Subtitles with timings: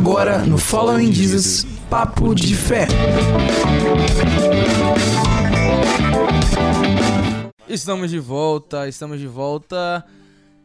[0.00, 2.88] Agora no Following Jesus, Papo de Fé.
[7.68, 10.02] Estamos de volta, estamos de volta.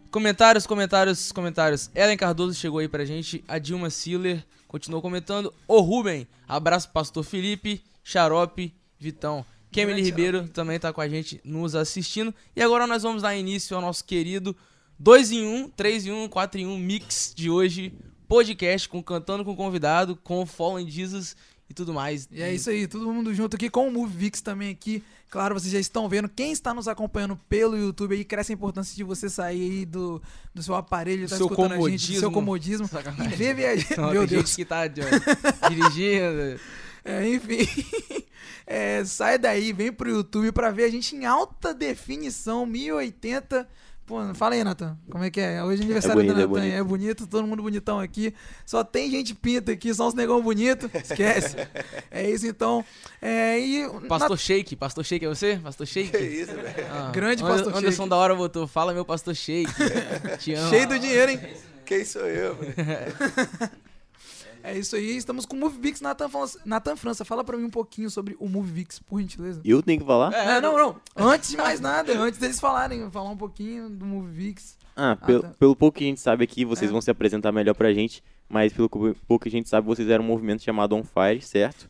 [0.10, 1.92] Comentários, comentários, comentários.
[1.94, 3.44] Ellen Cardoso chegou aí pra gente.
[3.46, 5.54] A Dilma Siller continuou comentando.
[5.68, 9.46] O Ruben, abraço pastor Felipe, Xarope, Vitão.
[9.70, 12.34] Kemily Ribeiro também tá com a gente nos assistindo.
[12.56, 14.56] E agora nós vamos dar início ao nosso querido
[14.98, 17.92] 2 em 1, 3 em 1, 4 em 1 mix de hoje.
[18.28, 21.36] Podcast com Cantando com Convidado, com Fallen Jesus
[21.70, 22.28] e tudo mais.
[22.32, 25.04] E é isso aí, todo mundo junto aqui com o Move Vix também aqui.
[25.30, 26.30] Claro, vocês já estão vendo.
[26.30, 30.22] Quem está nos acompanhando pelo YouTube aí, cresce a importância de você sair aí do,
[30.54, 32.20] do seu aparelho, tá seu escutando a gente, do comodismo.
[32.20, 32.88] seu comodismo.
[32.88, 33.34] Sacanagem.
[33.34, 33.98] E ver viajar.
[33.98, 34.50] Não, Meu Deus.
[34.50, 34.88] gente que tá
[35.70, 36.60] dirigindo.
[37.04, 37.68] É, enfim.
[38.68, 43.68] É, sai daí, vem pro YouTube pra ver a gente em alta definição, 1080.
[44.06, 44.96] Pô, fala aí, Nathan.
[45.10, 45.64] Como é que é?
[45.64, 46.60] Hoje é aniversário bonito, da é Nathan.
[46.60, 46.74] bonito.
[46.76, 48.36] É bonito, todo mundo bonitão aqui.
[48.64, 50.90] Só tem gente pinta aqui, só uns negão bonito.
[50.94, 51.56] Esquece.
[52.12, 52.86] é isso então.
[53.20, 55.58] É, e Pastor Shake, Pastor Shake é você?
[55.58, 56.12] Pastor Shake?
[56.12, 56.86] Que isso, velho.
[56.92, 58.10] Ah, Grande Pastor Anderson Shake.
[58.10, 59.74] da hora botou, fala meu Pastor Shake.
[60.38, 60.70] Te amo.
[60.70, 61.40] cheio do dinheiro, hein?
[61.84, 62.56] Quem sou eu?
[62.56, 62.76] velho?
[64.66, 65.16] É isso aí.
[65.16, 66.02] Estamos com o MoveVix.
[66.02, 69.62] Nathan, Fran- Nathan França, fala pra mim um pouquinho sobre o MoveVix, por gentileza.
[69.64, 70.34] Eu tenho que falar?
[70.34, 70.96] É, não, não.
[71.16, 74.78] Antes de mais nada, antes deles falarem, falar um pouquinho do MoveVix.
[74.96, 75.50] Ah, pelo, tá.
[75.60, 76.92] pelo pouco que a gente sabe aqui, vocês É.
[76.92, 80.10] vão se apresentar melhor pra gente, mas pelo co- pouco que a gente sabe, vocês
[80.10, 81.90] eram um movimento chamado On Fire, certo?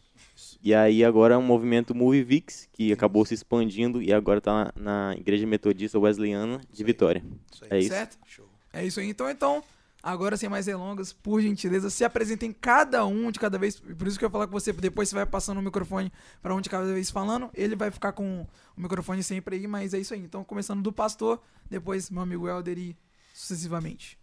[0.62, 5.12] E aí agora é um movimento MovieVix, que acabou se expandindo e agora tá na,
[5.12, 7.23] na Igreja Metodista Wesleyana de Vitória.
[7.54, 7.70] Isso aí.
[7.72, 7.89] É isso.
[7.89, 8.17] Certo?
[8.26, 8.45] Show.
[8.73, 9.08] É isso aí.
[9.08, 9.64] Então, então,
[10.06, 13.80] agora sem mais delongas, por gentileza, se apresentem cada um de cada vez.
[13.80, 16.53] Por isso que eu ia falar com você, depois você vai passando o microfone pra
[16.53, 17.50] um de cada vez falando.
[17.56, 20.20] Ele vai ficar com o microfone sempre aí, mas é isso aí.
[20.20, 22.95] Então, começando do pastor, depois meu amigo Helder e
[23.33, 24.16] sucessivamente.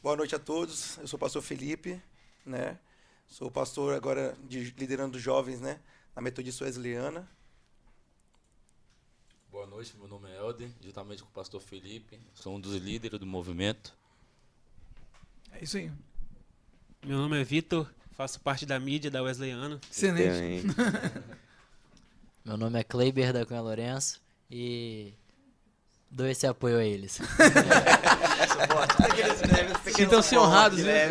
[0.00, 0.96] Boa noite a todos.
[0.98, 2.00] Eu sou o pastor Felipe,
[2.46, 2.78] né?
[3.26, 5.80] Sou pastor agora de, liderando os jovens, né?
[6.14, 7.28] Na Metodista Wesleyana.
[9.50, 13.18] Boa noite, meu nome é Helder, juntamente com o pastor Felipe, sou um dos líderes
[13.18, 13.96] do movimento.
[15.60, 15.90] É isso aí.
[17.04, 19.80] Meu nome é Vitor, faço parte da mídia da Wesleyana.
[19.90, 20.66] Excelente.
[22.44, 24.20] Meu nome é Kleiber da Cunha Lourenço
[24.50, 25.12] e
[26.10, 27.18] dou esse apoio a eles.
[29.94, 31.08] Sintam-se honrados, né?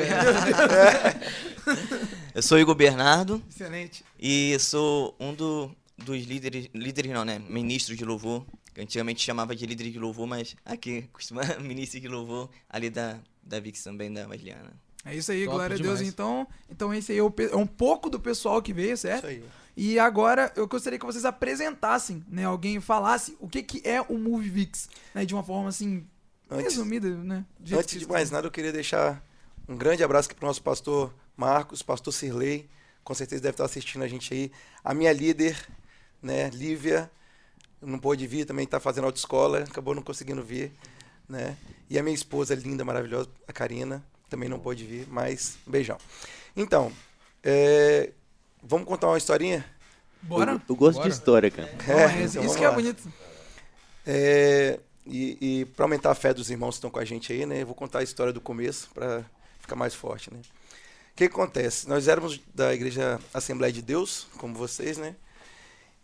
[2.34, 4.04] Eu sou Igor Bernardo Excelente.
[4.20, 7.38] e sou um do- dos líderes, líderes não, né?
[7.40, 12.08] Ministros de louvor, que antigamente chamava de líderes de louvor, mas aqui costuma ministro de
[12.08, 14.74] louvor ali da, da Vix também, da Wesleyana.
[15.06, 16.00] É isso aí, Top glória a Deus.
[16.00, 16.14] demais.
[16.14, 19.20] Então, então esse aí é, o é um pouco do pessoal que veio, certo?
[19.20, 19.44] Isso aí.
[19.76, 22.46] E agora eu gostaria que vocês apresentassem, né?
[22.46, 25.24] Alguém falasse o que, que é o MovieVix, né?
[25.24, 26.06] De uma forma assim,
[26.50, 27.46] Antes- resumida, né?
[27.64, 29.24] jeito Antes de mais nada, eu queria deixar
[29.68, 32.68] um grande abraço aqui pro nosso pastor Marcos, pastor Cirlei.
[33.04, 34.52] Com certeza deve estar assistindo a gente aí.
[34.84, 35.56] A minha líder,
[36.22, 37.10] né, Lívia,
[37.82, 40.72] não pôde vir, também está fazendo autoescola, acabou não conseguindo vir,
[41.28, 41.58] né?
[41.90, 45.98] E a minha esposa linda, maravilhosa, a Karina, também não pôde vir, mas um beijão.
[46.56, 46.92] Então,
[47.44, 48.12] é,
[48.62, 49.66] vamos contar uma historinha?
[50.22, 50.54] Bora?
[50.54, 51.10] Eu, eu gosto Bora.
[51.10, 51.72] de história, cara.
[51.86, 53.04] Bom, é, então isso que é bonito.
[54.06, 57.46] É, e e para aumentar a fé dos irmãos que estão com a gente aí,
[57.46, 57.62] né?
[57.62, 59.24] Eu vou contar a história do começo para
[59.60, 60.40] ficar mais forte, né?
[60.40, 61.88] O que que acontece?
[61.88, 65.16] Nós éramos da igreja Assembleia de Deus, como vocês, né?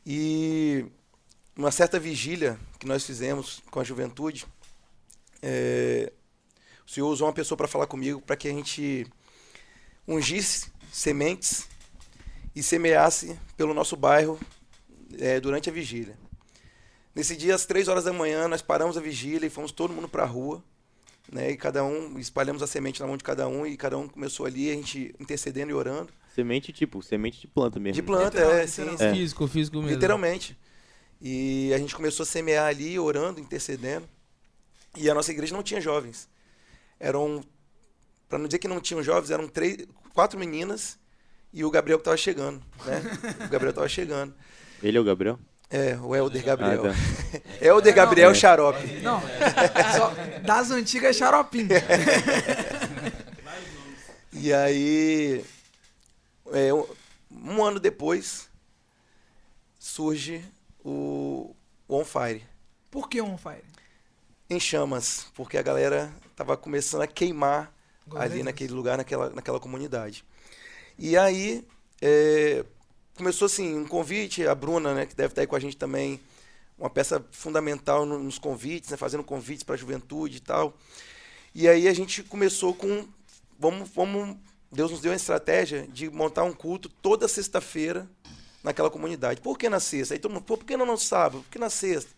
[0.06, 0.86] E
[1.56, 4.46] uma certa vigília que nós fizemos com a juventude,
[5.44, 6.12] é,
[6.88, 9.06] o Senhor usou uma pessoa para falar comigo para que a gente
[10.08, 11.68] ungisse sementes
[12.56, 14.40] e semeasse pelo nosso bairro
[15.20, 16.18] é, durante a vigília.
[17.14, 20.08] Nesse dia, às três horas da manhã, nós paramos a vigília e fomos todo mundo
[20.08, 20.64] para a rua.
[21.32, 24.10] Né, e cada um, espalhamos a semente na mão de cada um e cada um
[24.10, 26.12] começou ali, a gente intercedendo e orando.
[26.36, 27.96] Semente tipo, semente de planta mesmo.
[27.96, 29.14] De planta, Literal- é, sim, sim.
[29.14, 29.92] Físico, físico mesmo.
[29.92, 30.58] Literalmente.
[31.22, 34.08] E a gente começou a semear ali, orando, intercedendo.
[34.96, 36.30] E a nossa igreja não tinha jovens.
[37.00, 37.44] Eram,
[38.30, 40.98] para não dizer que não tinham jovens, eram três, quatro meninas
[41.52, 43.02] e o Gabriel que estava chegando, né?
[43.46, 44.34] O Gabriel estava chegando.
[44.82, 45.40] Ele é o Gabriel?
[45.70, 46.86] É, o Helder Gabriel.
[46.86, 47.40] Ah, tá.
[47.66, 48.34] Helder Gabriel É.
[48.36, 48.86] Xarope.
[49.02, 49.20] Não,
[49.96, 50.14] só
[50.46, 51.70] das antigas xaropinho.
[54.36, 55.46] E aí,
[56.52, 58.50] é, um- ano depois,
[59.80, 60.44] surge
[60.84, 61.56] o,
[61.88, 62.44] o On Fire.
[62.90, 63.64] Por que On Fire?
[64.54, 67.74] Em chamas, porque a galera tava começando a queimar
[68.22, 70.24] ali naquele lugar, naquela, naquela comunidade.
[71.00, 71.66] E aí,
[72.00, 72.64] é,
[73.16, 76.20] começou assim, um convite, a Bruna, né, que deve estar aí com a gente também,
[76.78, 80.78] uma peça fundamental no- nos convites, né, fazendo convites para a juventude e tal.
[81.56, 83.08] E aí a gente começou com,
[83.58, 84.38] vamos, vamos,
[84.72, 88.08] Deus nos deu a estratégia de montar um culto toda sexta-feira
[88.64, 89.42] naquela comunidade.
[89.42, 90.14] Por que na sexta?
[90.14, 91.42] Aí todo mundo, pô, por que não no sábado?
[91.42, 92.12] Por que na sexta?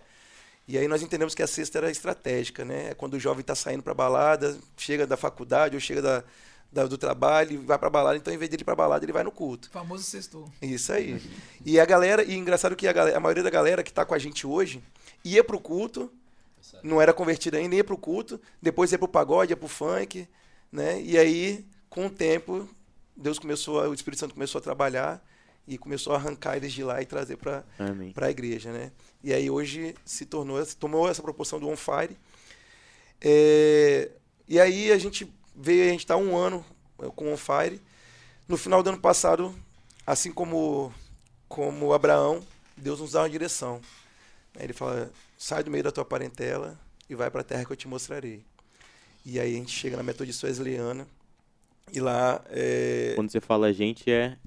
[0.67, 2.89] E aí nós entendemos que a sexta era estratégica, né?
[2.89, 6.23] É quando o jovem está saindo para balada, chega da faculdade ou chega da,
[6.71, 9.05] da- do trabalho e vai para balada, então em vez de ele ir para balada,
[9.05, 9.69] ele vai no culto.
[9.71, 10.49] Famoso sextou.
[10.61, 11.21] Isso aí.
[11.63, 14.15] E a galera, e engraçado que a, galera- a maioria da galera que está com
[14.15, 14.81] a gente hoje
[15.23, 16.11] ia pro culto,
[16.83, 20.27] não era convertida ainda, ia pro culto, depois ia pro pagode, ia pro funk,
[20.71, 20.99] né?
[21.01, 22.67] E aí, com o tempo,
[23.15, 25.23] Deus começou, a- o Espírito Santo começou a trabalhar
[25.67, 27.63] e começou a arrancar eles de lá e trazer para
[28.13, 28.91] para a igreja, né?
[29.25, 32.15] E aí hoje se tornou, se tomou essa proporção do On Fire.
[33.19, 34.11] É,
[34.47, 36.63] e aí a gente veio, a gente está um ano
[37.01, 37.81] eh, com o On Fire.
[38.47, 39.51] No final do ano passado,
[40.05, 40.93] assim como
[41.49, 42.43] como Abraão,
[42.77, 43.81] Deus nos dá uma direção.
[44.59, 46.79] Ele fala: sai do meio da tua parentela
[47.09, 48.45] e vai para a terra que eu te mostrarei.
[49.25, 51.07] E aí a gente chega na Metodista Wesleyana
[51.91, 54.37] e lá é, Quando você fala gente, é.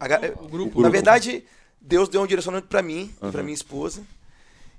[0.00, 0.06] a
[0.42, 0.82] O grupo.
[0.82, 1.44] na verdade,
[1.80, 4.04] Deus deu um direcionamento para mim e para minha esposa.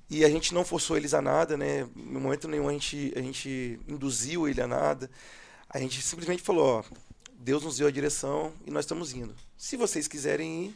[0.10, 1.88] E a gente não forçou eles a nada, né?
[1.96, 5.10] No momento nenhum a gente, a gente induziu ele a nada.
[5.70, 6.84] A gente simplesmente falou, ó,
[7.34, 9.34] Deus nos deu a direção e nós estamos indo.
[9.58, 10.76] Se vocês quiserem ir,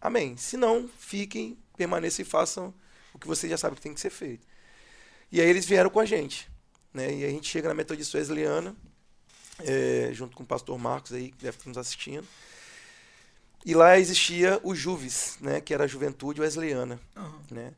[0.00, 0.36] amém.
[0.36, 2.72] Se não, fiquem, permaneçam e façam
[3.14, 4.46] o que vocês já sabem que tem que ser feito.
[5.32, 6.48] E aí eles vieram com a gente,
[6.92, 7.12] né?
[7.12, 8.76] E a gente chega na Metodista Wesleyana,
[9.60, 12.26] eh, junto com o pastor Marcos aí, que deve estar nos assistindo.
[13.64, 17.40] E lá existia o Juves, né, que era a Juventude Wesleyana, Aham.
[17.50, 17.72] né?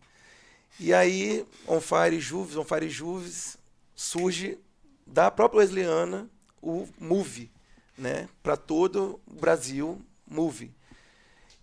[0.78, 3.56] E aí, On Fire Juves, On Fire Juves,
[3.94, 4.58] surge
[5.06, 6.28] da própria Wesleyana
[6.62, 7.50] o Move,
[7.96, 10.70] né, para todo o Brasil, Move.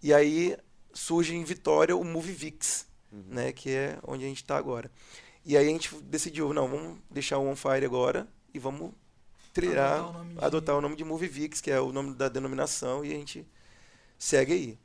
[0.01, 0.57] E aí
[0.93, 4.91] surge em Vitória o Move Vix, né, que é onde a gente está agora.
[5.45, 8.91] E aí a gente decidiu, não, vamos deixar o On Fire agora e vamos
[9.53, 12.15] trilhar, Adotar o nome de- adotar o nome de Move Vix, que é o nome
[12.15, 13.45] da denominação, e a gente
[14.17, 14.79] segue aí,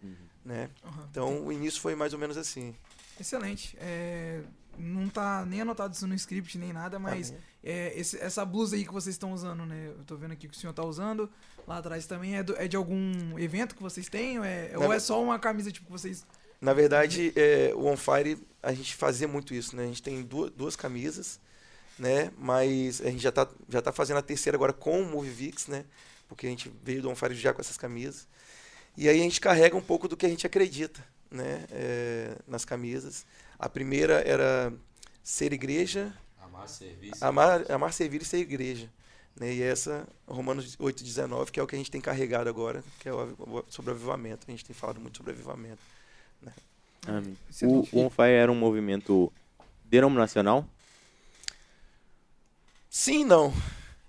[0.45, 0.69] né?
[0.85, 1.09] Aham.
[1.11, 2.75] Então o início foi mais ou menos assim.
[3.19, 3.77] Excelente.
[3.81, 4.41] É,
[4.79, 7.43] não tá nem anotado isso no script nem nada, mas Amém.
[7.63, 9.89] é, esse- essa blusa aí que vocês estão usando, né?
[9.99, 11.31] Eu tô vendo aqui que o senhor tá usando.
[11.67, 14.39] Lá atrás também é, do- é de algum evento que vocês têm?
[14.39, 16.27] Ou é, ou é só uma camisa tipo que vocês.
[16.61, 19.85] Na verdade, é, o On Fire, a gente fazia muito isso, né?
[19.85, 21.39] A gente tem duas, duas camisas,
[21.99, 22.31] né?
[22.39, 25.85] Mas a gente já tá, já tá fazendo a terceira agora com o Movivix, né?
[26.29, 28.27] Porque a gente veio do On Fire já com essas camisas.
[28.97, 31.65] E aí a gente carrega um pouco do que a gente acredita, né?
[31.71, 33.25] É, nas camisas.
[33.59, 34.73] A primeira era
[35.23, 37.25] ser igreja, Amar, serviço.
[37.25, 38.89] amar, amar servir e ser igreja.
[39.37, 39.55] Né?
[39.55, 43.13] E essa, Romanos 8,19, que é o que a gente tem carregado agora, que é
[43.13, 44.45] o avi- o- sobre o avivamento.
[44.47, 45.79] A gente tem falado muito sobre avivamento.
[47.07, 47.37] Amém.
[47.63, 49.33] O, o On Fire era um movimento
[49.87, 50.67] denominacional?
[52.91, 53.53] Sim não.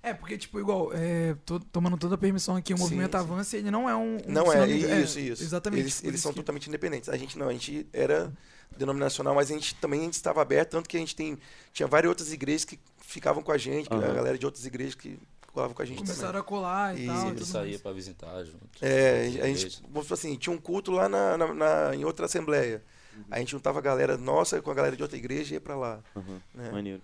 [0.04, 3.18] É, porque, tipo, igual, é, tô tomando toda a permissão aqui, o Sim, movimento sim.
[3.24, 4.18] Avança, ele não é um.
[4.18, 5.44] um Não é, isso, isso.
[5.44, 5.82] Exatamente.
[5.82, 7.08] Eles, por eles isso são que- totalmente independentes.
[7.10, 8.32] A gente não, a gente era
[8.76, 11.38] denominacional, mas a gente também estava aberto, tanto que a gente tem,
[11.72, 14.96] tinha várias outras igrejas que ficavam com a gente, que a galera de outras igrejas
[14.96, 15.20] que
[15.54, 16.42] colavam com a gente Começaram também.
[16.42, 17.14] a colar e Isso.
[17.14, 17.18] tal.
[17.18, 18.60] e Sempre saía pra visitar junto.
[18.82, 19.82] É, a gente,
[20.14, 22.82] assim, tinha um culto lá na, na- na- em outra assembleia.
[23.30, 25.76] A gente juntava a galera nossa com a galera de outra igreja e ia pra
[25.76, 26.00] lá.
[26.16, 26.72] Aham, né?
[26.72, 27.02] Maneiro.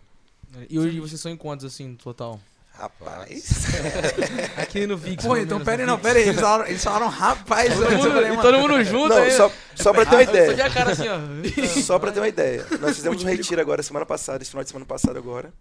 [0.70, 2.40] E hoje vocês são em quantos, assim, no total?
[2.78, 3.66] Rapaz.
[4.58, 5.26] Aqui no VIX.
[5.26, 6.28] Pô, então pera aí, não, pera aí.
[6.30, 7.74] Eles falaram, eles falaram rapaz.
[7.74, 9.32] Todo mundo, falei, e todo mundo junto Não, aí.
[9.32, 10.66] só, só pra ter uma ideia.
[10.66, 11.82] a cara assim, ó.
[11.82, 12.66] Só pra ter uma ideia.
[12.80, 15.52] Nós fizemos um retiro agora, semana passada, esse final de semana passado agora.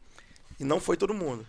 [0.61, 1.46] E não foi todo mundo.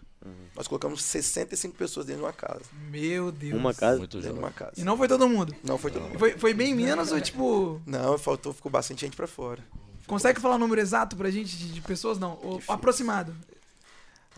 [0.55, 2.61] Nós colocamos 65 pessoas dentro de uma casa.
[2.89, 3.53] Meu Deus.
[3.53, 3.99] Uma casa?
[3.99, 4.73] Muito Dentro de uma casa.
[4.77, 5.55] E não foi todo mundo.
[5.63, 6.19] Não foi todo mundo.
[6.19, 7.81] Foi, foi bem menos ou tipo.
[7.85, 9.63] Não, faltou, ficou bastante gente pra fora.
[10.05, 12.17] Consegue falar o número exato pra gente de, de pessoas?
[12.17, 12.35] Não.
[12.35, 12.73] Difícil.
[12.73, 13.35] aproximado.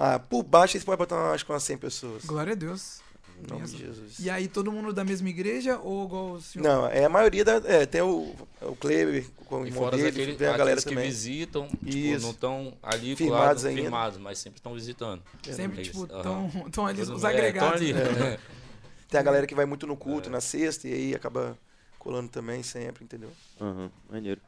[0.02, 2.24] Ah, por baixo eles podem botar acho que umas 100 pessoas.
[2.24, 3.02] Glória a Deus.
[3.44, 3.78] Em nome de.
[3.78, 4.20] Jesus.
[4.20, 6.64] E aí, todo mundo da mesma igreja ou igual o senhor?
[6.64, 7.56] Não, é a maioria da.
[7.66, 10.88] É, tem o, o Kleber com o E fora dele, daquele, tem a galera que
[10.90, 11.06] também.
[11.06, 13.82] visitam, tipo, não estão ali Firmados ainda.
[13.82, 15.22] firmados, mas sempre estão visitando.
[15.44, 16.22] Sempre, Eles- tipo, aham.
[16.22, 17.82] tão, tão ali os é, agregados.
[17.82, 17.92] ali.
[17.94, 18.38] né?
[19.10, 20.32] Tem a galera que vai muito no culto É.
[20.32, 21.58] na sexta e aí acaba
[21.98, 23.32] colando também sempre, entendeu?
[23.60, 24.40] Aham, maneiro.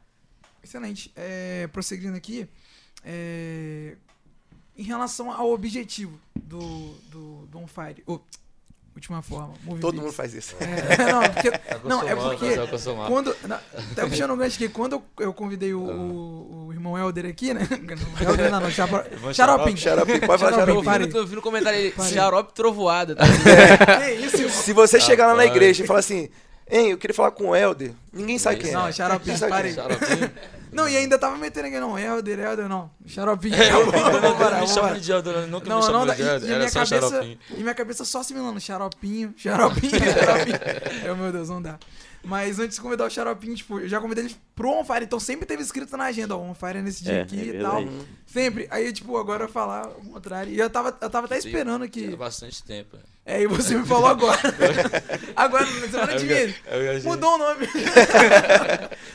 [0.62, 1.12] Excelente.
[1.16, 2.48] É, prosseguindo aqui,
[3.04, 3.96] é,
[4.76, 8.20] em relação ao objetivo do, do, do On Fire, ô,
[8.94, 10.04] última forma, Movie Todo Vix.
[10.04, 10.54] mundo faz isso.
[10.60, 13.58] É, não, porque, Tá não, é porque tá quando, não,
[13.94, 15.94] tá puxando um gancho aqui, quando eu, eu convidei o, Ah.
[15.94, 18.70] o, o irmão Helder aqui, né, não, Helder não, não,
[19.32, 23.16] Xaropim, Xarope, pode falar Xarope, Eu vi, no, eu vi no comentário aí, xarope trovoada.
[23.16, 23.24] Tá?
[23.26, 24.50] que isso, irmão?
[24.62, 26.28] Se você chegar lá na igreja e falar assim,
[26.70, 28.74] hein, eu queria falar com o Helder, ninguém sabe quem é.
[28.74, 29.72] Não, Xaropim, parei.
[29.72, 29.74] é.
[29.74, 30.30] Xaropim.
[30.72, 32.90] Não, e ainda tava metendo aqui, não, Helder, Helder, não.
[33.06, 33.54] Xaropinho.
[33.62, 34.98] É, eu, eu, parar, não me vamos chamo parar.
[35.00, 37.38] de Elder, nunca Não, me dá- de e, Elder, e era minha só cabeça, xaropinho.
[37.50, 40.56] e minha cabeça só assimilando, xaropinho, xaropinho, xaropinho.
[41.04, 41.78] É, meu Deus, não dá.
[42.24, 45.18] Mas antes de convidar o xaropinho, tipo, eu já convidei ele pro On Fire, então
[45.18, 47.60] sempre teve escrito na agenda, ó, On Fire é nesse dia É, aqui é e
[47.60, 47.82] tal.
[48.26, 48.68] Sempre.
[48.70, 50.52] Aí, tipo, agora eu falar o contrário.
[50.52, 52.14] E eu tava, eu tava até Sim, esperando que.
[52.16, 52.96] bastante tempo.
[53.24, 54.40] É, e você me falou agora.
[55.36, 56.54] agora, na semana de ia-
[57.04, 57.68] Mudou o nome.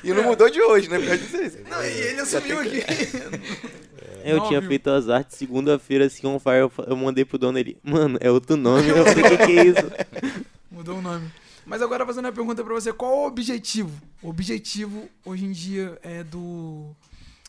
[0.03, 0.97] E não mudou de hoje, né?
[0.99, 1.57] Pode dizer isso.
[1.69, 2.83] Não, e ele assumiu aqui.
[4.23, 4.69] Eu Não, tinha viu?
[4.69, 8.57] feito as artes segunda-feira, assim, on fire, eu, mandei pro dono ele, mano, é outro
[8.57, 9.91] nome, eu falei, o que, que é isso?
[10.69, 11.31] Mudou o nome.
[11.65, 13.89] Mas agora fazendo uma pergunta pra você, qual o objetivo?
[14.21, 16.93] O objetivo hoje em dia é do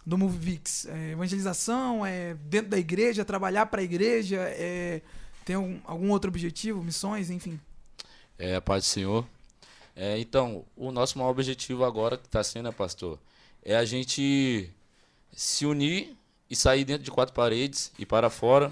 [0.06, 5.00] do Movivix, é evangelização, é dentro da igreja, trabalhar pra igreja, é
[5.48, 7.58] tem algum, algum outro objetivo, missões, enfim.
[8.38, 9.26] É, a paz do Senhor.
[9.96, 13.18] É, então, o nosso maior objetivo agora que está sendo, né, pastor,
[13.64, 14.70] é a gente
[15.32, 16.14] se unir
[16.50, 18.70] e sair dentro de quatro paredes e para fora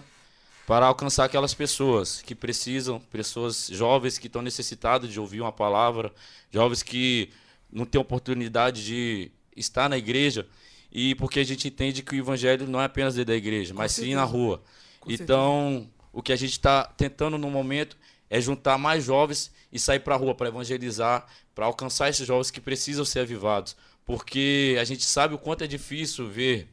[0.66, 6.12] para alcançar aquelas pessoas que precisam, pessoas jovens que estão necessitadas de ouvir uma palavra,
[6.50, 7.30] jovens que
[7.72, 10.46] não têm oportunidade de estar na igreja
[10.92, 13.92] e porque a gente entende que o evangelho não é apenas dentro da igreja, mas
[13.92, 14.36] sim na certeza.
[14.36, 14.62] rua.
[15.00, 17.94] Com então, o que a gente está tentando no momento
[18.30, 22.50] é juntar mais jovens e sair para a rua para evangelizar, para alcançar esses jovens
[22.50, 23.76] que precisam ser avivados.
[24.02, 26.68] Porque a gente sabe o quanto é difícil ver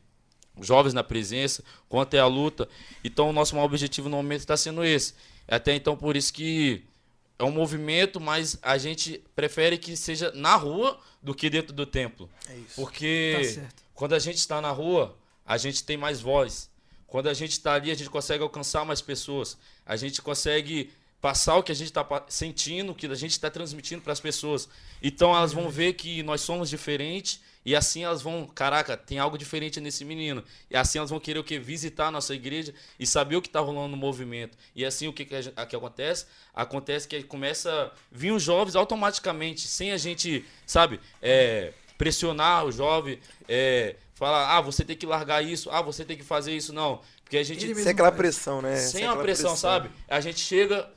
[0.62, 2.70] jovens na presença, quanto é a luta.
[3.04, 5.14] Então, o nosso maior objetivo no momento está sendo esse.
[5.46, 6.82] Até então, por isso que
[7.38, 11.86] é um movimento, mas a gente prefere que seja na rua do que dentro do
[11.86, 12.30] templo.
[12.48, 12.76] É isso.
[12.76, 16.72] Porque Tá quando a gente está na rua, a gente tem mais voz.
[17.13, 19.55] Quando a gente está ali, a gente consegue alcançar mais pessoas.
[19.86, 20.89] A gente consegue
[21.22, 24.20] passar o que a gente está sentindo, o que a gente está transmitindo para as
[24.20, 24.67] pessoas.
[25.00, 29.38] Então elas vão ver que nós somos diferentes e assim elas vão, caraca, tem algo
[29.38, 30.43] diferente nesse menino.
[30.72, 33.48] E assim elas vão querer o que visitar a nossa igreja e saber o que
[33.48, 34.58] está rolando no movimento.
[34.75, 36.25] E assim o que, que, a que acontece?
[36.51, 42.72] Acontece que começa a vir os jovens automaticamente, sem a gente, sabe, é, pressionar o
[42.72, 46.72] jovem, é, falar, ah, você tem que largar isso, ah, você tem que fazer isso,
[46.74, 47.01] não.
[47.24, 48.75] Porque a gente Sem aquela pressão, né?
[48.77, 49.89] sem uma aquela pressão, sabe?
[50.08, 50.89] A gente chega,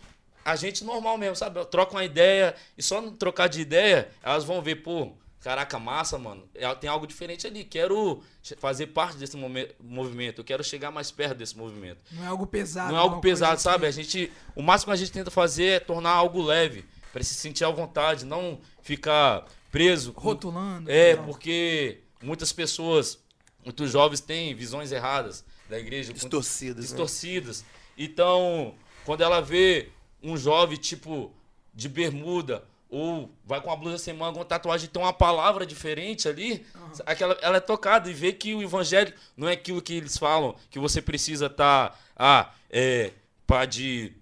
[0.44, 1.64] a gente normal mesmo, sabe?
[1.66, 6.48] Troca uma ideia e só trocar de ideia, elas vão ver, pô, caraca, massa, mano.
[6.54, 7.62] é- Tem algo diferente ali.
[7.64, 8.20] Quero
[8.58, 9.36] fazer parte desse
[9.80, 10.40] movimento.
[10.40, 11.98] Eu quero chegar mais perto desse movimento.
[12.10, 12.90] Não é algo pesado.
[12.90, 13.86] Não é algo coisa pesado, que- sabe?
[13.86, 17.34] A gente, o máximo que a gente tenta fazer é tornar algo leve, para se
[17.34, 20.12] sentir à vontade, não ficar preso.
[20.12, 20.90] com- Rotulando.
[20.90, 23.18] É, porque muitas pessoas,
[23.64, 26.12] muitos jovens têm visões erradas da igreja.
[26.12, 26.82] com- Distorcidas, né?
[26.82, 27.64] distorcidas.
[27.96, 29.88] Então, quando ela vê
[30.22, 31.32] um jovem tipo
[31.72, 36.28] de bermuda ou vai com uma blusa sem manga, uma tatuagem, tem uma palavra diferente
[36.28, 36.64] ali,
[37.04, 40.54] aquela, ela é tocada e vê que o evangelho não é aquilo que eles falam,
[40.70, 43.12] que você precisa estar, ah, é,
[43.46, 44.12] pá de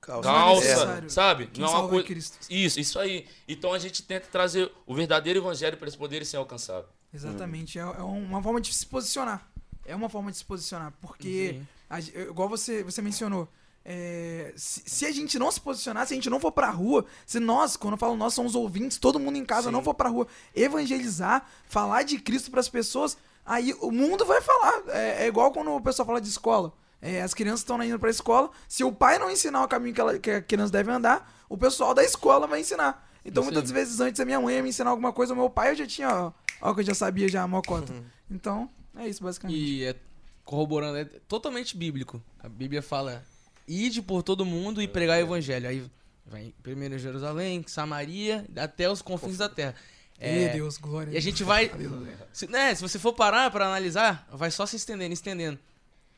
[0.00, 0.28] Calça.
[0.28, 1.10] calça, necessário.
[1.10, 1.46] sabe?
[1.46, 2.06] Quem não é uma é coisa.
[2.06, 2.38] Cristo.
[2.50, 3.26] Isso, isso aí.
[3.46, 6.88] Então a gente tenta trazer o verdadeiro evangelho para eles poderem ser alcançados.
[7.12, 7.78] Exatamente.
[7.78, 9.46] É, é uma forma de se posicionar.
[9.84, 10.92] É uma forma de se posicionar.
[11.00, 11.68] Porque, Sim.
[11.90, 13.48] a igual você, você mencionou,
[13.84, 17.04] é, se, se a gente não se posicionar, se a gente não for pra rua,
[17.26, 20.08] se nós, quando eu falo nós, somos ouvintes, todo mundo em casa não for pra
[20.08, 24.82] rua evangelizar, falar de Cristo pras pessoas, aí o mundo vai falar.
[24.88, 26.72] É, é igual quando o pessoal fala de escola.
[27.00, 30.00] É, as crianças estão indo pra escola, se o pai não ensinar o caminho que,
[30.00, 33.10] ela, que a criança deve andar, o pessoal da escola vai ensinar.
[33.24, 35.48] Então, Isso muitas vezes antes a minha mãe ia me ensinar alguma coisa, o meu
[35.48, 37.92] pai eu já tinha, ó, ó, que eu já sabia já, a mocota.
[37.92, 38.04] Uhum.
[38.30, 39.58] Então, é isso, basicamente.
[39.58, 39.96] E é
[40.44, 42.22] corroborando, é totalmente bíblico.
[42.40, 43.24] A Bíblia fala:
[43.66, 45.68] ide por todo mundo e pregar o evangelho.
[45.68, 45.90] Aí
[46.26, 49.74] vai primeiro em Jerusalém, Samaria, até os confins da terra.
[50.18, 51.10] É, Deus, glória.
[51.10, 51.70] e a gente vai.
[52.32, 55.58] Se, né, se você for parar pra analisar, vai só se estendendo, estendendo.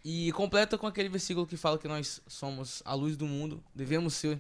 [0.05, 4.13] E completa com aquele versículo que fala que nós somos a luz do mundo, devemos
[4.13, 4.39] ser,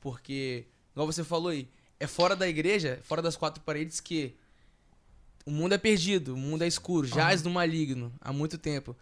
[0.00, 1.68] porque, igual você falou aí,
[2.04, 4.34] é fora da igreja, fora das quatro paredes que
[5.44, 8.96] o mundo é perdido, o mundo é escuro, jaz no maligno há muito tempo.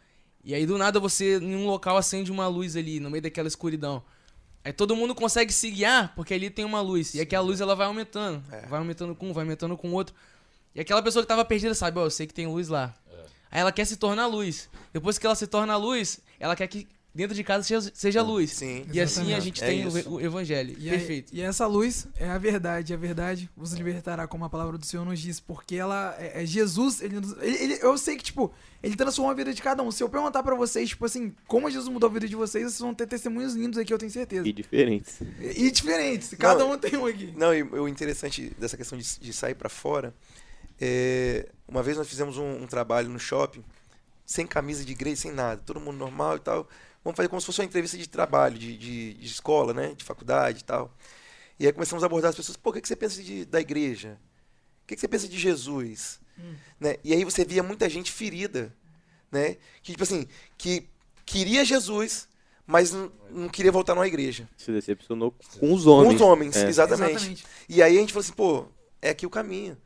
[0.44, 3.46] E aí do nada você, em um local, acende uma luz ali, no meio daquela
[3.46, 4.02] escuridão.
[4.64, 7.14] Aí todo mundo consegue se guiar, porque ali tem uma luz.
[7.14, 8.42] E aquela luz ela vai aumentando.
[8.50, 8.66] É.
[8.66, 10.14] Vai aumentando com um, vai aumentando com o outro.
[10.74, 12.94] E aquela pessoa que tava perdida sabe, ó, eu sei que tem luz lá.
[13.50, 14.68] Aí ela quer se tornar luz.
[14.92, 18.50] Depois que ela se torna luz, ela quer que dentro de casa seja, seja luz.
[18.52, 18.86] Sim.
[18.92, 20.10] E assim a gente É tem o, isso.
[20.10, 20.74] o evangelho.
[20.78, 21.34] E, aí- Perfeito.
[21.34, 25.04] e essa luz é a verdade, a verdade vos libertará, como a palavra do Senhor
[25.04, 28.52] nos diz, porque ela é, é Jesus, ele, ele- ele- eu sei que, tipo,
[28.82, 29.90] ele transforma a vida de cada um.
[29.90, 32.80] Se eu perguntar pra vocês, tipo assim, como Jesus mudou a vida de vocês, vocês
[32.80, 34.46] vão ter testemunhos lindos aqui, eu tenho certeza.
[34.46, 35.18] E E, diferentes.
[35.72, 37.32] diferentes, cada Não, um tem um aqui.
[37.36, 40.14] Não, e o interessante dessa questão de, de sair pra fora
[40.80, 43.62] É, uma vez nós fizemos um, um trabalho no shopping,
[44.26, 46.68] sem camisa de igreja, sem nada, todo mundo normal e tal.
[47.04, 49.94] Vamos fazer como se fosse uma entrevista de trabalho, de, de, de escola, né?
[49.94, 50.96] De faculdade e tal.
[51.58, 53.60] E aí começamos a abordar as pessoas, pô, o que, que você pensa de, da
[53.60, 54.18] igreja?
[54.84, 56.20] O que, que você pensa de Jesus?
[56.80, 56.96] Né?
[57.04, 58.74] E aí você via muita gente ferida,
[59.30, 59.56] né?
[59.82, 60.88] Que, tipo assim, que
[61.24, 62.28] queria Jesus,
[62.66, 64.48] mas não, não queria voltar numa igreja.
[64.56, 66.08] Se decepcionou com os homens.
[66.08, 66.68] Com os homens, É.
[66.68, 67.10] exatamente.
[67.12, 67.44] Exatamente.
[67.68, 68.66] E aí a gente falou assim, pô,
[69.00, 69.76] é aqui o caminho.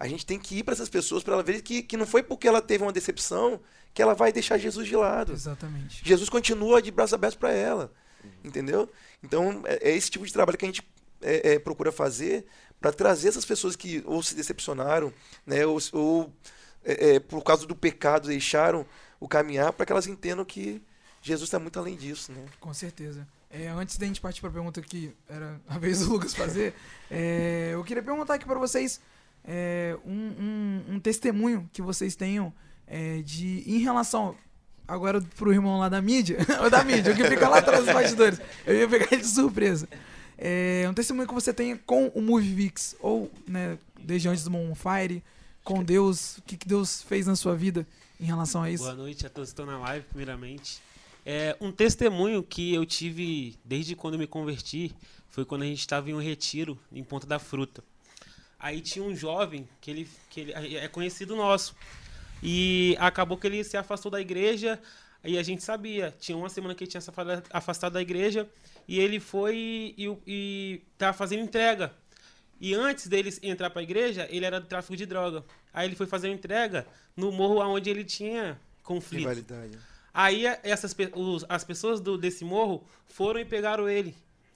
[0.00, 2.22] A gente tem que ir para essas pessoas para ela ver que, que não foi
[2.22, 3.60] porque ela teve uma decepção
[3.92, 5.32] que ela vai deixar Jesus de lado.
[5.32, 6.00] Exatamente.
[6.02, 7.92] Jesus continua de braços abertos para ela.
[8.42, 8.88] Entendeu?
[9.22, 10.82] Então, é, é esse tipo de trabalho que a gente
[11.20, 12.46] é, é, procura fazer
[12.80, 15.12] para trazer essas pessoas que ou se decepcionaram,
[15.46, 16.32] né, ou, ou
[16.82, 18.86] é, é, por causa do pecado deixaram
[19.18, 20.82] o caminhar, para que elas entendam que
[21.20, 22.32] Jesus está muito além disso.
[22.32, 22.46] Né?
[22.58, 23.28] Com certeza.
[23.50, 26.74] É, antes da gente partir para a pergunta que era a vez do Lucas fazer,
[27.10, 29.00] é, eu queria perguntar aqui para vocês
[29.44, 32.52] é, um, um- um testemunho que vocês tenham
[32.86, 34.34] é, de em relação
[34.86, 37.94] agora pro irmão lá da mídia, ou da mídia, o que fica lá atrás dos
[37.94, 38.40] bastidores.
[38.66, 39.88] Eu ia pegar ele de surpresa.
[40.36, 44.74] É, um testemunho que você tenha com o Movivix, ou né, desde antes do Mon
[44.74, 45.22] Fire,
[45.62, 47.86] com Deus, o que, que Deus fez na sua vida
[48.18, 48.82] em relação a isso?
[48.82, 50.80] Boa noite a todos que estão na live, primeiramente.
[51.24, 54.92] É, um testemunho que eu tive desde quando eu me converti
[55.28, 57.84] foi quando a gente estava em um retiro em Ponta da Fruta.
[58.60, 61.74] Aí tinha um jovem que ele, que ele é conhecido nosso.
[62.42, 64.78] E acabou que ele se afastou da igreja.
[65.24, 68.48] E a gente sabia, tinha uma semana que ele tinha se afa- afastado da igreja.
[68.86, 71.92] E ele foi e, e tava fazendo entrega.
[72.60, 75.42] E antes dele entrar para a igreja, ele era do tráfico de droga.
[75.72, 76.86] Aí ele foi fazer uma entrega
[77.16, 79.20] no morro onde ele tinha conflito.
[79.20, 79.78] Rivalidade.
[80.12, 84.14] Aí essas os- as pessoas do, desse morro foram e pegaram ele,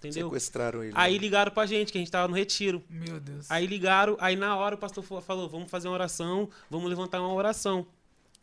[0.08, 0.28] entendeu?
[0.28, 0.92] Sequestraram ele.
[0.96, 2.82] Aí ligaram pra gente, que a gente tava no retiro.
[2.88, 3.50] Meu Deus.
[3.50, 7.20] Aí ligaram, aí na hora o pastor fa- falou, vamos fazer uma oração, vamos levantar
[7.20, 7.87] uma oração.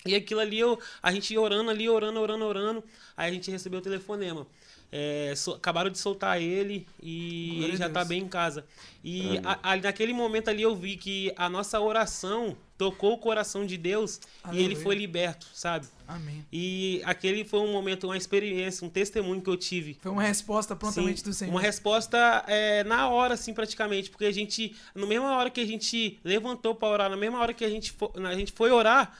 [0.05, 2.83] E aquilo ali, eu, a gente ia orando ali, orando, orando, orando.
[3.15, 4.47] Aí a gente recebeu o telefonema.
[4.93, 8.07] É, so- acabaram de soltar ele e Glória ele a já tá Deus.
[8.09, 8.65] bem em casa.
[9.03, 13.65] E a- ali naquele momento ali eu vi que a nossa oração tocou o coração
[13.65, 14.83] de Deus e ele Aleluia.
[14.83, 15.87] foi liberto, sabe?
[16.07, 16.45] Amém.
[16.51, 19.97] E aquele foi um momento, uma experiência, um testemunho que eu tive.
[20.01, 21.51] Foi uma resposta prontamente Sim, do Senhor.
[21.53, 24.09] Uma resposta é, na hora, assim, praticamente.
[24.09, 27.53] Porque a gente, na mesma hora que a gente levantou para orar, na mesma hora
[27.53, 29.17] que a gente, fo- a gente foi orar,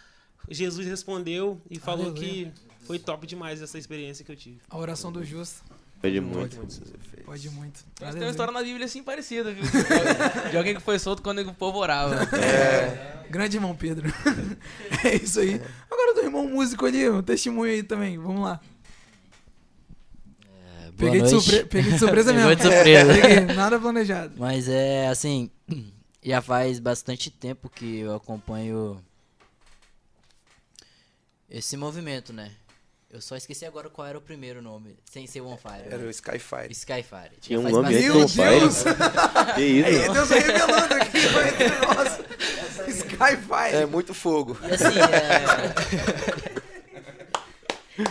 [0.50, 2.52] Jesus respondeu e falou Aleluia.
[2.52, 4.60] que foi top demais essa experiência que eu tive.
[4.70, 5.64] A oração do justo
[6.02, 6.58] Pede Pode muito.
[6.58, 7.86] muito pode muito.
[8.02, 9.64] Mas tem uma história na Bíblia assim parecida, viu?
[10.50, 12.28] De alguém que foi solto quando o povo orava.
[13.30, 14.12] Grande irmão Pedro.
[15.06, 15.62] é isso aí.
[15.90, 18.18] Agora do irmão músico ali, um testemunho aí também.
[18.18, 18.60] Vamos lá.
[20.44, 21.66] É, boa Peguei de, surpre...
[21.66, 22.56] Peguei de surpresa mesmo.
[22.56, 23.14] de surpresa.
[23.14, 24.34] Peguei, nada planejado.
[24.38, 25.52] Mas é assim,
[26.24, 29.00] já faz bastante tempo que eu acompanho
[31.48, 32.52] esse movimento, né?
[33.12, 35.86] Eu só esqueci agora qual era o primeiro nome, sem ser One Fire.
[35.86, 36.06] Era né?
[36.06, 36.72] o Skyfire.
[36.72, 37.32] Skyfire.
[37.42, 38.84] Tinha um nome antes Meu do Deus!
[38.84, 38.96] Fire.
[39.56, 39.88] Que isso?
[39.88, 42.20] Aí, Deus revelando aqui foi entre nós.
[42.88, 43.76] Skyfire.
[43.76, 44.58] É muito fogo.
[44.64, 44.98] E assim,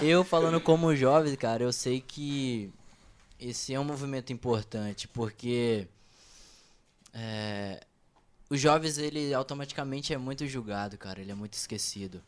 [0.04, 0.12] é...
[0.12, 2.70] eu falando como jovem, cara, eu sei que
[3.40, 5.88] esse é um movimento importante, porque
[7.14, 7.80] é,
[8.50, 12.22] os jovens, ele automaticamente é muito julgado, cara, ele é muito esquecido.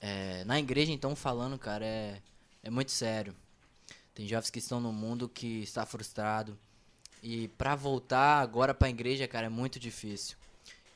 [0.00, 2.20] É, na igreja, então, falando, cara, é,
[2.62, 3.34] é muito sério.
[4.14, 6.58] Tem jovens que estão no mundo que está frustrado.
[7.22, 10.36] E pra voltar agora pra igreja, cara, é muito difícil.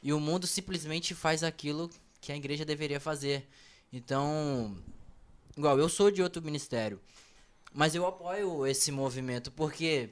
[0.03, 3.49] E o mundo simplesmente faz aquilo que a igreja deveria fazer.
[3.93, 4.77] Então,
[5.57, 7.01] igual eu sou de outro ministério,
[7.73, 10.11] mas eu apoio esse movimento porque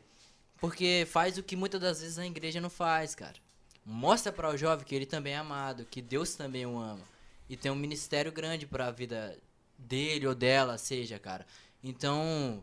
[0.61, 3.37] porque faz o que muitas das vezes a igreja não faz, cara.
[3.87, 7.18] Mostra para o jovem que ele também é amado, que Deus também o ama
[7.49, 9.39] e tem um ministério grande para a vida
[9.79, 11.47] dele ou dela, seja, cara.
[11.83, 12.63] Então,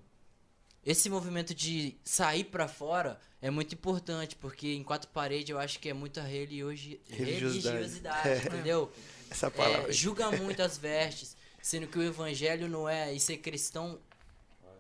[0.86, 5.80] esse movimento de sair pra fora é muito importante, porque em quatro paredes eu acho
[5.80, 7.78] que é muita religi Religiosidade.
[7.78, 8.92] religiosidade, entendeu?
[9.30, 9.90] Essa palavra.
[9.90, 14.00] É, julga muito as vestes, sendo que o evangelho não é, e ser cristão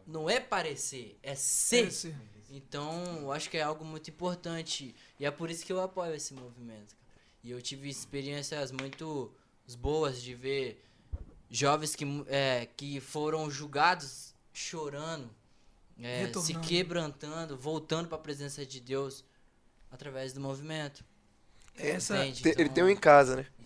[0.06, 1.88] não é parecer, é ser.
[1.88, 2.16] Esse.
[2.52, 4.96] Então, eu acho que é algo muito importante.
[5.20, 6.96] E é por isso que eu apoio esse movimento.
[6.96, 7.06] cara.
[7.44, 9.32] E eu tive experiências muito
[9.74, 10.84] boas de ver
[11.50, 15.30] jovens que, é, que foram julgados chorando,
[16.00, 19.24] é, se quebrantando, voltando para a presença de Deus
[19.90, 21.04] através do movimento.
[21.78, 22.42] Essa Entende?
[22.44, 23.46] Te- Ele Então, tem um em casa, né?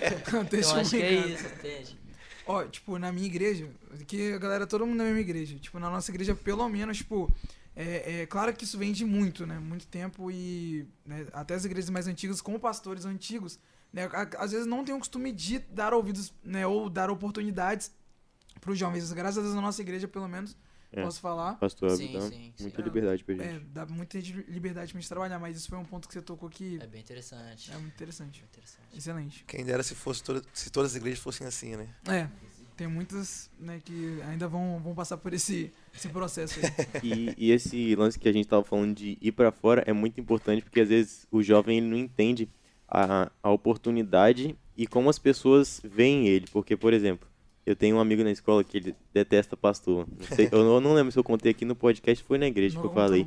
[0.00, 1.98] é um Então acho que é isso, entende?
[2.46, 3.68] Ó, tipo, na minha igreja,
[4.06, 5.58] que a galera, todo mundo na mesma igreja.
[5.58, 7.30] Tipo, na nossa igreja, pelo menos, tipo,
[7.76, 9.58] é, é claro que isso vem de muito, né?
[9.58, 13.58] Muito tempo e né, até as igrejas mais antigas, com pastores antigos,
[13.92, 14.08] né?
[14.38, 16.66] Às vezes não tem o costume de dar ouvidos, né?
[16.66, 17.92] Ou dar oportunidades
[18.60, 19.12] para os jovens.
[19.12, 20.56] Graças a Deus, na nossa igreja, pelo menos,
[20.92, 21.02] É.
[21.02, 21.54] posso falar.
[21.54, 22.62] Pastor Sim, dá sim, sim.
[22.64, 22.84] muita É.
[22.84, 23.64] liberdade pra É, gente.
[23.66, 26.78] dá muita liberdade pra gente trabalhar, mas isso foi um ponto que você tocou que
[26.80, 27.70] É bem interessante.
[27.70, 28.40] é muito interessante.
[28.40, 28.96] Bem interessante.
[28.96, 29.44] Excelente.
[29.46, 31.88] Quem dera se, fosse toda- se todas as igrejas fossem assim, né?
[32.08, 32.28] É,
[32.76, 36.64] tem muitas, né, que ainda vão, vão passar por esse, esse processo aí.
[37.04, 40.20] E, e esse lance que a gente tava falando de ir pra fora é muito
[40.20, 42.48] importante porque às vezes o jovem ele não entende
[42.88, 46.46] a, a oportunidade e como as pessoas veem ele.
[46.52, 47.28] Porque, por exemplo,
[47.66, 50.06] eu tenho um amigo na escola que ele detesta pastor.
[50.08, 52.76] Não sei- eu não, não lembro se eu contei aqui no podcast, foi na igreja
[52.76, 53.26] Não que eu falei.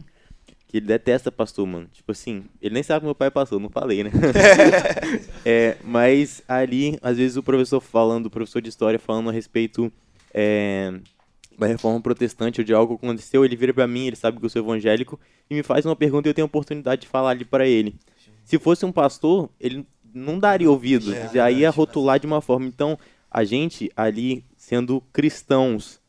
[0.68, 1.88] Que ele detesta pastor, mano.
[1.92, 4.12] Tipo assim, ele nem sabe que meu pai é pastor, não falei, né?
[5.46, 9.92] É, mas ali, às vezes o professor falando, o professor de história falando a respeito
[10.34, 10.94] é,
[11.58, 14.46] da reforma protestante ou de algo que aconteceu, ele vira pra mim, ele sabe que
[14.46, 15.20] eu sou evangélico,
[15.50, 17.96] e me faz uma pergunta e eu tenho a oportunidade de falar ali pra ele.
[18.52, 22.66] Se fosse um pastor, ele não daria ouvido, É, já ia rotular de uma forma.
[22.66, 23.00] Então,
[23.32, 26.02] a gente ali, sendo cristãos,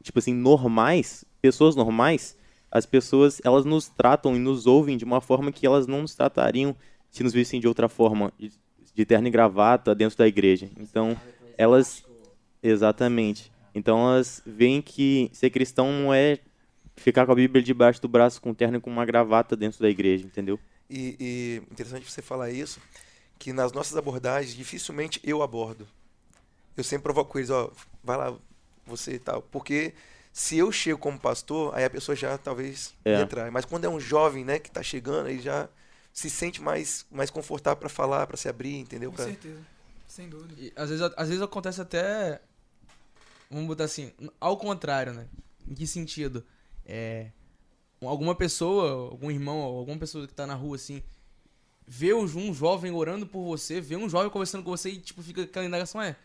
[0.00, 2.38] tipo assim, normais, pessoas normais,
[2.70, 6.14] as pessoas, elas nos tratam e nos ouvem de uma forma que elas não nos
[6.14, 6.76] tratariam
[7.10, 8.52] se nos vissem de outra forma, de,
[8.94, 10.70] de terno e gravata dentro da igreja.
[10.78, 11.16] Então,
[11.58, 12.04] elas
[12.62, 13.50] exatamente.
[13.74, 16.38] Então, elas veem que ser cristão não é
[16.94, 19.90] ficar com a Bíblia debaixo do braço com terno e com uma gravata dentro da
[19.90, 20.56] igreja, entendeu?
[20.88, 22.80] E, e interessante você falar isso,
[23.38, 25.88] que nas nossas abordagens, dificilmente eu abordo.
[26.76, 27.70] Eu sempre provoco eles, ó,
[28.02, 28.36] vai lá,
[28.86, 29.42] você e tal.
[29.42, 29.94] Porque
[30.32, 33.16] se eu chego como pastor, aí a pessoa já talvez É.
[33.16, 33.50] retrai.
[33.50, 35.68] Mas quando é um jovem, né, que tá chegando, aí já
[36.12, 39.10] se sente mais, mais confortável para falar, para se abrir, entendeu?
[39.10, 39.60] Com Pra- certeza.
[40.06, 40.54] Sem dúvida.
[40.58, 42.40] E, às, vezes, às vezes acontece até.
[43.50, 45.26] Vamos botar assim, ao contrário, né?
[45.68, 46.44] Em que sentido?
[46.86, 47.30] É.
[48.00, 51.02] Alguma pessoa, algum irmão, alguma pessoa que tá na rua assim,
[51.86, 55.42] vê um jovem orando por você, vê um jovem conversando com você e tipo fica
[55.42, 56.16] aquela indagação, é.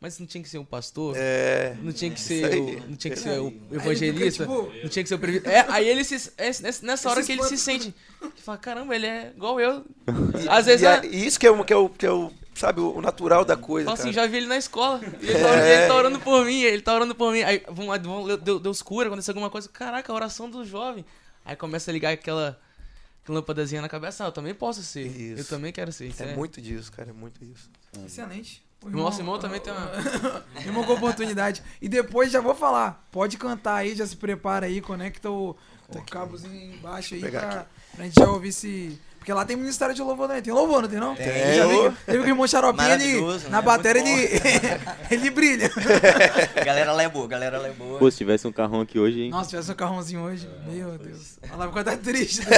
[0.00, 1.14] Mas não tinha que ser um pastor?
[1.16, 4.88] É, Não tinha que ser, o, não tinha que ser o evangelista, fica, tipo, não
[4.90, 5.40] tinha que ser o previ...
[5.48, 6.50] É, aí ele se é
[6.82, 9.82] nessa- hora que ele se sente, ele fala, caramba, ele é igual eu.
[10.50, 12.80] Às vezes e, é, e isso que é, que, é o, que é o, sabe,
[12.80, 14.26] o natural da coisa, Fala assim, cara.
[14.26, 15.00] já vi ele na escola.
[15.20, 17.42] Ele, tá orando, ele tá orando por mim, ele tá orando por mim.
[17.42, 19.68] Aí vão lá, vão, Deus, Deus cura, acontece alguma coisa.
[19.68, 21.04] Caraca, a oração do jovem.
[21.44, 22.58] Aí começa a ligar aquela,
[23.22, 24.24] aquela lâmpadazinha na cabeça.
[24.24, 25.06] Ah, eu também posso ser.
[25.06, 25.48] Eu Isso.
[25.50, 26.06] também quero ser.
[26.06, 27.70] Isso É muito disso, cara, é muito isso.
[28.06, 28.64] Excelente.
[28.82, 29.90] O Nosso irmão também tem uma.
[30.64, 31.62] Irmão com oportunidade.
[31.80, 33.06] E depois já vou falar.
[33.10, 35.56] Pode cantar aí, já se prepara aí, conecta o,
[35.88, 38.98] o cabozinho embaixo aí pra, pra gente já ouvir se.
[39.24, 40.42] Porque lá tem ministério de louvor também.
[40.42, 41.16] Tem louvor, não tem não?
[41.16, 41.54] Tem.
[41.56, 43.62] Já vi que, teve que o irmão Xaropinha, ele, Maravilhoso, na né?
[43.62, 44.40] bateria, ele,
[45.10, 45.70] ele brilha.
[46.62, 47.98] Galera lá é boa, galera lá é boa.
[47.98, 49.30] Pô, se tivesse um carrão aqui hoje, hein?
[49.30, 50.46] Nossa, tivesse um carrãozinho hoje.
[50.66, 51.38] Meu Deus.
[51.50, 52.42] A lá vai estar triste.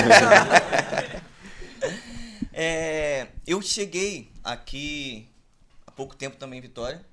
[2.59, 5.29] É, eu cheguei aqui
[5.87, 7.05] há pouco tempo também em Vitória.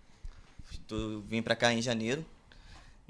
[0.87, 2.25] Tô, vim pra cá em janeiro,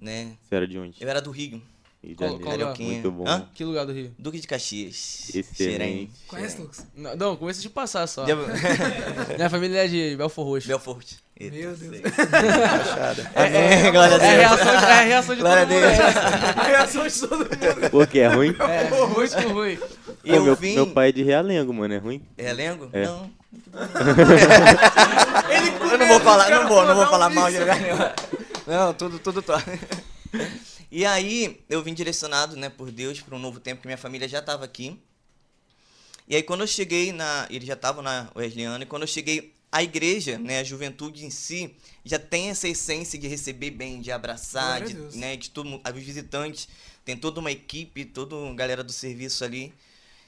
[0.01, 0.35] né?
[0.41, 0.97] Você era de onde?
[0.99, 1.61] Eu era do Rio,
[2.03, 2.43] Rio de Qual- Janeiro.
[2.45, 2.57] qual?
[2.57, 2.91] Carioquinha.
[2.93, 3.23] Muito bom.
[3.27, 3.47] Hã?
[3.53, 4.13] Que lugar do Rio?
[4.19, 5.29] Duque de Caxias.
[5.33, 5.55] Excelente.
[5.55, 6.09] Xerém.
[6.27, 6.59] Conhece.
[6.61, 6.85] Lucas?
[6.95, 8.25] Não, não começa de passar só.
[8.25, 8.37] Deu-
[9.37, 10.67] Minha família é de Belfor Roxo.
[10.67, 11.13] Belfort.
[11.39, 11.79] Eita, Meu Deus.
[11.79, 12.01] sei.
[12.11, 13.31] Fachada.
[13.35, 14.61] Amém, glória a É a Deus.
[14.61, 15.81] reação de, é a reação de Glória a todo mundo.
[15.81, 15.99] Deus.
[16.57, 17.89] A reação de todo mundo.
[17.89, 18.55] Pô, que é ruim?
[18.59, 19.77] É, muito ruim.
[19.77, 20.75] Pô, Eu meu, vim...
[20.75, 22.21] meu pai é de Realengo, mano, é ruim?
[22.37, 22.89] É Lengo?
[22.93, 23.05] É.
[23.05, 23.31] Não.
[25.91, 27.97] eu não vou falar, não vou, não vou falar mal de lugar nenhum.
[28.67, 29.63] Não, tudo, tudo top.
[30.95, 34.27] E aí, eu vim direcionado, né, por Deus para um novo tempo, que minha família
[34.27, 34.95] já estava aqui.
[36.27, 37.47] E aí, quando eu cheguei na.
[37.49, 41.31] Eles já estavam na Wesleyana, e quando eu cheguei, a igreja, né, a juventude em
[41.31, 41.75] si,
[42.05, 46.67] já tem essa essência de receber bem, de abraçar, de, né, de todo os visitantes,
[47.03, 49.73] tem toda uma equipe, toda uma galera do serviço ali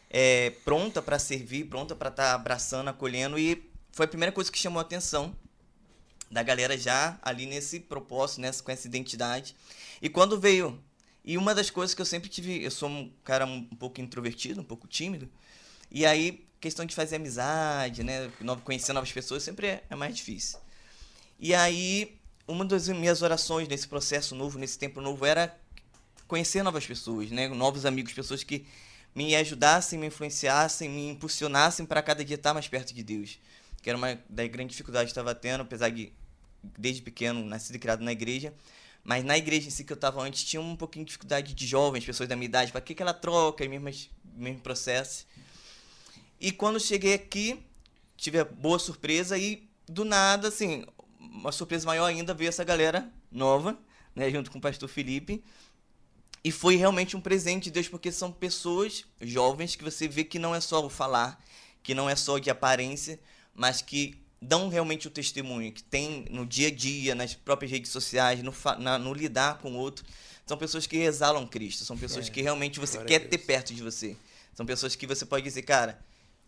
[0.10, 4.58] é, pronta para servir, pronta para estar abraçando, acolhendo e foi a primeira coisa que
[4.58, 5.36] chamou a atenção
[6.32, 9.56] da galera já ali nesse propósito, nessa com essa identidade.
[10.06, 10.80] E quando veio,
[11.24, 14.62] e uma das coisas que eu sempre tive, eu sou um cara um pouco introvertido,
[14.62, 15.28] um pouco tímido,
[15.90, 18.32] e aí questão de fazer amizade, né,
[18.64, 20.60] conhecer novas pessoas sempre é, é mais difícil.
[21.40, 25.58] E aí uma das minhas orações nesse processo novo, nesse tempo novo era
[26.28, 28.64] conhecer novas pessoas, né, novos amigos, pessoas que
[29.16, 33.40] me ajudassem, me influenciassem, me impulsionassem para cada dia estar mais perto de Deus.
[33.82, 36.14] Que era uma das grandes dificuldades que eu estava tendo, apesar de,
[36.78, 38.54] desde pequeno, nascido e criado na igreja.
[39.06, 41.68] Mas na igreja em si que eu estava antes, tinha um pouquinho de dificuldade de
[41.68, 45.28] jovens, pessoas da minha idade, para que aquela troca, e mesmas, mesmo processo.
[46.42, 47.64] E quando cheguei aqui,
[48.18, 50.84] tive a boa surpresa e, do nada, assim,
[51.20, 53.78] uma surpresa maior ainda ver essa galera nova,
[54.16, 55.44] né, junto com o pastor Felipe.
[56.44, 60.40] E foi realmente um presente de Deus, porque são pessoas jovens que você vê que
[60.40, 61.40] não é só o falar,
[61.84, 63.20] que não é só de aparência,
[63.54, 67.92] mas que dão realmente o testemunho, que tem no dia a dia, nas próprias redes
[67.92, 70.06] sociais, no, na- no lidar com o outro.
[70.46, 72.32] São pessoas que exalam Cristo, são pessoas É.
[72.32, 74.16] que realmente você quer ter perto de você.
[74.54, 76.00] São pessoas que você pode dizer, cara,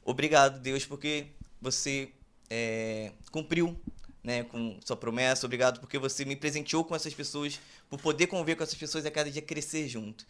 [0.05, 1.27] obrigado, Deus, porque
[1.61, 2.09] você
[2.49, 3.79] é, cumpriu
[4.23, 8.55] né, com sua promessa, obrigado porque você me presenteou com essas pessoas, por poder conviver
[8.55, 10.25] com essas pessoas e a cada dia crescer junto.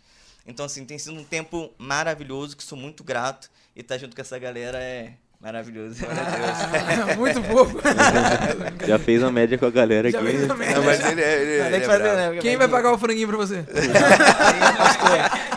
[0.45, 4.21] Então, assim, tem sido um tempo maravilhoso, que sou muito grato, e estar junto com
[4.21, 5.95] essa galera é maravilhoso.
[5.99, 7.17] Deus.
[7.17, 7.79] Muito pouco.
[8.87, 10.27] Já fez a média com a galera Já aqui.
[10.29, 10.75] fez a média.
[10.75, 11.41] Não, mas ele é.
[11.41, 12.33] Ele, ele é fazer, bravo.
[12.35, 12.39] né?
[12.41, 13.63] Quem vai pagar o franguinho pra você?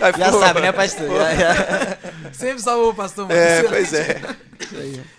[0.01, 1.09] Ai, Já pô, sabe, né, pastor?
[1.09, 1.99] Já- já.
[2.33, 3.39] Sempre salvou o pastor, mano.
[3.39, 3.71] É, Excelente.
[3.71, 4.21] pois é.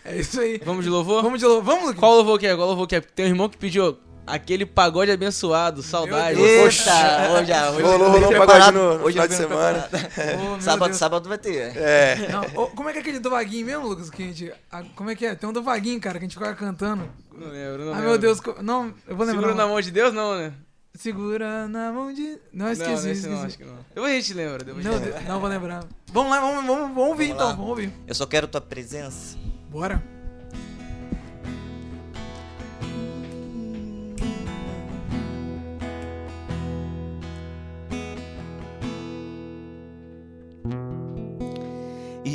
[0.05, 0.61] É isso aí.
[0.65, 1.21] Vamos de louvor?
[1.23, 1.61] Vamos de novo.
[1.61, 1.93] Vamos?
[1.95, 2.55] Qual louvor que é?
[2.55, 3.01] Qual louvor que é?
[3.01, 6.39] Tem um irmão que pediu aquele pagode abençoado, saudade.
[6.39, 7.31] Eita, hoje já.
[7.71, 9.89] Hoje Rolou, eu vim rolou um pagode no- no hoje eu final de semana.
[10.57, 10.97] Oh, Sábado, Deus.
[10.97, 11.75] sábado vai ter.
[11.77, 12.27] É.
[12.31, 14.09] Não, ô, como é que é aquele do Vaguinho mesmo, Lucas?
[14.09, 15.35] Que a gente, a- como é que é?
[15.35, 17.09] Tem um do Vaguinho, cara, que a gente ficava cantando.
[17.33, 18.09] Não lembro, não Ah, lembro.
[18.09, 18.39] meu Deus.
[18.61, 19.41] Não, eu vou lembrar.
[19.41, 20.53] Segura na mão de Deus, não, né?
[20.93, 22.37] Segura na mão de...
[22.51, 23.45] Não, não, esqueci, não, esqueci.
[23.45, 23.77] acho que não.
[23.95, 24.63] Depois a gente lembra.
[24.63, 25.85] Depois a Não, não vou lembrar.
[26.11, 27.53] Vamos lá, vamos, vamos, vamos ouvir Vamos então, lá.
[27.53, 27.93] vamos ouvir.
[28.05, 29.37] Eu só quero tua presença.
[29.69, 30.03] Bora.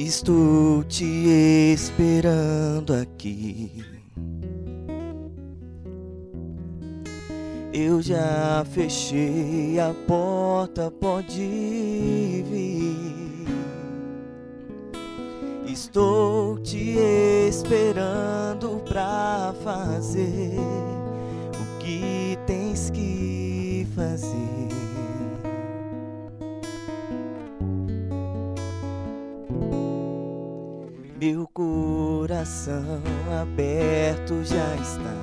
[0.07, 1.05] Estou te
[1.75, 3.85] esperando aqui.
[7.73, 13.49] Eu já fechei a porta, pode vir.
[15.67, 16.97] Estou te
[17.49, 20.55] esperando pra fazer
[21.51, 24.76] o que tens que fazer.
[31.29, 33.03] Meu coração
[33.43, 35.23] aberto já está.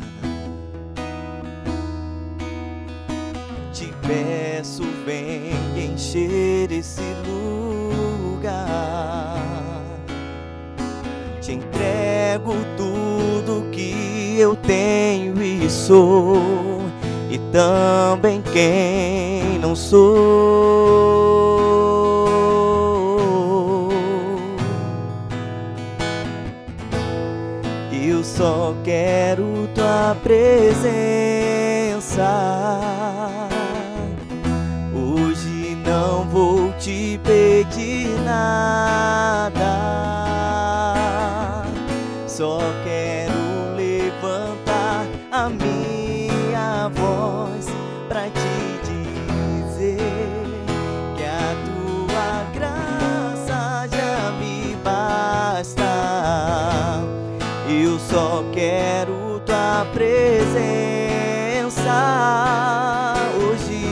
[3.72, 5.54] Te peço, vem
[5.94, 8.62] encher esse lugar.
[11.40, 16.82] Te entrego tudo que eu tenho e sou,
[17.32, 21.14] e também quem não sou.
[28.44, 30.82] Só quero tua presença.
[34.94, 39.54] Hoje não vou te pedir nada.
[42.28, 42.60] Só
[58.54, 60.74] quero tua presença.
[63.38, 63.84] Hoje,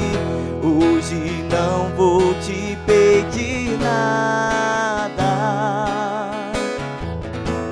[0.64, 5.22] hoje não vou te pedir nada.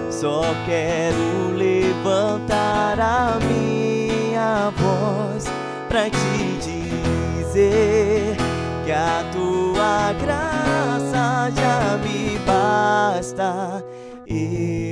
[0.09, 5.45] Só quero levantar a minha voz
[5.87, 8.35] pra te dizer
[8.83, 13.83] que a tua graça já me basta.
[14.27, 14.88] Eu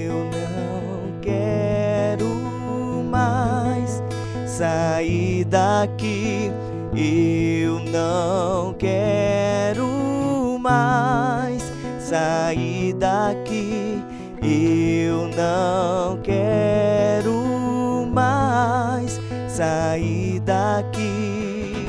[4.57, 6.51] sair daqui.
[6.95, 11.61] Eu não quero mais
[11.99, 14.01] sair daqui.
[14.41, 21.85] Eu não quero mais sair daqui.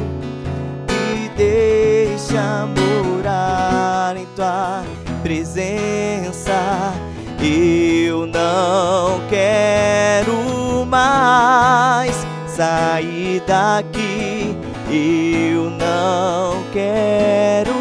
[0.90, 4.83] Me deixa morar em tua
[5.22, 6.92] presença.
[7.40, 12.27] Eu não quero mais
[12.58, 14.56] sair daqui.
[14.90, 17.72] Eu não quero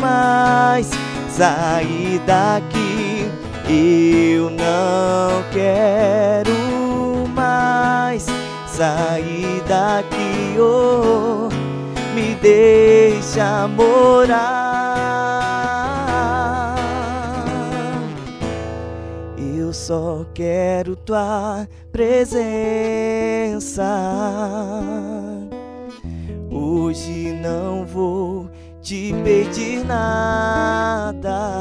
[0.00, 0.90] mais
[1.30, 3.30] sair daqui.
[3.68, 8.26] Eu não quero mais
[8.66, 10.58] sair daqui.
[10.58, 11.48] Oh,
[12.12, 14.72] me deixa morar.
[19.38, 23.84] Eu só quero tua presença.
[26.50, 28.48] Hoje não vou
[28.80, 31.52] te pedir nada.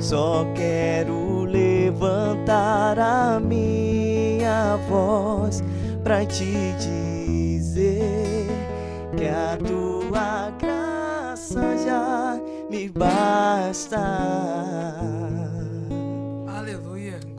[0.00, 5.62] Só quero levantar a minha voz
[6.02, 8.46] pra te dizer
[9.16, 13.96] que a tua graça já me basta.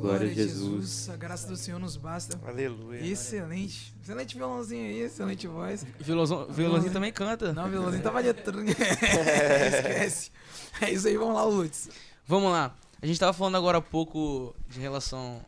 [0.07, 1.09] Glória a Jesus.
[1.09, 2.39] A graça do Senhor nos basta.
[2.47, 3.05] Aleluia.
[3.05, 3.93] Excelente.
[4.01, 5.85] Excelente violãozinho aí, excelente voz.
[5.99, 7.51] Violãozinho, violãozinho também canta.
[7.51, 8.71] Não, violãozinho tava letrando.
[8.71, 10.31] Esquece.
[10.79, 11.89] É isso aí, vamos lá, Lutz.
[12.25, 12.73] Vamos lá.
[13.01, 15.45] A gente tava falando agora há pouco de relação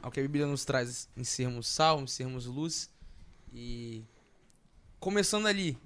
[0.00, 2.88] ao que a Bíblia nos traz em sermos sal, em sermos luz.
[3.52, 4.04] E
[5.00, 5.76] começando ali,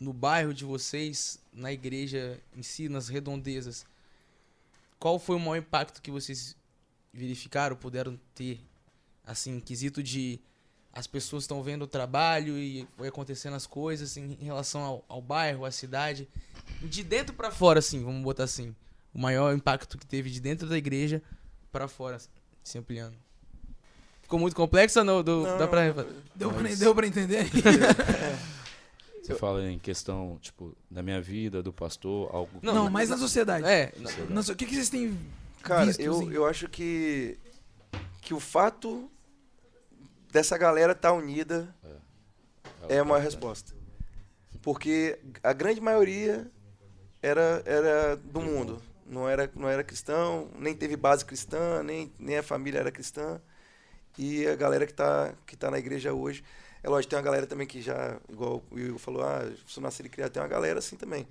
[0.00, 3.84] no bairro de vocês, na igreja em si, nas redondezas,
[5.00, 6.56] qual foi o maior impacto que vocês
[7.16, 8.60] verificaram, puderam ter,
[9.24, 10.38] assim, em quesito de
[10.92, 15.04] as pessoas estão vendo o trabalho e foi acontecendo as coisas em, em relação ao,
[15.08, 16.26] ao bairro, à cidade,
[16.82, 18.74] de dentro pra fora, assim, vamos botar assim,
[19.12, 21.22] o maior impacto que teve de dentro da igreja
[21.70, 22.18] pra fora,
[22.64, 23.14] se ampliando.
[24.22, 25.22] Ficou muito complexo ou não?
[25.22, 25.92] Do, Não, dá pra...
[26.34, 27.50] Deu, pra, Mas- deu pra entender aí?
[29.22, 32.58] Você fala em questão, tipo, da minha vida, do pastor, algo.
[32.62, 33.66] Não, Não, mas- na sociedade.
[33.66, 33.92] É,
[34.28, 35.18] Na so- O que, que vocês têm
[35.66, 37.38] Cara, visto, eu, eu acho que,
[38.22, 39.10] que o fato
[40.30, 41.74] dessa galera estar unida
[42.88, 43.74] é uma resposta.
[44.62, 46.50] Porque a grande maioria
[47.22, 48.82] era, era do mundo.
[49.04, 53.40] Não era, não era cristão, nem teve base cristã, nem, nem a família era cristã.
[54.18, 56.44] E a galera que está que tá na igreja hoje.
[56.82, 60.06] É lógico, tem uma galera também que já, igual o Igor falou, ah, sou nascido
[60.06, 61.26] e criado, tem uma galera assim também.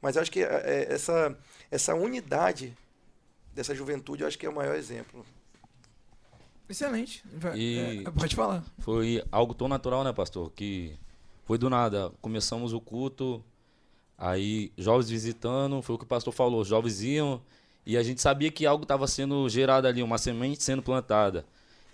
[0.00, 1.36] Mas eu acho que é, é, essa,
[1.70, 2.76] essa unidade
[3.54, 5.24] dessa juventude, eu acho que é o maior exemplo.
[6.68, 7.22] Excelente.
[7.54, 8.64] E- é, pode falar.
[8.78, 10.50] Foi algo tão natural, né, pastor?
[10.52, 10.96] Que
[11.44, 12.10] foi do nada.
[12.20, 13.44] Começamos o culto,
[14.16, 17.42] aí jovens visitando, foi o que o pastor falou, os jovens iam
[17.84, 21.44] e a gente sabia que algo estava sendo gerado ali, uma semente sendo plantada.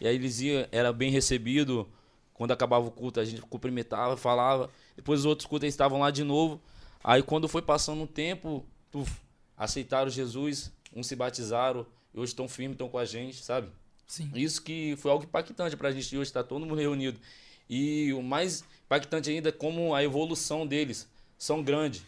[0.01, 1.88] E aí eles iam, era bem recebido.
[2.35, 4.71] Quando acabava o culto, a gente cumprimentava, falava.
[4.94, 6.61] Depois os outros cultos estavam lá de novo.
[7.03, 9.11] Aí quando foi passando um tempo, puf,
[9.57, 13.68] aceitaram Jesus, uns se batizaram, e hoje estão firmes, estão com a gente, sabe?
[14.07, 14.31] Sim.
[14.35, 17.20] Isso que foi algo impactante pra gente hoje estar todo mundo reunido.
[17.68, 22.03] E o mais impactante ainda é como a evolução deles são grande.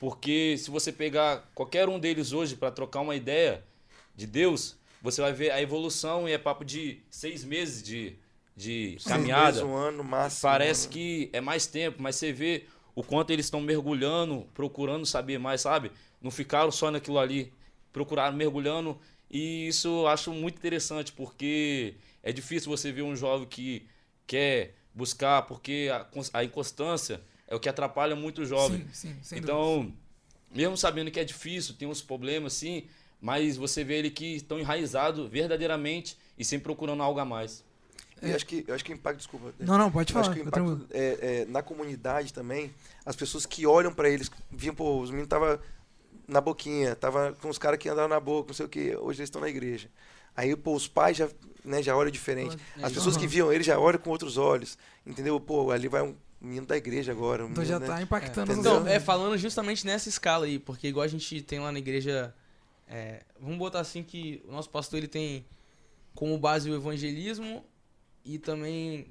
[0.00, 3.62] Porque se você pegar qualquer um deles hoje para trocar uma ideia
[4.16, 8.16] de Deus, você vai ver a evolução e é papo de seis meses de,
[8.56, 9.46] de Seis caminhada.
[9.46, 10.42] meses, um ano no máximo.
[10.42, 10.92] Parece né?
[10.94, 12.64] que é mais tempo, mas você vê
[12.94, 15.92] o quanto eles estão mergulhando, procurando saber mais, sabe?
[16.20, 17.52] Não ficaram só naquilo ali,
[17.92, 18.98] procuraram mergulhando.
[19.30, 23.86] E isso eu acho muito interessante, porque é difícil você ver um jovem que
[24.26, 28.86] quer buscar, porque a, a inconstância é o que atrapalha muito o jovem.
[28.92, 29.38] Sim, sim, dúvida.
[29.38, 29.92] Então,
[30.54, 32.84] mesmo sabendo que é difícil, tem uns problemas, sim,
[33.20, 37.64] mas você vê ele que estão enraizados verdadeiramente e sempre procurando algo a mais.
[38.22, 39.52] E acho que, eu acho que o impacto, desculpa.
[39.58, 40.40] Não, não, pode Eu acho falar.
[40.40, 42.72] que o impacto é, é, na comunidade também,
[43.04, 45.58] as pessoas que olham pra eles, viam, pô, os meninos estavam
[46.32, 49.20] na boquinha, tava com os caras que andavam na boca, não sei o que, hoje
[49.20, 49.88] eles estão na igreja.
[50.34, 51.28] Aí, pô, os pais já,
[51.64, 52.56] né, já olham diferente.
[52.82, 55.38] As pessoas que viam ele já olham com outros olhos, entendeu?
[55.38, 57.44] Pô, ali vai um menino da igreja agora.
[57.44, 57.94] Um Então menino, já né?
[57.94, 61.60] tá impactando É, Então, é falando justamente nessa escala aí, porque igual a gente tem
[61.60, 62.34] lá na igreja,
[62.88, 65.44] é, vamos botar assim que o nosso pastor ele tem
[66.14, 67.64] como base o evangelismo
[68.24, 69.06] e também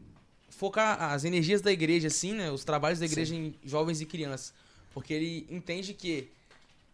[0.50, 4.54] focar as energias da igreja, assim, né, os trabalhos da igreja em jovens e crianças,
[4.94, 6.30] porque ele entende que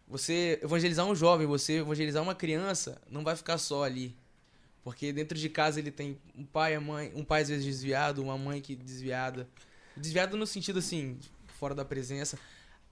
[0.08, 4.16] você evangelizar um jovem, você evangelizar uma criança, não vai ficar só ali.
[4.82, 8.22] Porque dentro de casa ele tem um pai, a mãe, um pai às vezes desviado,
[8.22, 9.46] uma mãe que desviada.
[9.94, 11.18] Desviado no sentido assim,
[11.58, 12.38] fora da presença.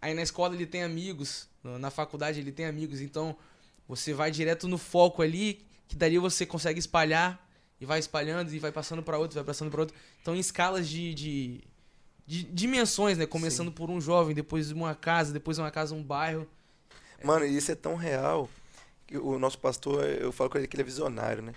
[0.01, 3.35] Aí na escola ele tem amigos, na faculdade ele tem amigos, então
[3.89, 7.49] você vai direto no foco ali, que dali você consegue espalhar
[7.81, 9.97] e vai espalhando e vai passando para outro, vai passando para outro.
[10.21, 11.65] Então em escalas de, de,
[12.27, 13.25] de dimensões, né?
[13.25, 16.47] Começando por um jovem, depois uma casa, depois uma casa, um bairro.
[17.25, 18.49] Mano, e isso é tão real
[19.07, 21.53] que o nosso pastor, eu falo com ele que ele é visionário, né?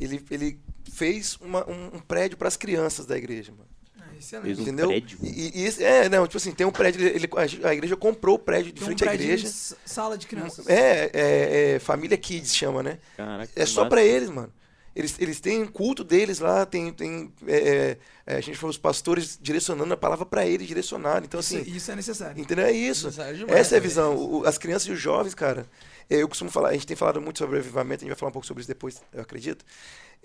[0.00, 0.58] Ele, ele
[0.92, 3.68] fez uma- um, um prédio para as crianças da igreja, mano.
[4.00, 4.46] Ah, excelente.
[4.46, 4.88] Fez um Entendeu?
[4.88, 5.18] prédio?
[5.22, 7.28] E, e isso, é, não, tipo assim, tem um prédio, ele,
[7.64, 9.46] a igreja comprou o prédio de Tem um frente à prédio igreja.
[9.48, 10.66] s- Sala de crianças.
[10.68, 12.98] É, é, é, Família Kids chama, né?
[13.16, 14.52] Caraca, É só pra eles, mano.
[14.98, 17.96] Eles, eles têm culto deles lá, tem, tem é,
[18.26, 21.24] é, a gente falou os pastores direcionando a palavra pra eles, direcionando.
[21.24, 22.42] Então, Isso, assim, isso é necessário.
[22.42, 22.66] entendeu?
[22.66, 23.08] É isso.
[23.08, 23.86] Demais, Essa é a né?
[23.86, 24.16] visão.
[24.16, 25.68] O- as crianças e os jovens, cara,
[26.10, 28.30] é, eu costumo falar, a gente tem falado muito sobre avivamento, a gente vai falar
[28.30, 29.64] um pouco sobre isso depois, eu acredito.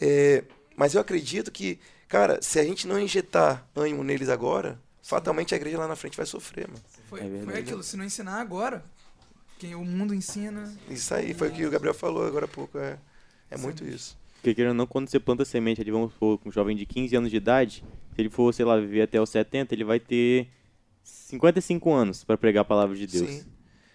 [0.01, 0.43] É,
[0.75, 5.57] mas eu acredito que, cara, se a gente não injetar ânimo neles agora, fatalmente a
[5.57, 6.81] igreja lá na frente vai sofrer, mano.
[7.07, 8.83] Foi, É foi aquilo, se não ensinar agora,
[9.59, 10.73] quem o mundo ensina.
[10.89, 12.79] Isso aí, foi o que o Gabriel falou agora há pouco.
[12.79, 12.97] É,
[13.51, 14.17] é muito isso.
[14.43, 16.85] Porque querendo ou não, quando você planta semente ali, vamos supor, com um jovem de
[16.85, 17.81] 15 anos de idade,
[18.13, 20.49] se ele for, sei lá, viver até os 70, ele vai ter
[21.01, 23.29] 55 anos para pregar a palavra de Deus.
[23.29, 23.45] Sim.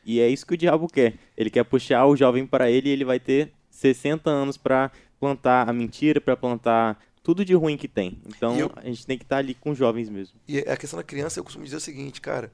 [0.07, 1.15] E é isso que o diabo quer.
[1.37, 4.91] Ele quer puxar o jovem para ele e ele vai ter 60 anos para
[5.21, 8.19] plantar a mentira, para plantar tudo de ruim que tem.
[8.27, 10.39] Então E eu- a gente tem que estar ali com os jovens mesmo.
[10.49, 12.51] E a questão da criança, eu costumo dizer o seguinte, cara.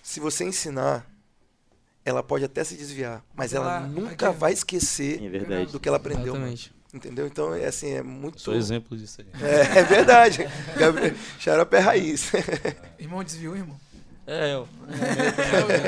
[0.00, 1.04] Se você ensinar,
[2.04, 5.72] ela pode até se desviar, mas ela Ela- nunca aqui- vai esquecer É verdade.
[5.72, 6.34] do que ela aprendeu.
[6.34, 6.46] mano.
[6.46, 6.72] Exatamente.
[6.94, 7.26] Entendeu?
[7.26, 8.40] Então, é assim, é muito.
[8.40, 9.26] Sou exemplo disso aí.
[9.42, 10.46] É, é verdade.
[10.78, 12.30] Gabriel, xarope é raiz.
[13.00, 13.76] Irmão desviou, irmão?
[14.26, 14.68] É, eu.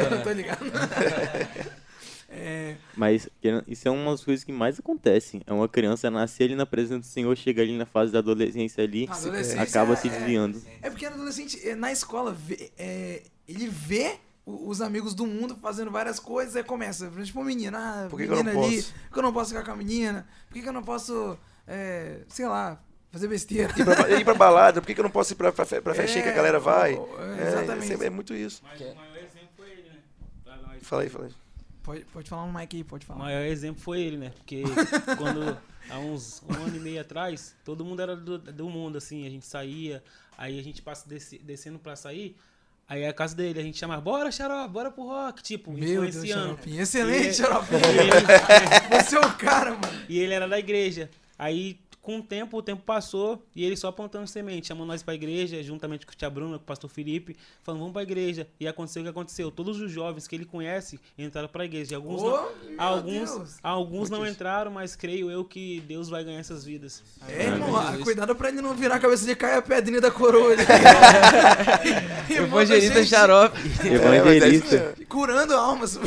[0.03, 0.65] eu não tô ligado.
[2.29, 3.29] É, Mas
[3.69, 5.41] isso é uma das coisas que mais acontecem.
[5.47, 8.83] É uma criança nascer ali na presença do Senhor, chega ali na fase da adolescência
[8.85, 10.61] ali, adolescência, acaba se é- desviando.
[10.83, 14.17] é porque o adolescente, é, na escola, vê- é, ele vê
[14.47, 18.33] os amigos do mundo fazendo várias coisas, aí começa, tipo, menina, ah, Por que que
[18.33, 18.93] eu menina não ali, posso?
[18.95, 20.27] por que eu não posso ficar com a menina?
[20.47, 21.37] Por que, que eu não posso,
[21.67, 22.81] é, sei lá,
[23.11, 23.73] fazer besteira?
[23.77, 25.95] ir, pra, ir pra balada, por que, que eu não posso ir pra, pra, pra
[25.95, 26.95] festinha que a galera vai?
[26.95, 28.05] é, É, exatamente.
[28.05, 28.63] é muito isso.
[28.65, 29.97] Mas o maior exemplo foi ele, né?
[30.81, 31.33] Fala aí, fala aí.
[31.83, 33.19] Pode, pode falar no mic aí, pode O falar.
[33.25, 34.31] maior exemplo foi ele, né?
[34.37, 34.63] Porque
[35.19, 35.57] quando,
[35.91, 39.31] há uns um ano e meio atrás, todo mundo era do, do mundo, assim, a
[39.31, 40.03] gente saía,
[40.39, 42.37] aí a gente passa desce- descendo pra sair,
[42.89, 45.81] aí é a casa dele, a gente chama, bora, xarope, bora pro rock, tipo, Meu
[46.03, 46.43] Deus, influenciando.
[46.45, 46.83] Xaropinho.
[46.83, 47.81] Excelente, E- Xaropinho.
[47.87, 50.05] E ele, Você é o cara, mano.
[50.09, 51.11] e ele era da igreja.
[51.39, 55.13] Aí, com o tempo, o tempo passou e ele só plantando semente, chamando nós pra
[55.13, 58.47] igreja, juntamente com o tia Bruna, com o pastor Felipe, falando, vamos pra igreja.
[58.61, 59.51] E aconteceu o que aconteceu.
[59.51, 61.95] Todos os jovens que ele conhece entraram pra igreja.
[61.95, 62.49] E alguns, Ô, não,
[62.79, 63.57] alguns, Deus.
[63.61, 67.03] alguns não entraram, mas creio eu que Deus vai ganhar essas vidas.
[67.29, 70.13] É, irmão, ah, cuidado pra ele não virar a cabeça de cair a pedrinha da
[70.13, 70.53] coroa.
[70.53, 70.63] ali.
[72.39, 73.59] Evangelista Xarope.
[73.85, 74.95] Evangelista.
[75.11, 75.99] Curando almas.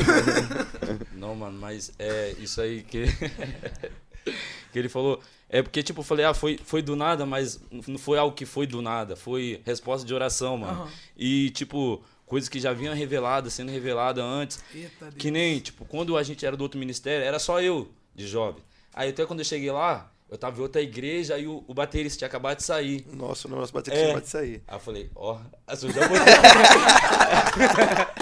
[1.12, 3.04] Não, mano, mas é isso aí que,
[4.72, 5.20] que ele falou.
[5.52, 8.46] É porque, tipo, eu falei, ah, foi, foi do nada, mas não foi algo que
[8.46, 9.16] foi do nada.
[9.16, 10.82] Foi resposta de oração, mano.
[10.82, 10.90] Aham.
[11.16, 14.62] E, tipo, coisas que já vinham reveladas, sendo revelada antes.
[14.72, 15.14] Eita Deus.
[15.18, 18.62] Que nem, tipo, quando a gente era do outro ministério, era só eu, de jovem.
[18.94, 22.18] Aí até quando eu cheguei lá, eu tava em outra igreja, aí o, o baterista
[22.18, 23.04] tinha acabado de sair.
[23.12, 24.04] Nossa, o nosso baterista É.
[24.06, 24.62] acabou de sair.
[24.68, 26.32] Aí eu falei, ó, a sua já botei.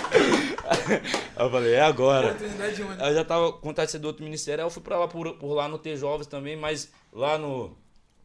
[1.37, 2.37] Aí eu falei, é agora.
[2.99, 4.99] Aí eu já tava com vontade de ser do outro ministério, aí eu fui pra
[4.99, 7.77] lá, por, por lá no T Jovens também, mas lá no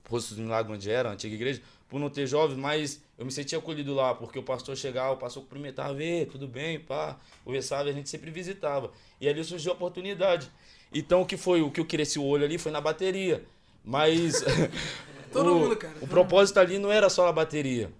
[0.03, 3.31] Poço do Milagre, onde era, a antiga igreja, por não ter jovens, mas eu me
[3.31, 7.51] sentia acolhido lá, porque o pastor chegava, o pastor cumprimentava, vê, tudo bem, pá, o
[7.51, 8.91] Vessabe a gente sempre visitava.
[9.19, 10.49] E ali surgiu a oportunidade.
[10.93, 13.43] Então o que foi, o que eu cresci o olho ali foi na bateria.
[13.83, 14.43] Mas
[15.33, 17.91] Todo o, mundo, cara, o propósito ali não era só a bateria.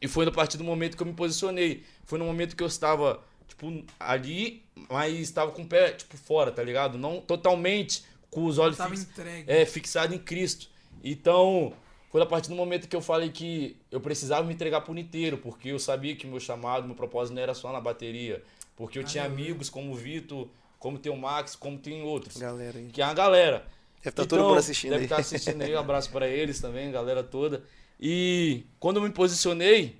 [0.00, 1.82] E foi a partir do momento que eu me posicionei.
[2.04, 6.52] Foi no momento que eu estava, tipo, ali, mas estava com o pé, tipo, fora,
[6.52, 6.98] tá ligado?
[6.98, 8.04] Não totalmente
[8.34, 9.06] com os olhos fix-
[9.46, 10.68] é, fixado em Cristo.
[11.02, 11.72] Então,
[12.10, 15.38] foi a partir do momento que eu falei que eu precisava me entregar por inteiro,
[15.38, 18.42] porque eu sabia que meu chamado, meu propósito não era só na bateria.
[18.76, 22.36] Porque eu tinha amigos como o Vitor, como tem o Max, como tem outros.
[22.36, 22.88] Galera aí.
[22.92, 23.66] Que é uma galera.
[24.02, 25.04] Deve estar todo mundo assistindo deve aí.
[25.06, 25.74] estar assistindo aí.
[25.74, 27.62] Um abraço para eles também, galera toda.
[28.00, 29.96] E quando eu me posicionei,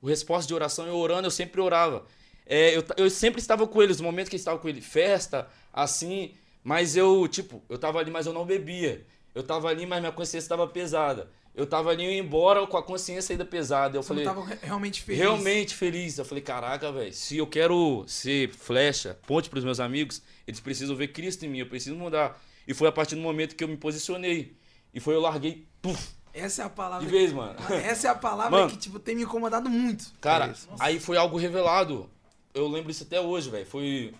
[0.00, 2.04] o resposta de oração, eu orando, eu sempre orava.
[2.46, 5.48] É, eu, eu sempre estava com eles, no momento que eu estava com ele, festa,
[5.72, 9.06] assim, mas eu, tipo, eu tava ali, mas eu não bebia.
[9.34, 11.30] Eu tava ali, mas minha consciência estava pesada.
[11.54, 13.96] Eu tava ali, eu ia embora com a consciência ainda pesada.
[13.98, 15.20] Eu Você falei, tava re- realmente feliz.
[15.20, 16.18] realmente feliz.
[16.18, 20.94] Eu falei, caraca, velho, se eu quero ser flecha, ponte pros meus amigos, eles precisam
[20.96, 22.40] ver Cristo em mim, eu preciso mudar.
[22.66, 24.56] E foi a partir do momento que eu me posicionei.
[24.94, 27.04] E foi eu larguei puf, Essa é a palavra.
[27.06, 27.56] de vez, mano.
[27.84, 28.70] Essa é a palavra Mano.
[28.70, 30.06] que, tipo, tem me incomodado muito.
[30.20, 32.08] Cara, É aí foi algo revelado.
[32.54, 33.66] Eu lembro isso até hoje, velho.
[33.66, 34.12] Foi,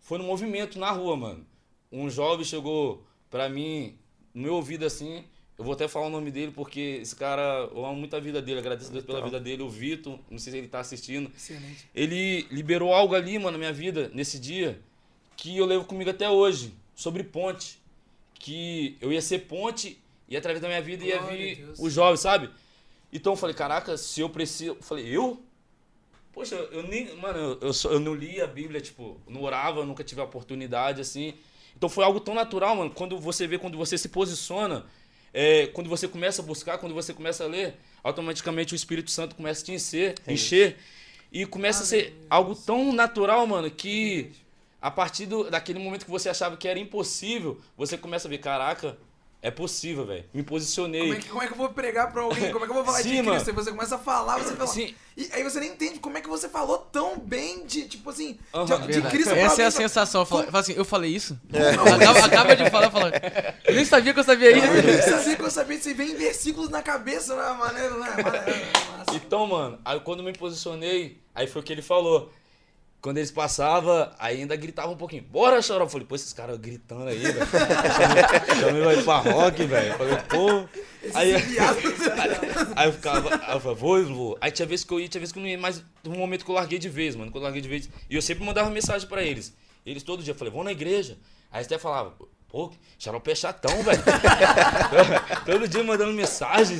[0.00, 1.46] foi no movimento na rua, mano.
[1.94, 3.96] Um jovem chegou pra mim,
[4.34, 5.24] no meu ouvido assim.
[5.56, 8.42] Eu vou até falar o nome dele porque esse cara, eu amo muito a vida
[8.42, 8.58] dele.
[8.58, 10.18] Agradeço a Deus pela vida dele, o Vitor.
[10.28, 11.30] Não sei se ele tá assistindo.
[11.36, 11.88] Excelente.
[11.94, 14.80] Ele liberou algo ali, mano, na minha vida, nesse dia,
[15.36, 17.78] que eu levo comigo até hoje, sobre ponte.
[18.34, 19.96] Que eu ia ser ponte
[20.28, 22.50] e através da minha vida ia Glória a vir os jovens, sabe?
[23.12, 24.72] Então eu falei, caraca, se eu preciso.
[24.72, 25.40] Eu falei, eu?
[26.32, 27.14] Poxa, eu nem.
[27.16, 30.24] Mano, eu, eu, só- eu não li a Bíblia, tipo, não orava, nunca tive a
[30.24, 31.34] oportunidade, assim.
[31.76, 32.90] Então foi algo tão natural, mano.
[32.90, 34.84] Quando você vê, quando você se posiciona,
[35.32, 39.34] é, quando você começa a buscar, quando você começa a ler, automaticamente o Espírito Santo
[39.34, 40.76] começa a te encher, encher.
[41.32, 44.30] E começa a ser algo tão natural, mano, que
[44.80, 48.38] a partir do, daquele momento que você achava que era impossível, você começa a ver,
[48.38, 48.96] caraca,
[49.44, 50.24] é possível, velho.
[50.32, 51.02] Me posicionei.
[51.02, 52.50] Como é, que, como é que eu vou pregar pra alguém?
[52.50, 53.32] Como é que eu vou falar Sim, de mano.
[53.32, 53.50] Cristo?
[53.50, 54.66] Aí você começa a falar, você fala.
[54.66, 54.94] Sim.
[55.14, 58.38] E aí você nem entende como é que você falou tão bem de, tipo assim,
[58.54, 58.86] Aham.
[58.86, 59.08] de, de.
[59.08, 59.70] Cristo pra Essa é a alguém.
[59.70, 60.24] sensação.
[60.24, 61.38] Fala, fala assim, eu falei isso?
[61.52, 63.12] Acaba, acaba de falar, fala.
[63.64, 64.66] Eu nem sabia que eu sabia isso.
[65.02, 68.16] Você assim que eu sabia, você vem versículos na cabeça, não é maneiro, né?
[68.22, 68.60] Maneiro,
[68.96, 69.14] massa.
[69.14, 72.32] Então, mano, aí quando eu me posicionei, aí foi o que ele falou.
[73.04, 75.84] Quando eles passavam, aí ainda gritava um pouquinho, bora, chorão.
[75.84, 77.36] Eu falei, pô, esses caras gritando aí, velho.
[78.58, 79.94] Chamei- vai pra rock, velho.
[79.98, 80.66] Falei, pô.
[81.12, 81.34] Aí,
[82.74, 84.38] aí eu ficava, aí eu falava, vou, eu vou.
[84.40, 86.46] Aí tinha vezes que eu ia, tinha vezes que eu não ia, mas um momento
[86.46, 87.30] que eu larguei de vez, mano.
[87.30, 87.90] Quando eu larguei de vez.
[88.08, 89.54] E eu sempre mandava mensagem pra eles.
[89.84, 91.18] Eles todo dia, eu falei, vamos na igreja.
[91.52, 92.14] Aí até falavam,
[92.48, 94.02] pô, xarope é chatão, velho.
[95.44, 96.78] todo dia mandando mensagem.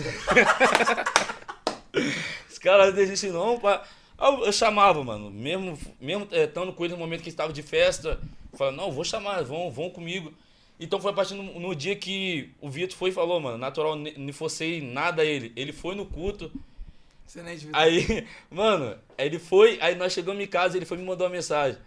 [2.50, 3.82] Os caras não desistem não, pá.
[4.18, 7.62] Eu, eu chamava, mano, mesmo, mesmo é, estando com ele no momento que estava de
[7.62, 8.20] festa,
[8.52, 10.32] falava, não, vou chamar, vão, vão comigo.
[10.78, 13.96] Então foi a partir no, no dia que o Vitor foi e falou, mano, natural,
[13.96, 15.52] não fosse nada a ele.
[15.56, 16.50] Ele foi no culto,
[17.26, 17.80] Excelente, Vitor.
[17.80, 21.78] aí, mano, ele foi, aí nós chegamos em casa, ele foi me mandou uma mensagem.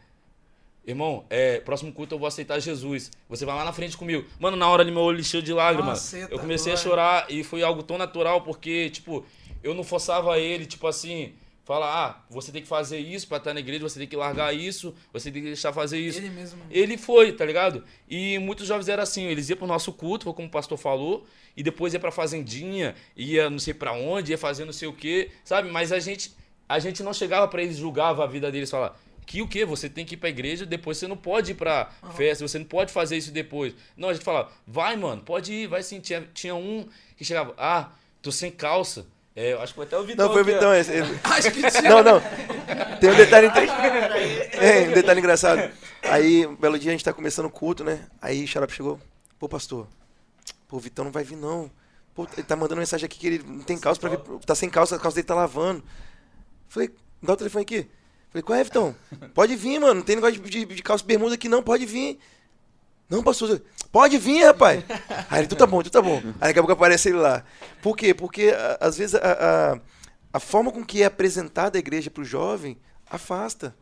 [0.86, 3.11] Irmão, é, próximo culto eu vou aceitar Jesus.
[3.28, 4.25] Você vai lá na frente comigo.
[4.39, 6.13] Mano, na hora ali meu olho encheu de lágrimas.
[6.13, 9.25] Eita eu comecei a chorar e foi algo tão natural porque, tipo,
[9.61, 11.34] eu não forçava ele, tipo assim,
[11.68, 14.55] falar, ah, você tem que fazer isso pra estar na igreja, você tem que largar
[14.55, 16.18] isso, você tem que deixar fazer isso.
[16.18, 16.63] Ele mesmo.
[16.72, 17.84] Ele foi, tá ligado?
[18.09, 21.28] E muitos jovens eram assim, eles iam pro nosso culto, foi como o pastor falou,
[21.57, 24.93] e depois ia pra fazendinha, ia não sei pra onde, ia fazer não sei o
[24.93, 25.70] quê, sabe?
[25.70, 26.34] Mas a gente
[26.70, 29.65] a gente não chegava pra eles, julgava a vida deles, falar que o quê?
[29.65, 32.65] Você tem que ir pra igreja, depois você não pode ir pra festa, você não
[32.65, 33.76] pode fazer isso depois.
[33.97, 35.99] Não, a gente falava, vai, mano, pode ir, vai sim.
[35.99, 36.88] Tinha, tinha um
[37.18, 37.91] que chegava, ah,
[38.22, 39.05] tô sem calça.
[39.40, 40.26] É, eu acho que foi até o Vitão.
[40.26, 40.92] Não, foi o Vitão esse.
[40.92, 41.90] ele- Acho que tinha.
[41.90, 42.20] Não, não.
[43.00, 43.48] Tem um detalhe,
[44.58, 45.72] é, um detalhe engraçado.
[46.02, 48.08] Aí, um belo dia, a gente tá começando o culto, né?
[48.20, 49.00] Aí o Xarope chegou.
[49.38, 49.86] Pô, pastor,
[50.68, 51.70] pô, o Vitão não vai vir, não.
[52.16, 54.20] Pô, ele tá mandando mensagem aqui que ele não tem calça pra vir.
[54.44, 55.84] Tá sem calça, a calça dele tá lavando.
[56.68, 56.90] Falei,
[57.22, 57.88] dá o telefone aqui.
[58.32, 58.96] Falei, qual é, Vitão?
[59.36, 59.94] Pode vir, mano.
[59.96, 61.62] Não tem negócio de, de, de calça e bermuda aqui, não.
[61.62, 62.20] Pode vir.
[63.10, 63.62] Não, pastor.
[63.91, 64.84] Pode vir, rapaz.
[65.30, 66.18] Aí ele, tu tá bom, tu tá bom.
[66.41, 67.43] Aí daqui a pouco aparece ele lá.
[67.82, 68.14] Por quê?
[68.14, 69.20] Porque a- às vezes a,
[69.74, 69.80] a,
[70.34, 72.78] a forma com que é apresentada a igreja pro jovem
[73.10, 73.74] afasta.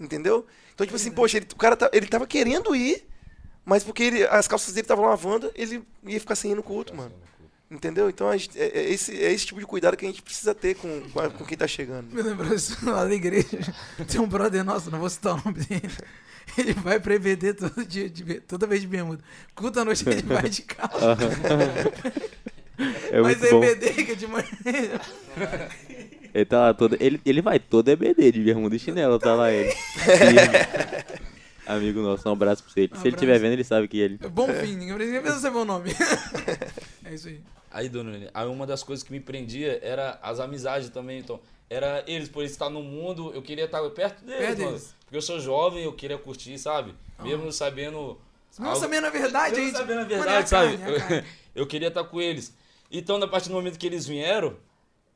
[0.00, 0.46] Entendeu?
[0.74, 3.06] Então, tipo assim, poxa, ele, o cara tá, ele tava querendo ir,
[3.64, 6.94] mas porque ele- as calças dele estavam lavando, ele ia ficar sem ir no culto,
[6.94, 7.12] mano.
[7.70, 8.08] Entendeu?
[8.08, 10.54] Então a gente- é, é esse, é esse tipo de cuidado que a gente precisa
[10.54, 12.12] ter com, com, a- com quem tá chegando.
[12.12, 13.46] Me lembrou isso lá da igreja.
[14.10, 15.90] Tem um brother nosso, não vou citar o nome dele.
[16.58, 19.22] Ele vai pra EBD todo dia, de, toda vez de bermuda.
[19.54, 21.16] Culta à noite ele vai de calça.
[23.10, 23.62] É Mas bom.
[23.62, 24.46] EBD que é de manhã.
[26.34, 26.96] Ele tá lá todo.
[27.00, 29.72] Ele, ele vai todo EBD de bermuda e chinelo, tá lá ele.
[31.66, 32.88] Amigo nosso, um abraço pra ele.
[32.88, 33.08] Se ele Abraço.
[33.08, 34.18] estiver vendo, ele sabe que ele.
[34.20, 35.90] É bom fim, ninguém precisa saber o nome.
[37.06, 37.38] É isso aí.
[37.74, 41.40] Aí, dona Nene, aí uma das coisas que me prendia era as amizades também, então.
[41.68, 44.94] Era eles, por eles estar no mundo, eu queria estar perto deles, Perto deles.
[45.04, 46.94] Porque eu sou jovem, eu queria curtir, sabe?
[47.20, 48.16] Mesmo sabendo.
[48.58, 49.76] Não algo- sabendo a verdade, Mesmo gente.
[49.78, 50.78] sabendo a verdade, sabe?
[50.78, 51.24] carne, carne.
[51.54, 52.54] Eu queria estar com eles.
[52.90, 54.56] Então, a partir do momento que eles vieram,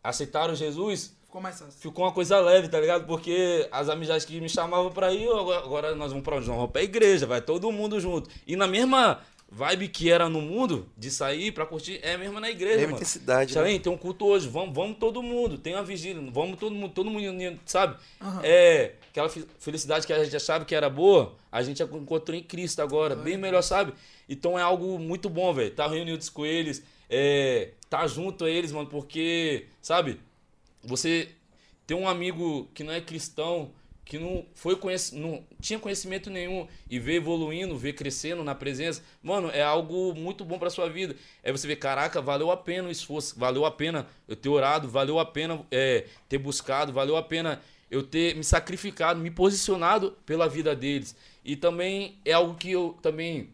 [0.02, 1.78] aceitaram Jesus, Ficou mais fácil.
[1.80, 3.06] ficou uma coisa leve, tá ligado?
[3.06, 6.46] Porque as amizades que me chamavam pra ir, agora nós vamos pra onde?
[6.48, 8.28] Nós vamos pra igreja, vai todo mundo junto.
[8.46, 9.20] E na mesma
[9.50, 12.96] vibe que era no mundo, de sair pra curtir, é mesmo na igreja, Mesma mano.
[12.98, 13.50] intensidade.
[13.50, 13.54] né?
[13.54, 16.92] Xalém, tem um culto hoje, vamos, vamos todo mundo, tem uma vigília, vamos todo mundo,
[16.92, 17.96] todo mundo sabe?
[18.20, 18.40] Aham.
[18.44, 22.42] É, aquela fe- felicidade que a gente achava que era boa, a gente encontrou em
[22.42, 23.94] Cristo agora, bem melhor, sabe?
[24.28, 28.70] Então é algo muito bom, velho, tá reunidos com eles, é, tá junto a eles,
[28.70, 30.20] mano, porque, sabe,
[30.84, 31.30] você
[31.86, 33.72] ter um amigo que não é cristão,
[34.04, 35.14] que não foi conhec...
[35.14, 40.44] não tinha conhecimento nenhum e ver evoluindo, ver crescendo na presença, mano, é algo muito
[40.44, 41.16] bom pra sua vida.
[41.42, 44.88] É você ver, caraca, valeu a pena o esforço, valeu a pena eu ter orado,
[44.88, 50.16] valeu a pena é, ter buscado, valeu a pena eu ter me sacrificado, me posicionado
[50.24, 51.16] pela vida deles.
[51.44, 53.50] E também é algo que eu também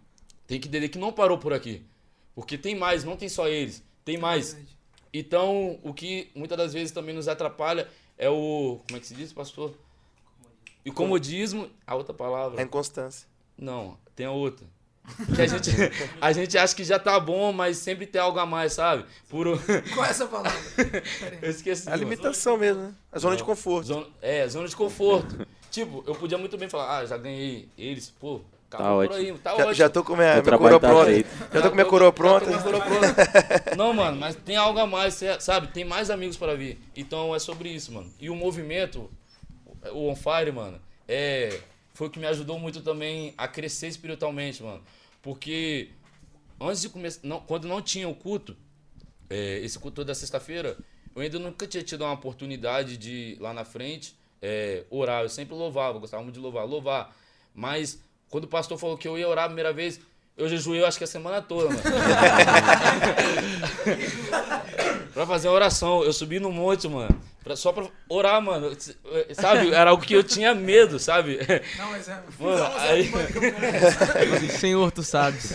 [0.46, 1.82] tenho que entender que não parou por aqui.
[2.34, 4.56] Porque tem mais, não tem só eles, tem mais.
[5.12, 7.88] Então, o que muitas das vezes também nos atrapalha
[8.18, 8.80] é o.
[8.86, 9.72] Como é que se diz, pastor?
[10.84, 12.60] E comodismo, a outra palavra.
[12.60, 13.26] A inconstância.
[13.56, 14.66] Não, tem a outra.
[15.34, 15.70] Que a gente,
[16.20, 19.04] a gente acha que já tá bom, mas sempre tem algo a mais, sabe?
[19.28, 19.46] Por.
[19.92, 20.58] Qual é essa palavra?
[21.42, 21.86] Eu esqueci.
[21.88, 22.02] A mano.
[22.04, 22.94] limitação mesmo, né?
[23.12, 23.46] A zona de Não.
[23.46, 23.86] conforto.
[23.86, 25.46] Zona- é, zona de conforto.
[25.70, 29.14] tipo, eu podia muito bem falar, ah, já ganhei eles, pô, acabou por ótimo.
[29.34, 29.74] aí, tá Já, ótimo.
[29.74, 31.06] já tô com minha, minha trabalho coroa tá pronta.
[31.10, 31.28] feito.
[31.52, 32.50] Já tô com minha coroa pronta.
[32.50, 33.76] Já tô com a coroa pronta.
[33.76, 35.66] Não, mano, mas tem algo a mais, sabe?
[35.68, 36.78] Tem mais amigos para vir.
[36.96, 38.10] Então é sobre isso, mano.
[38.18, 39.10] E o movimento,
[39.92, 41.60] o On Fire, mano, é,
[41.92, 44.82] foi o que me ajudou muito também a crescer espiritualmente, mano.
[45.22, 45.90] Porque
[46.60, 48.56] antes de começar, não, quando não tinha o culto,
[49.30, 50.76] é, esse culto da sexta-feira,
[51.14, 55.22] eu ainda nunca tinha tido uma oportunidade de lá na frente é, orar.
[55.22, 57.16] Eu sempre louvava, gostava muito de louvar, louvar.
[57.54, 60.00] Mas quando o pastor falou que eu ia orar a primeira vez,
[60.36, 61.80] eu jejuei, eu acho que a semana toda, mano.
[65.14, 66.02] pra fazer uma oração.
[66.04, 67.18] Eu subi no monte, mano.
[67.42, 68.76] pra- só pra orar, mano.
[69.32, 69.72] Sabe?
[69.72, 71.38] Era algo que eu tinha medo, sabe?
[71.78, 72.22] Não, mas é.
[72.38, 75.52] Mano, é- aí- Senhor, tu sabes.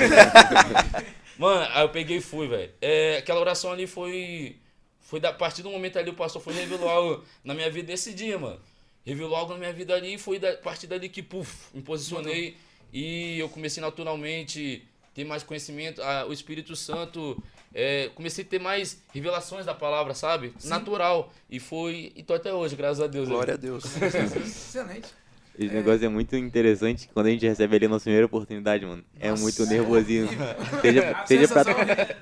[1.38, 2.72] Mano, aí eu peguei e fui, velho.
[2.82, 4.56] É, aquela oração ali foi.
[5.02, 7.92] Foi da a partir do momento ali o pastor foi revelou algo na minha vida
[7.92, 8.60] nesse dia, mano.
[9.04, 11.82] Revelou algo na minha vida ali e foi da, a partir dali que, puf, me
[11.82, 12.56] posicionei
[12.94, 14.86] e eu comecei naturalmente
[15.16, 16.00] ter mais conhecimento.
[16.04, 17.42] Ah, o Espírito Santo,
[17.74, 20.54] é, comecei a ter mais revelações da palavra, sabe?
[20.66, 21.32] Natural.
[21.50, 22.12] E foi.
[22.16, 23.28] E tô até hoje, graças a Deus.
[23.28, 23.84] Glória a Deus.
[24.02, 25.08] Excelente.
[25.58, 29.04] Esse negócio é muito interessante quando a gente recebe ali a nossa primeira oportunidade, mano.
[29.20, 30.30] É muito nervosismo.
[30.82, 31.64] Seja, seja pra,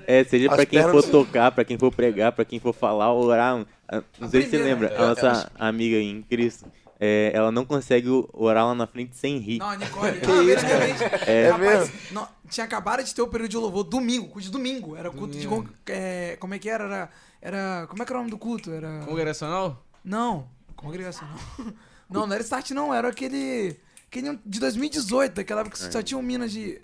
[0.08, 3.64] é, seja pra quem for tocar, pra quem for pregar, pra quem for falar, orar.
[3.88, 4.96] Ah, Não sei se você primeira, lembra, né?
[4.96, 6.66] a nossa amiga aí em Cristo,
[7.00, 9.58] é, ela não consegue orar lá na frente sem rir.
[9.58, 10.18] Não, a Nicole.
[10.20, 14.40] Que isso, É Rapaz, não, tinha acabado de ter o período de louvor domingo, culto
[14.42, 14.96] de domingo.
[14.96, 15.46] Era culto de.
[15.46, 16.84] con- É, como é que era?
[16.84, 17.10] era?
[17.40, 17.86] Era.
[17.88, 18.70] Como é que era o nome do culto?
[18.72, 19.00] Era.
[19.04, 19.84] Congregacional?
[20.04, 21.28] Não, congregação
[22.10, 22.26] não.
[22.26, 23.76] Não, era Start não, era aquele.
[24.10, 26.80] Aquele de 2018, daquela época que só tinha um Minas de.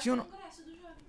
[0.00, 0.24] Tinha um,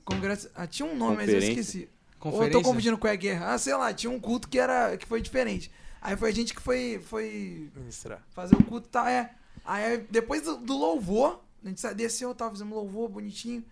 [0.04, 1.62] congresso, ah, tinha um nome, mas eu Conferência?
[1.62, 1.90] esqueci.
[2.20, 3.54] Ou eu tô confundindo com a guerra.
[3.54, 4.96] Ah, sei lá, tinha um culto que era.
[4.98, 5.72] que foi diferente.
[6.06, 7.02] Aí foi a gente que foi.
[7.10, 8.20] foi Ministrar.
[8.36, 9.30] fazer o culto e tal, é.
[9.66, 13.64] Aí depois do, do louvor, a gente desceu, tava fazendo louvor bonitinho.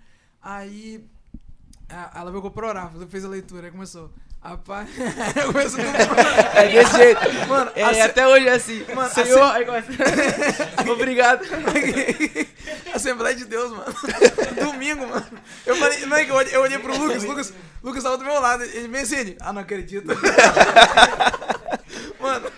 [0.42, 1.04] Aí
[1.90, 4.10] a- ela pegou pra orar, fez a leitura, aí começou.
[4.42, 4.90] Rapaz,
[5.52, 6.58] começou tudo.
[6.58, 7.20] É desse jeito.
[7.50, 8.86] Mano, É, a- até hoje é assim.
[8.96, 9.92] Mano, Senhor, aí começa.
[10.92, 11.44] Obrigado.
[12.96, 13.94] Assembleia de Deus, mano.
[14.60, 15.26] Domingo, mano.
[15.66, 17.54] Eu falei, não é que eu olhei, eu olhei pro Lucas, Lucas,
[17.84, 18.64] Lucas tava do meu lado.
[18.64, 20.08] Ele vem assim, ah, não acredito.
[22.22, 22.51] Mano,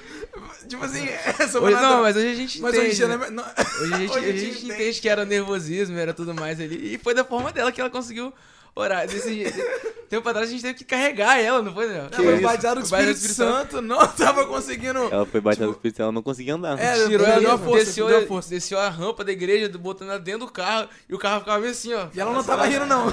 [0.67, 1.07] tipo assim,
[1.39, 2.89] essa Hoje, não, mas hoje a gente Mas entende.
[2.91, 3.17] hoje né?
[3.17, 3.29] né?
[3.29, 3.43] Não-
[3.81, 6.93] Hoje a gente, hoje a gente entende que era nervosismo, era tudo mais ali.
[6.93, 8.33] E foi da forma dela que ela conseguiu
[8.75, 9.07] orar.
[9.07, 9.57] Desse jeito.
[10.09, 12.03] Tempo atrás a gente teve que carregar ela, não foi, Daniel?
[12.15, 12.43] Não, mas isso?
[12.43, 14.99] batizado com o Batizado Espírito Santo, não tava conseguindo.
[15.11, 16.79] Ela foi batida no Espírito, ela não conseguia andar.
[16.79, 18.49] É, Tirou ela ela, deu força, desceu, deu força.
[18.51, 21.71] desceu a rampa da igreja, botando ela dentro do carro, e o carro ficava meio
[21.71, 22.05] assim, ó.
[22.13, 23.05] E ela não tava rindo, não.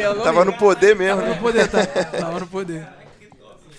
[0.00, 0.50] Ela não Tava riu.
[0.50, 1.36] no poder mesmo, Tava né?
[1.36, 1.86] no poder, tá?
[1.86, 2.88] Tava no poder.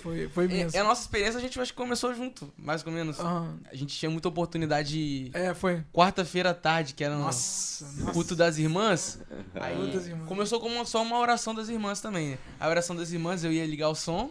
[0.04, 0.78] Foi, foi É, mesmo.
[0.80, 3.18] a nossa experiência, a gente acho que começou junto, mais ou menos.
[3.18, 3.58] Aham.
[3.72, 5.82] A gente tinha muita oportunidade É, foi.
[5.92, 9.18] quarta-feira à tarde, que era no Nossa, no culto das irmãs.
[9.54, 10.28] Aí irmãs.
[10.28, 12.32] começou como só uma oração das irmãs também.
[12.32, 12.38] né?
[12.60, 14.30] A oração das irmãs eu ia ligar o som,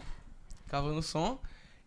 [0.64, 1.40] ficava no som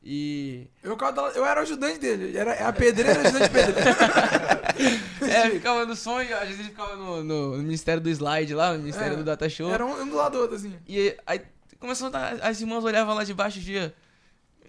[0.03, 0.97] e Eu,
[1.35, 2.37] eu era o ajudante dele.
[2.37, 3.89] Era, a pedreira ajudante pedreiro.
[5.31, 8.53] é, ficava no som e às vezes ele ficava no, no- no ministério do slide
[8.53, 9.71] lá, no ministério É, do data show.
[9.71, 10.73] Era um, um do lado do outro, assim.
[10.87, 11.41] E aí
[11.79, 13.93] começou a dar, as irmãs olhavam lá de baixo e via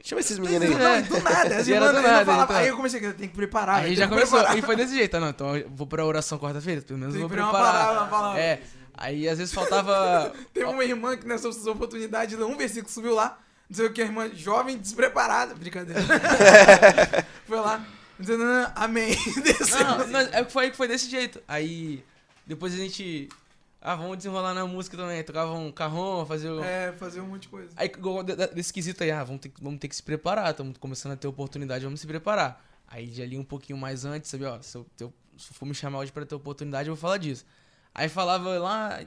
[0.05, 0.83] Chama esses meninos Do, aí.
[0.83, 1.01] É.
[1.01, 1.57] não, do nada.
[1.57, 2.57] As era irmãs do nada, falavam- então.
[2.57, 3.81] Aí eu comecei a tem que preparar.
[3.83, 4.59] Aí já começou, preparar.
[4.59, 7.21] e foi desse jeito, ah, não, então eu vou pra oração quarta-feira, pelo menos Tem
[7.21, 8.41] vou preparar uma palavra, uma palavra.
[8.41, 8.61] É,
[8.97, 13.39] aí às vezes faltava Teve uma irmã que nessa oportunidade, um versículo subiu lá,
[13.69, 16.01] não sei o que, a irmã jovem, despreparada, brincadeira.
[17.47, 17.85] foi lá,
[18.19, 19.17] dizendo, "Ah, amém.
[19.81, 21.41] Não, não, é que foi, foi desse jeito.
[21.47, 22.05] Aí
[22.47, 23.29] depois a gente.
[23.81, 25.23] Ah, vamos desenrolar na música também.
[25.23, 26.51] Tocava um carrão, fazer.
[26.63, 27.71] É, fazer um monte de coisa.
[27.77, 30.03] Aí igual de- de- desse quesito aí, ah, vamos ter, que- vamos ter que se
[30.03, 30.51] preparar.
[30.51, 32.65] Estamos começando a ter oportunidade, vamos se preparar.
[32.89, 35.67] Aí já li um pouquinho mais antes, sabe, ó, se eu, se eu- se for
[35.67, 37.45] me chamar hoje pra ter oportunidade, eu vou falar disso.
[37.95, 38.99] Aí falava lá,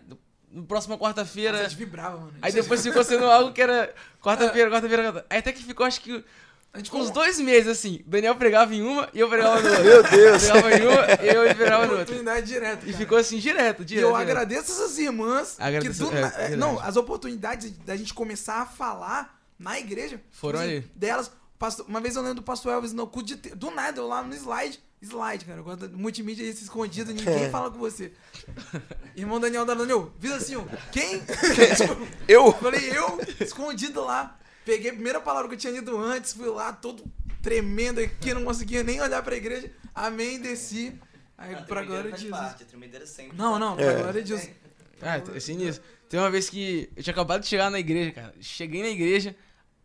[0.49, 1.63] no próxima quarta-feira.
[1.63, 2.34] Gente vibrava, mano.
[2.41, 4.72] Aí depois ficou sendo algo que era quarta-feira, É.
[4.72, 6.24] quarta-feira, quarta Aí até que ficou, acho que
[6.74, 8.01] a gente uns dois meses, assim.
[8.05, 9.84] O Daniel pregava em uma e eu pregava no outra.
[9.84, 10.43] Meu Deus.
[10.43, 12.03] Pregava em uma e eu pregava no outra.
[12.03, 12.89] oportunidade direta.
[12.89, 14.03] E ficou assim, direto, E direto.
[14.05, 14.30] eu direto.
[14.30, 16.55] agradeço essas irmãs Agradeço- que do é, verdade.
[16.55, 20.91] não, as oportunidades da gente começar a falar na igreja Foram tipo assim, ali.
[20.95, 24.07] Delas, pastor- uma vez eu lembro do pastor Elvis no culto de do nada eu
[24.07, 28.11] lá no slide, slide, cara, quando multimídia esse escondido, ninguém fala com você.
[29.15, 31.19] Irmão Daniel da Daniel, diz assim, ó, quem?
[31.76, 32.51] Tipo, Eu?
[32.53, 34.38] Falei, eu, escondido lá.
[34.66, 37.03] Peguei a primeira palavra que eu tinha lido antes, fui lá, todo
[37.41, 39.72] tremendo aqui, não conseguia nem olhar pra igreja.
[39.93, 40.93] Amém, desci.
[41.38, 42.39] Aí, pra glória de Jesus.
[42.39, 43.36] A sempre.
[43.36, 44.01] Não, não, pra É.
[44.01, 44.49] glória de Jesus.
[45.01, 45.84] Ah, é sinistro.
[46.07, 48.34] Tem uma vez que eu tinha acabado de chegar na igreja, cara.
[48.39, 49.36] Cheguei na igreja,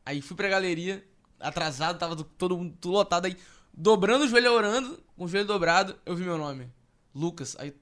[0.05, 1.03] aí fui pra galeria,
[1.41, 3.37] atrasado, tava todo mundo tudo lotado aí.
[3.73, 6.71] Dobrando o joelho, orando, com o joelho dobrado, eu vi meu nome.
[7.15, 7.57] Lucas.
[7.59, 7.75] Aí,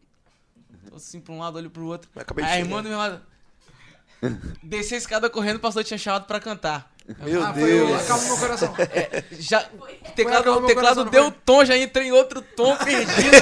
[0.88, 2.08] tô assim pra um lado, olho pro outro.
[2.14, 2.68] Eu acabei de Aí a chegar.
[2.68, 3.26] irmã do meu lado.
[4.62, 6.90] Desci a escada correndo, o pastor tinha chamado pra cantar.
[7.22, 8.02] Meu ah, foi o Deus.
[8.02, 8.74] acalma meu coração.
[9.38, 11.34] Já, Foi teclado, o teclado coração, deu foi?
[11.44, 13.36] tom, já entrei em outro tom perdido.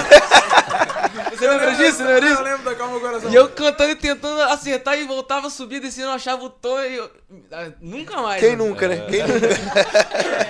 [1.30, 1.98] Você lembra disso?
[2.02, 2.42] Lembra Eu disso?
[2.42, 3.30] lembro da Calma Coração.
[3.30, 6.96] E eu cantando e tentando acertar e voltava, subia, descia, não achava o tom e
[6.96, 7.10] eu...
[7.52, 8.40] ah, Nunca mais.
[8.40, 8.70] Quem mano.
[8.70, 9.06] nunca, né?
[9.08, 9.48] Quem nunca?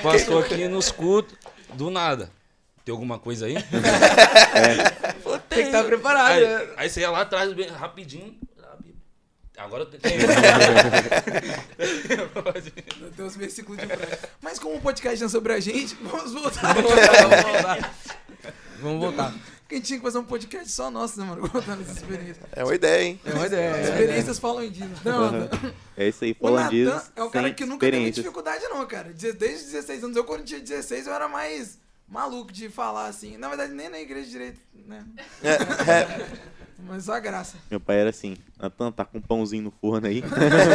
[0.02, 1.36] Pastor aqui nos cultos,
[1.74, 2.30] do nada.
[2.84, 3.56] Tem alguma coisa aí?
[5.48, 6.66] Tem que estar preparado, Aí, né?
[6.76, 8.34] aí você ia lá atrás, bem rapidinho.
[9.56, 10.00] Agora tem.
[13.16, 13.86] Tem uns versículos de.
[14.40, 16.74] Mas como o podcast não é sobre a gente, vamos voltar.
[16.74, 17.94] Vamos voltar.
[18.80, 19.34] Vamos voltar.
[19.60, 21.48] Porque a gente tinha que fazer um podcast só nosso, né, mano?
[21.48, 22.38] Contando essas experiências.
[22.52, 23.20] É uma ideia, hein?
[23.24, 23.62] É uma ideia.
[23.62, 23.90] é ideia.
[23.90, 25.00] Experiências falam disso.
[25.04, 25.32] Não.
[25.32, 25.72] Nathan.
[25.96, 27.12] É isso aí, Natan disso.
[27.14, 29.12] é o cara que nunca teve dificuldade, não, cara.
[29.12, 30.16] Desde 16 anos.
[30.16, 31.78] Eu, quando tinha 16, eu era mais
[32.08, 33.36] maluco de falar assim.
[33.36, 35.04] Na verdade, nem na igreja direito, né?
[36.86, 37.56] Mas a graça.
[37.70, 40.22] Meu pai era assim, Natan, tá com um pãozinho no forno aí.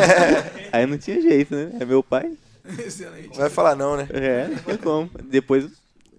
[0.71, 1.71] aí não tinha jeito, né?
[1.79, 2.37] É meu pai.
[2.79, 3.29] Excelente.
[3.29, 4.07] Não vai falar não, né?
[4.11, 5.09] É, não tem como.
[5.23, 5.69] Depois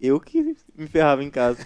[0.00, 1.58] eu que me ferrava em casa.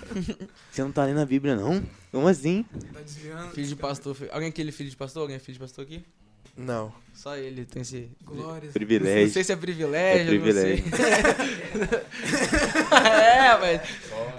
[0.70, 1.82] Você não tá lendo a Bíblia, não?
[2.10, 2.64] Como assim?
[2.92, 3.50] Tá desviando.
[3.52, 4.16] Filho de pastor.
[4.30, 5.22] Alguém aqui é filho de pastor?
[5.22, 6.04] Alguém é filho de pastor aqui?
[6.56, 6.92] Não.
[7.14, 8.10] Só ele tem esse...
[8.24, 8.64] Glórias.
[8.66, 9.30] Não Privilégio.
[9.30, 10.84] sei se é privilégio, É privilégio.
[10.90, 12.00] não sei.
[12.98, 13.80] é, mas...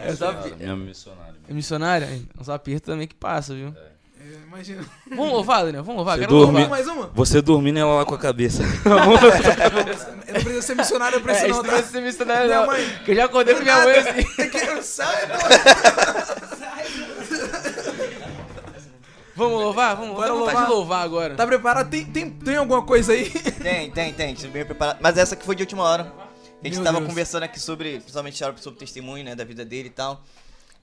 [0.05, 0.33] É só...
[0.33, 1.35] pi- Minha missionária.
[1.49, 2.05] É missionária?
[2.05, 3.73] É um também que passa, viu?
[3.77, 3.91] É,
[4.47, 4.83] imagina.
[5.09, 5.83] Vamos louvar, Daniel?
[5.83, 6.15] Vamos louvar?
[6.17, 6.59] Você Quero dorme.
[6.59, 6.69] louvar.
[6.69, 7.07] Mais uma?
[7.13, 8.63] Você dormindo ela lá com a cabeça.
[10.27, 12.65] Eu não precisa ser missionário pra isso, É, não, não precisa ser missionário, não.
[12.67, 12.99] mãe.
[13.05, 14.41] Que eu já acordei com minha mãe assim.
[14.41, 15.27] É que eu saio.
[19.49, 19.95] Vamos louvar?
[19.95, 20.65] Vamos Bora louvar.
[20.65, 21.35] de louvar agora.
[21.35, 21.89] Tá preparado?
[21.89, 23.29] Tem, tem, tem alguma coisa aí?
[23.61, 24.33] Tem, tem, tem.
[24.33, 24.99] Estou bem preparado.
[25.01, 26.13] Mas essa que foi de última hora.
[26.61, 27.09] A gente Meu tava Deus.
[27.09, 30.23] conversando aqui sobre, principalmente sobre o testemunho, né, da vida dele e tal.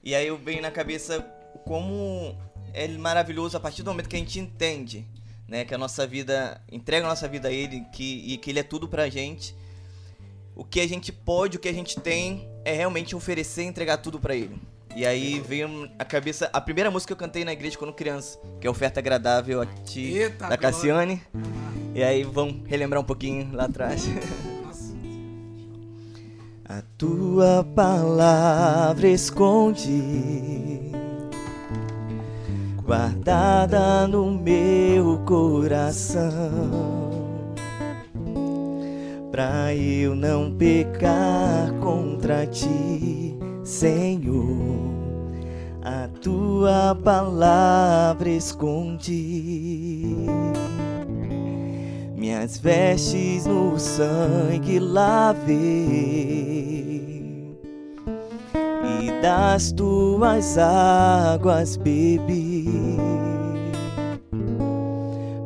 [0.03, 1.25] E aí eu venho na cabeça
[1.65, 2.37] como
[2.73, 5.05] é maravilhoso a partir do momento que a gente entende,
[5.47, 8.59] né, que a nossa vida, entrega a nossa vida a ele, que, e que ele
[8.59, 9.55] é tudo pra gente.
[10.55, 13.97] O que a gente pode, o que a gente tem, é realmente oferecer e entregar
[13.97, 14.59] tudo pra ele.
[14.95, 18.39] E aí veio a cabeça, a primeira música que eu cantei na igreja quando criança,
[18.61, 20.57] que é Oferta Agradável a Ti, Eita, da glória.
[20.57, 21.21] Cassiane.
[21.95, 24.07] E aí vamos relembrar um pouquinho lá atrás.
[24.63, 24.93] Nossa.
[26.65, 30.91] A tua palavra esconde,
[32.83, 36.31] guardada no meu coração,
[39.31, 43.32] pra eu não pecar contra ti,
[43.63, 44.93] Senhor.
[45.81, 50.15] A tua palavra esconde
[52.15, 55.53] minhas vestes no sangue lavei
[59.01, 62.97] e das tuas águas bebi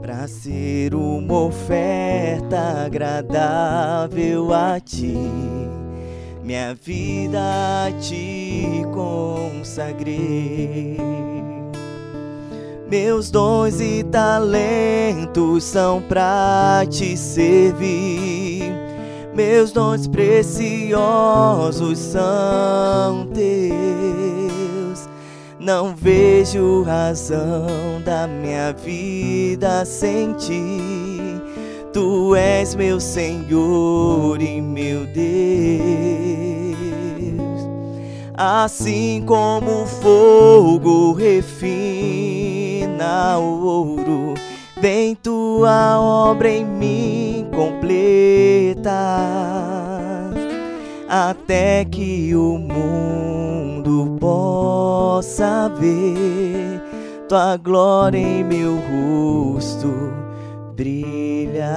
[0.02, 5.18] para ser uma oferta agradável a ti.
[6.48, 10.16] Minha vida ti consagrei.
[12.90, 18.64] Meus dons e talentos são pra te servir.
[19.36, 25.10] Meus dons preciosos são teus.
[25.60, 27.68] Não vejo razão
[28.06, 31.37] da minha vida sem ti.
[31.98, 35.18] Tu és meu Senhor e meu Deus.
[38.36, 41.80] Assim como o fogo refina
[43.40, 44.36] o ouro,
[44.80, 48.92] vem tua obra em mim completa,
[51.10, 56.80] até que o mundo possa ver
[57.28, 60.17] tua glória em meu rosto
[60.78, 61.74] brilhar,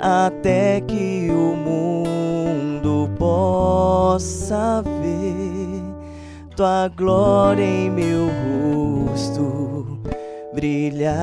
[0.00, 8.26] até que o mundo possa ver tua glória em meu
[9.06, 10.02] rosto
[10.52, 11.14] brilhar.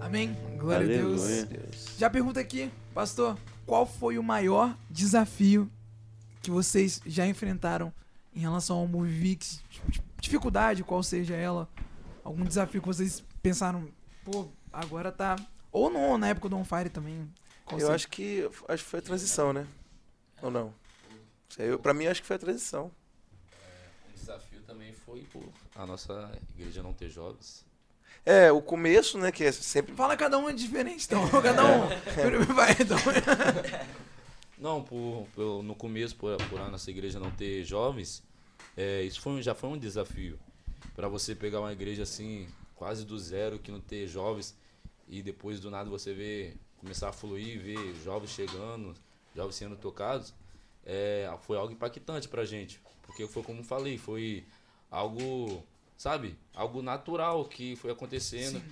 [0.00, 0.36] Amém.
[0.58, 1.22] Glória a Deus.
[1.22, 1.68] Aleluia.
[1.96, 5.70] Já pergunta aqui, pastor, qual foi o maior desafio
[6.42, 7.92] que vocês já enfrentaram
[8.34, 9.62] em relação ao Movivix?
[10.32, 11.66] Dificuldade, qual seja ela?
[12.22, 13.88] Algum desafio que vocês pensaram,
[14.22, 15.36] pô, agora tá.
[15.72, 17.26] Ou não, na época do On Fire também.
[17.64, 17.94] Qual Eu seja?
[17.94, 19.66] acho que, acho que foi a transição, né?
[20.42, 20.74] Ou não?
[21.48, 22.90] Sei, Eu, pra mim, acho que foi a transição.
[24.10, 25.42] O desafio também foi por
[25.74, 27.64] a nossa igreja não ter jovens.
[28.26, 29.32] É, o começo, né?
[29.32, 29.94] Que é sempre.
[29.94, 31.26] Fala cada um é diferente, então.
[31.40, 31.88] Cada um.
[32.54, 32.98] Vai, então.
[34.58, 38.22] Não, por, por- no começo, por, por a nossa igreja não ter jovens,
[38.80, 40.38] é, isso foi, um- já foi um desafio.
[40.94, 44.56] Para você pegar uma igreja assim, quase do zero, que não ter jovens,
[45.08, 48.94] e depois do nada você ver, começar a fluir, ver jovens chegando,
[49.34, 50.32] jovens sendo tocados,
[50.86, 52.80] é, foi algo impactante pra gente.
[53.02, 54.44] Porque foi como eu falei, foi
[54.90, 55.64] algo,
[55.96, 58.62] sabe, algo natural que foi acontecendo.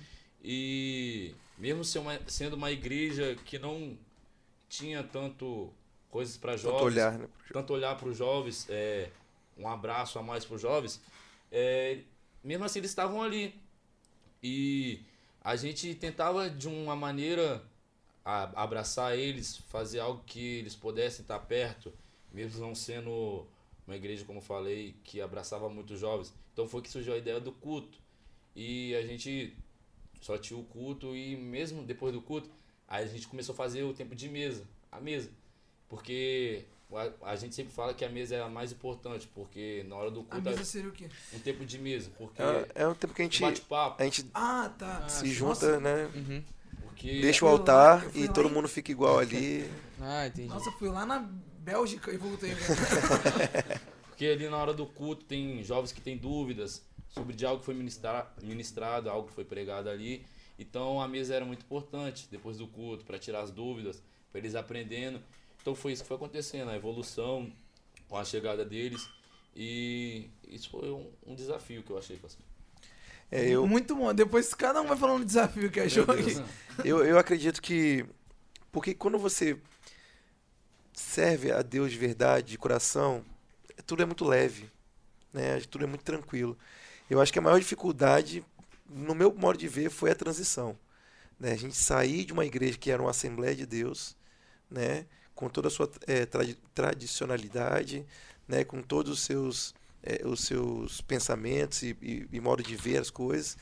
[0.43, 3.97] E mesmo sendo uma igreja que não
[4.69, 5.69] tinha tanto
[6.09, 7.27] coisas para Tanto jovens, olhar, né?
[7.51, 9.09] tanto olhar para os jovens, é,
[9.57, 11.01] um abraço a mais para os jovens,
[11.51, 11.99] é,
[12.43, 13.53] mesmo assim eles estavam ali.
[14.41, 15.01] E
[15.41, 17.63] a gente tentava de uma maneira
[18.23, 21.93] abraçar eles, fazer algo que eles pudessem estar perto,
[22.31, 23.47] mesmo não sendo
[23.85, 26.33] uma igreja, como falei, que abraçava muitos jovens.
[26.51, 27.97] Então foi que surgiu a ideia do culto.
[28.55, 29.55] E a gente
[30.21, 32.49] só tinha o culto e mesmo depois do culto,
[32.87, 35.31] aí a gente começou a fazer o tempo de mesa, a mesa.
[35.87, 39.95] Porque a, a gente sempre fala que a mesa é a mais importante, porque na
[39.95, 41.09] hora do A culto mesa é seria o quê?
[41.33, 44.25] um tempo de mesa, porque É, é um tempo que a gente, bate-papo, a gente
[44.33, 45.07] Ah, tá.
[45.09, 46.09] se Nossa, junta, né?
[46.15, 46.43] Uhum.
[46.83, 49.69] porque Deixa o lá- altar e todo em- mundo fica igual ali.
[49.99, 50.47] Ah, entendi.
[50.47, 51.19] Nossa, fui lá na
[51.59, 52.51] Bélgica e voltei.
[54.07, 57.65] Porque ali na hora do culto tem jovens que têm dúvidas sobre de algo que
[57.65, 60.25] foi ministra- ministrado, algo que foi pregado ali.
[60.59, 64.55] Então a mesa era muito importante depois do culto para tirar as dúvidas, para eles
[64.55, 65.19] aprendendo.
[65.67, 67.51] Então foi isso que foi acontecendo, a evolução
[68.07, 69.09] com a chegada deles.
[69.53, 72.17] E isso foi um, um desafio que eu achei.
[73.29, 74.13] É, eu, Muito bom.
[74.13, 76.35] Depois cada um vai falando do desafio que achou aqui.
[76.35, 76.41] Deus.
[76.85, 78.05] eu, eu acredito que.
[78.71, 79.57] Porque quando você
[80.93, 83.21] serve a Deus de verdade, de coração,
[83.85, 84.71] tudo é muito leve.
[85.33, 85.59] Né?
[85.69, 86.57] Tudo é muito tranquilo.
[87.09, 88.41] Eu acho que a maior dificuldade,
[88.89, 90.79] no meu modo de ver, foi a transição.
[91.37, 91.51] Né?
[91.51, 94.15] A gente sair de uma igreja que era uma Assembleia de Deus,
[94.71, 95.05] né?
[95.37, 98.03] Com toda a sua eh, tradi- tradicionalidade,
[98.47, 98.63] né?
[98.65, 99.73] com todos os seus,
[100.03, 103.55] eh, os seus pensamentos e, e, e modo de ver as coisas,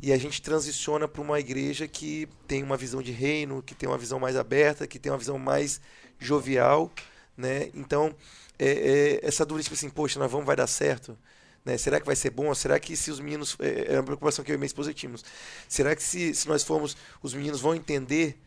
[0.00, 3.88] e a gente transiciona para uma igreja que tem uma visão de reino, que tem
[3.88, 5.80] uma visão mais aberta, que tem uma visão mais
[6.20, 6.92] jovial,
[7.36, 7.70] né?
[7.74, 8.14] Então,
[8.58, 11.16] é, é, essa dúvida, tipo assim, poxa, nós vamos, vai dar certo?
[11.64, 11.78] Né?
[11.78, 12.54] Será que vai ser bom?
[12.54, 15.24] Será que se os meninos, é, é uma preocupação que eu e minha esposa tínhamos,
[15.66, 18.38] será que se, se nós formos, os meninos vão entender,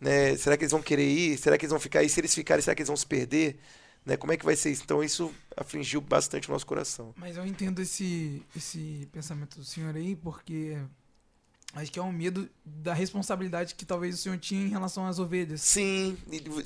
[0.00, 0.36] né?
[0.36, 1.38] Será que eles vão querer ir?
[1.38, 2.02] Será que eles vão ficar?
[2.02, 3.58] E se eles ficarem, será que eles vão se perder?
[4.04, 4.16] Né?
[4.16, 4.82] Como é que vai ser isso?
[4.84, 7.12] Então, isso afligiu bastante o nosso coração.
[7.16, 10.78] Mas eu entendo esse, esse pensamento do senhor aí, porque
[11.74, 15.18] acho que é um medo da responsabilidade que talvez o senhor tinha em relação às
[15.18, 15.60] ovelhas.
[15.60, 16.16] Sim,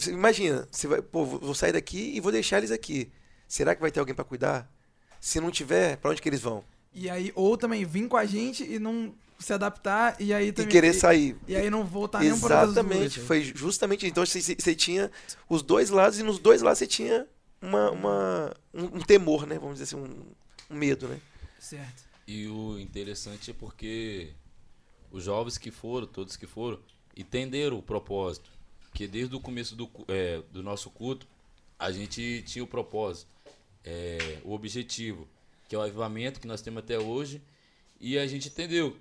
[0.08, 3.10] imagina, você vai, pô, vou sair daqui e vou deixar eles aqui.
[3.48, 4.70] Será que vai ter alguém para cuidar?
[5.18, 6.62] Se não tiver, para onde que eles vão?
[6.92, 10.52] E aí, ou também vir com a gente e não se adaptar, e aí E
[10.52, 10.70] também.
[10.70, 11.36] querer sair.
[11.48, 12.86] E aí não voltar nem para as duas.
[12.86, 14.06] Exatamente, foi justamente.
[14.06, 15.10] Então você, tinha
[15.48, 17.26] os dois lados e nos dois lados você tinha
[17.60, 19.58] uma, uma, um, um temor, né?
[19.58, 21.18] Vamos dizer assim, um, um medo, né?
[21.58, 22.04] Certo.
[22.26, 24.30] E o interessante é porque
[25.10, 26.78] os jovens que foram, todos que foram,
[27.16, 28.50] entenderam o propósito.
[28.92, 31.26] Que desde o começo do, é, do nosso culto,
[31.78, 33.30] a gente tinha o propósito,
[33.84, 35.28] é, o objetivo,
[35.68, 37.40] que é o avivamento que nós temos até hoje.
[38.00, 38.96] E a gente entendeu.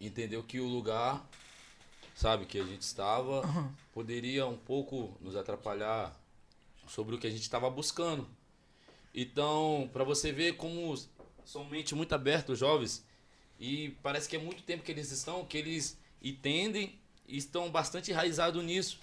[0.00, 1.26] Entendeu que o lugar,
[2.14, 3.74] sabe, que a gente estava, Aham.
[3.92, 6.14] poderia um pouco nos atrapalhar
[6.86, 8.28] sobre o que a gente estava buscando.
[9.14, 10.94] Então, para você ver como
[11.44, 13.04] são mente muito aberta os jovens
[13.58, 18.10] e parece que é muito tempo que eles estão, que eles entendem e estão bastante
[18.10, 18.98] enraizados nisso.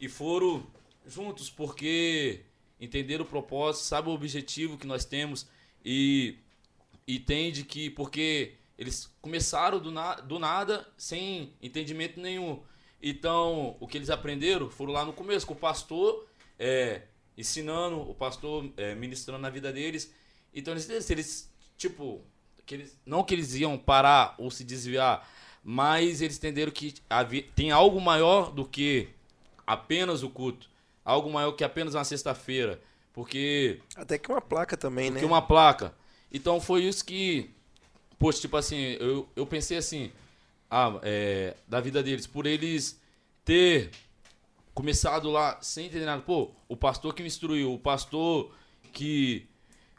[0.00, 0.66] E foram
[1.06, 2.40] juntos porque
[2.80, 5.46] entenderam o propósito, sabem o objetivo que nós temos
[5.84, 6.36] e
[7.06, 12.62] entende que porque eles começaram do, na, do nada sem entendimento nenhum.
[13.02, 16.26] Então, o que eles aprenderam foram lá no começo, com o pastor
[16.58, 17.02] é,
[17.36, 20.12] ensinando, o pastor é, ministrando na vida deles.
[20.54, 22.22] Então, eles, eles tipo,
[22.64, 25.28] que eles, não que eles iam parar ou se desviar,
[25.62, 29.08] mas eles entenderam que havia, tem algo maior do que
[29.66, 30.68] apenas o culto,
[31.04, 32.80] algo maior que apenas uma sexta-feira,
[33.12, 35.20] porque Até que uma placa também, né?
[35.20, 35.94] que uma placa.
[36.32, 37.50] Então foi isso que,
[38.18, 40.10] poxa, tipo assim, eu, eu pensei assim,
[40.70, 43.00] ah, é, da vida deles, por eles
[43.44, 43.90] ter
[44.74, 46.22] começado lá sem entender nada.
[46.22, 48.52] Pô, o pastor que me instruiu, o pastor
[48.92, 49.46] que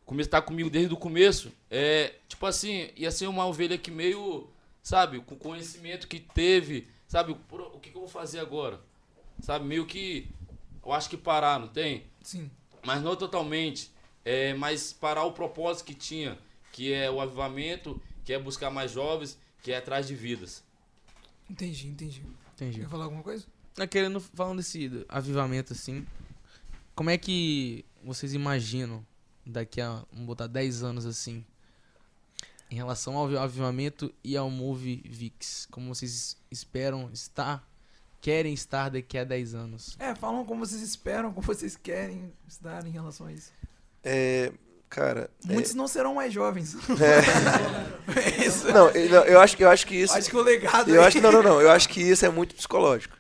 [0.06, 4.50] come, tá comigo desde o começo, é, tipo assim, ia ser uma ovelha que meio,
[4.84, 8.80] sabe, com conhecimento que teve, sabe, por- o que, que eu vou fazer agora?
[9.42, 10.28] Sabe, meio que,
[10.86, 12.04] eu acho que parar, não tem?
[12.22, 12.50] Sim.
[12.84, 13.92] mas não totalmente.
[14.24, 16.38] É, mas parar o propósito que tinha,
[16.76, 20.62] que é o avivamento, que é buscar mais jovens, que é atrás de vidas.
[21.50, 22.22] Entendi, entendi.
[22.54, 22.82] Entendi.
[22.82, 23.46] Quer falar alguma coisa?
[23.74, 26.06] Tá querendo, falando desse avivamento assim,
[26.94, 29.08] como é que vocês imaginam
[29.46, 31.46] daqui a, vamos botar 10 anos assim,
[32.70, 35.68] em relação ao avivamento e ao Move VIX?
[35.72, 37.66] Como vocês esperam estar?
[38.20, 39.96] querem estar daqui a 10 anos?
[39.98, 43.54] É, falam como vocês esperam, como vocês querem estar em relação a isso.
[44.04, 44.52] É,
[44.90, 45.30] cara.
[45.48, 46.76] é- Muitos não serão mais jovens.
[47.00, 48.72] é, isso.
[48.72, 50.14] não, eu, não, eu acho, que- eu acho que isso.
[50.18, 51.62] Acho que o legado Eu aí acho que não, não, não.
[51.62, 53.16] Eu acho que isso é muito psicológico.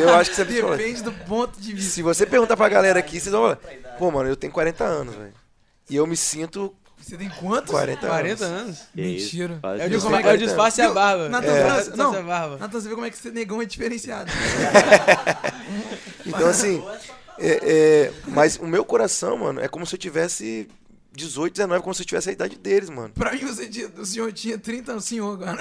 [0.00, 0.76] Eu acho que isso é psicológico.
[0.82, 1.90] depende do ponto de vista.
[1.94, 3.56] Se você perguntar pra galera aqui, vocês vão falar,
[3.98, 5.32] pô, mano, eu tenho 40 anos, velho.
[5.88, 7.70] E eu me sinto Você tem quantos?
[7.70, 8.60] 40 40 anos.
[8.62, 8.78] anos?
[8.92, 9.58] Que isso, Mentira.
[9.62, 11.28] faz É o, disfarce, como é é o que- disfarce e a barba.
[11.28, 12.24] Natan É, França- não.
[12.24, 12.56] barba.
[12.58, 14.30] Natan, você vê como é que esse negão é diferenciado.
[16.26, 16.82] Então, assim,
[17.38, 17.60] é,
[18.08, 20.68] é, mas o meu coração, mano, é como se eu tivesse
[21.14, 23.10] 18, 19, como se eu tivesse a idade deles, mano.
[23.14, 25.58] pra mim, você tinha- o senhor tinha 30 anos, senhor agora.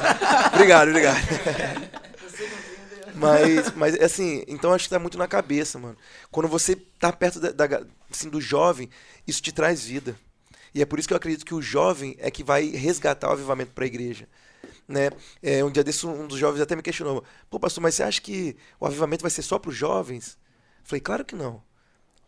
[0.54, 1.18] Obrigado, obrigado.
[3.14, 5.96] Mas, mas assim, então acho que tá muito na cabeça, mano.
[6.30, 8.90] Quando você tá perto da, da- assim, do jovem,
[9.26, 10.16] isso te traz vida.
[10.74, 13.32] E é por isso que eu acredito que o jovem é que vai resgatar o
[13.32, 14.26] avivamento para a igreja.
[14.88, 15.10] Né?
[15.42, 18.20] É, um dia desse, um dos jovens até me questionou: Pô, pastor, mas você acha
[18.20, 20.36] que o avivamento vai ser só para os jovens?
[20.84, 21.62] Falei: Claro que não.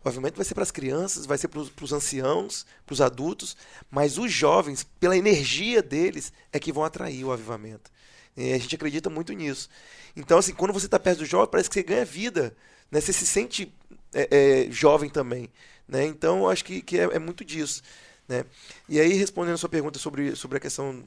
[0.03, 3.57] O avivamento vai ser para as crianças, vai ser para os anciãos, para os adultos,
[3.91, 7.91] mas os jovens, pela energia deles, é que vão atrair o avivamento.
[8.37, 9.69] E a gente acredita muito nisso.
[10.15, 12.57] Então, assim, quando você está perto do jovem, parece que você ganha vida.
[12.89, 13.01] Né?
[13.01, 13.75] Você se sente
[14.15, 14.29] é,
[14.67, 15.51] é, jovem também.
[15.89, 16.05] Né?
[16.05, 17.83] Então, eu acho que, que é, é muito disso.
[18.29, 18.45] Né?
[18.89, 21.03] E aí, respondendo a sua pergunta sobre, sobre a questão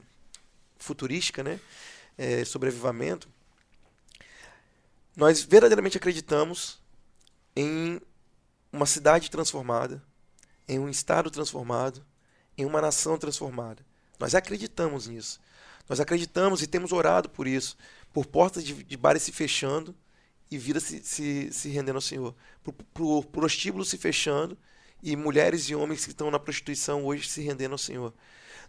[0.78, 1.60] futurística, né?
[2.18, 3.28] É, sobre avivamento,
[5.16, 6.79] nós verdadeiramente acreditamos
[7.54, 8.00] em
[8.72, 10.02] uma cidade transformada,
[10.68, 12.04] em um estado transformado,
[12.56, 13.84] em uma nação transformada.
[14.18, 15.40] Nós acreditamos nisso.
[15.88, 17.76] Nós acreditamos e temos orado por isso,
[18.12, 19.94] por portas de, de bares se fechando
[20.50, 24.56] e vidas se, se, se rendendo ao Senhor, por, por prostíbulos se fechando
[25.02, 28.12] e mulheres e homens que estão na prostituição hoje se rendendo ao Senhor.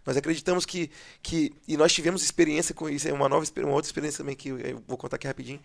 [0.04, 0.90] Nós acreditamos que,
[1.22, 4.48] que e nós tivemos experiência com isso, é uma nova uma outra experiência também que
[4.48, 5.60] eu vou contar aqui rapidinho,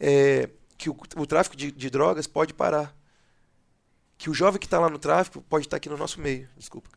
[0.00, 2.94] é, que o, o tráfico de, de drogas pode parar.
[4.16, 6.48] Que o jovem que está lá no tráfico pode estar aqui no nosso meio.
[6.56, 6.88] Desculpa.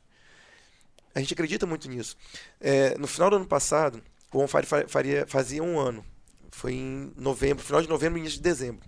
[1.14, 2.16] A gente acredita muito nisso.
[2.60, 6.06] É, no final do ano passado, o On Fire fa- faria, fazia um ano.
[6.52, 8.88] Foi em novembro, final de novembro, início de dezembro.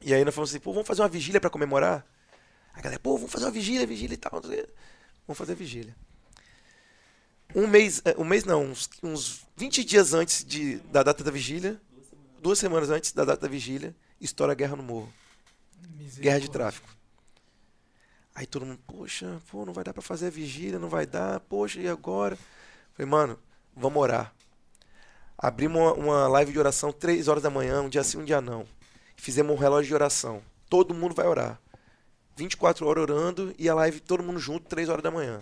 [0.00, 2.04] E aí nós falamos assim, pô, vamos fazer uma vigília para comemorar?
[2.74, 4.40] A galera, pô, vamos fazer uma vigília, vigília e tal.
[4.40, 5.96] Vamos fazer a vigília.
[7.54, 11.30] Um mês, eh, um mês não, uns, uns 20 dias antes de, da data da
[11.30, 11.80] vigília,
[12.46, 15.12] duas semanas antes da data da vigília, estoura a guerra no morro.
[16.20, 16.88] Guerra de tráfico.
[18.32, 21.40] Aí todo mundo, poxa, pô, não vai dar pra fazer a vigília, não vai dar,
[21.40, 22.38] poxa, e agora?
[22.94, 23.36] Falei, mano,
[23.74, 24.32] vamos orar.
[25.36, 28.40] Abrimos uma, uma live de oração três horas da manhã, um dia sim, um dia
[28.40, 28.64] não.
[29.16, 30.40] Fizemos um relógio de oração.
[30.70, 31.60] Todo mundo vai orar.
[32.36, 35.40] 24 horas orando e a live todo mundo junto, 3 horas da manhã.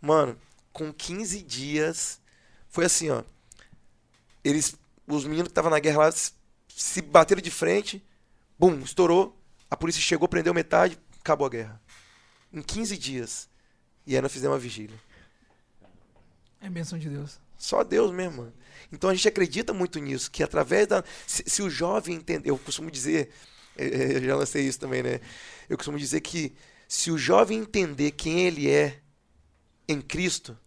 [0.00, 0.36] Mano,
[0.72, 2.20] com 15 dias,
[2.68, 3.22] foi assim, ó.
[4.42, 4.74] Eles,
[5.06, 8.04] os meninos que estavam na guerra lá, se- bateram de frente,
[8.58, 9.38] bum, estourou.
[9.70, 11.80] A polícia chegou, prendeu metade, acabou a guerra.
[12.52, 13.48] Em 15 dias.
[14.06, 14.96] E aí nós fizemos uma vigília.
[16.60, 17.40] É bênção de Deus.
[17.56, 18.38] Só Deus mesmo.
[18.42, 18.52] mano.
[18.92, 21.02] Então a gente acredita muito nisso, que através da.
[21.26, 22.50] Se, se o jovem entender.
[22.50, 23.30] Eu costumo dizer.
[23.76, 25.20] eh, eh, Eu já lancei isso também, né?
[25.68, 26.54] Eu costumo dizer que
[26.88, 29.00] se o jovem entender quem ele é
[29.88, 30.58] em Cristo,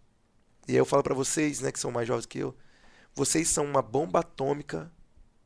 [0.67, 2.55] e aí eu falo pra vocês, né, que são mais jovens que eu,
[3.15, 4.91] vocês são uma bomba atômica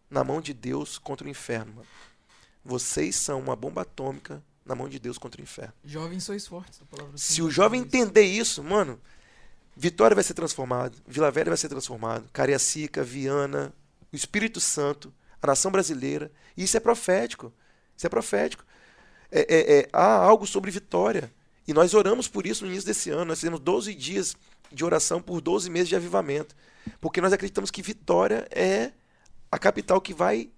[0.10, 1.88] na mão de Deus contra o inferno, mano.
[2.66, 5.74] Vocês são uma bomba atômica na mão de Deus contra o inferno.
[5.84, 6.82] Jovens sois fortes.
[7.16, 9.00] Se o jovem entender isso, mano,
[9.76, 13.74] Vitória vai ser transformado, Vila Velha vai ser transformado, Cariacica, Viana,
[14.12, 16.32] o Espírito Santo, a nação brasileira.
[16.58, 17.54] E isso é profético.
[17.96, 18.66] Isso é profético.
[19.32, 21.32] É, é- é- há algo sobre Vitória.
[21.68, 23.26] E nós oramos por isso no início desse ano.
[23.26, 24.36] Nós fizemos 12 dias
[24.72, 26.56] de oração por 12 meses de avivamento.
[27.02, 28.92] Porque nós acreditamos que Vitória é
[29.52, 30.50] a capital que vai.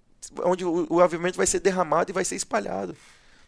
[0.44, 2.96] onde o, o avivamento vai ser derramado e vai ser espalhado.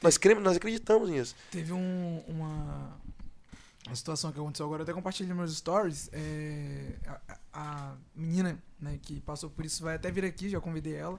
[0.02, 1.34] Nós, cremos, nós acreditamos nisso.
[1.50, 2.98] Teve um- uma,
[3.86, 6.10] uma situação que aconteceu agora, eu até compartilhei nos meus stories.
[6.12, 10.94] é, a, a menina né, que passou por isso vai até vir aqui, já convidei
[10.94, 11.18] ela.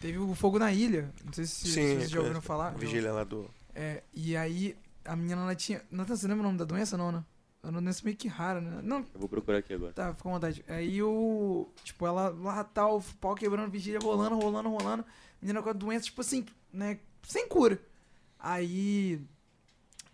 [0.00, 1.10] Teve o fogo na ilha.
[1.24, 2.72] Não sei se, se vocês já ouviram falar.
[2.72, 3.48] Já Vigília lá do.
[3.74, 5.82] É, e aí a menina ela tinha.
[5.90, 7.24] Nathan, você lembra o nome da doença, não, né?
[7.66, 8.80] É uma doença meio que rara, né?
[8.80, 9.92] Não, Eu vou procurar aqui agora.
[9.92, 10.64] Tá, fica à vontade.
[10.68, 11.68] Aí o.
[11.82, 15.04] Tipo, ela lá tá, o pau quebrando, vigília rolando, rolando, rolando.
[15.42, 17.00] Menina com a doença, tipo assim, né?
[17.24, 17.82] Sem cura.
[18.38, 19.20] Aí.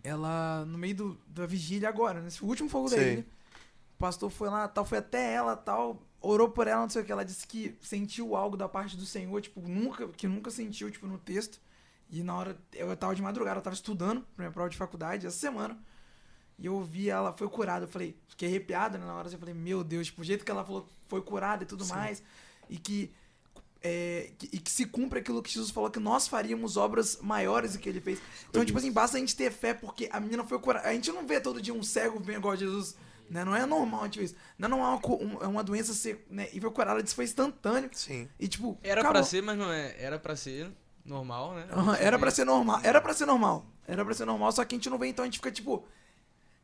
[0.02, 3.26] Ela, no meio do, da vigília agora, nesse último fogo da ilha.
[3.96, 7.04] O pastor foi lá, tal, foi até ela, tal, orou por ela, não sei o
[7.04, 7.12] que.
[7.12, 11.06] Ela disse que sentiu algo da parte do Senhor, tipo, nunca, que nunca sentiu, tipo,
[11.06, 11.60] no texto.
[12.10, 15.26] E na hora, eu tava de madrugada, eu tava estudando pra minha prova de faculdade
[15.26, 15.78] essa semana.
[16.58, 17.84] E eu vi ela foi curada.
[17.84, 19.28] Eu falei, fiquei arrepiado né, na hora.
[19.28, 22.22] Eu falei, meu Deus, tipo, o jeito que ela falou foi curada e tudo mais.
[22.70, 23.10] E que
[23.84, 27.72] é, que- e que se cumpra aquilo que Jesus falou, que nós faríamos obras maiores
[27.72, 28.20] do que ele fez.
[28.48, 30.86] Então, tipo assim, basta a gente ter fé, porque a menina foi curada.
[30.88, 32.94] A gente não vê todo dia um cego vendo igual a Jesus.
[33.28, 33.44] Né?
[33.44, 34.36] Não é normal a gente ver isso.
[34.58, 36.24] Não, não é uma, co- um- é uma doença ser.
[36.30, 36.48] Né?
[36.52, 37.90] E foi curada, ela disse que foi instantâneo.
[37.92, 38.28] Sim.
[38.38, 38.78] E tipo.
[38.84, 39.20] Era acabou.
[39.20, 39.96] pra ser, mas não é.
[39.98, 40.70] Era pra ser
[41.04, 41.66] normal, né?
[41.72, 42.80] Aham, era pra ser normal.
[42.84, 43.66] Era pra ser normal.
[43.88, 45.84] Era pra ser normal, só que a gente não vê, então a gente fica tipo.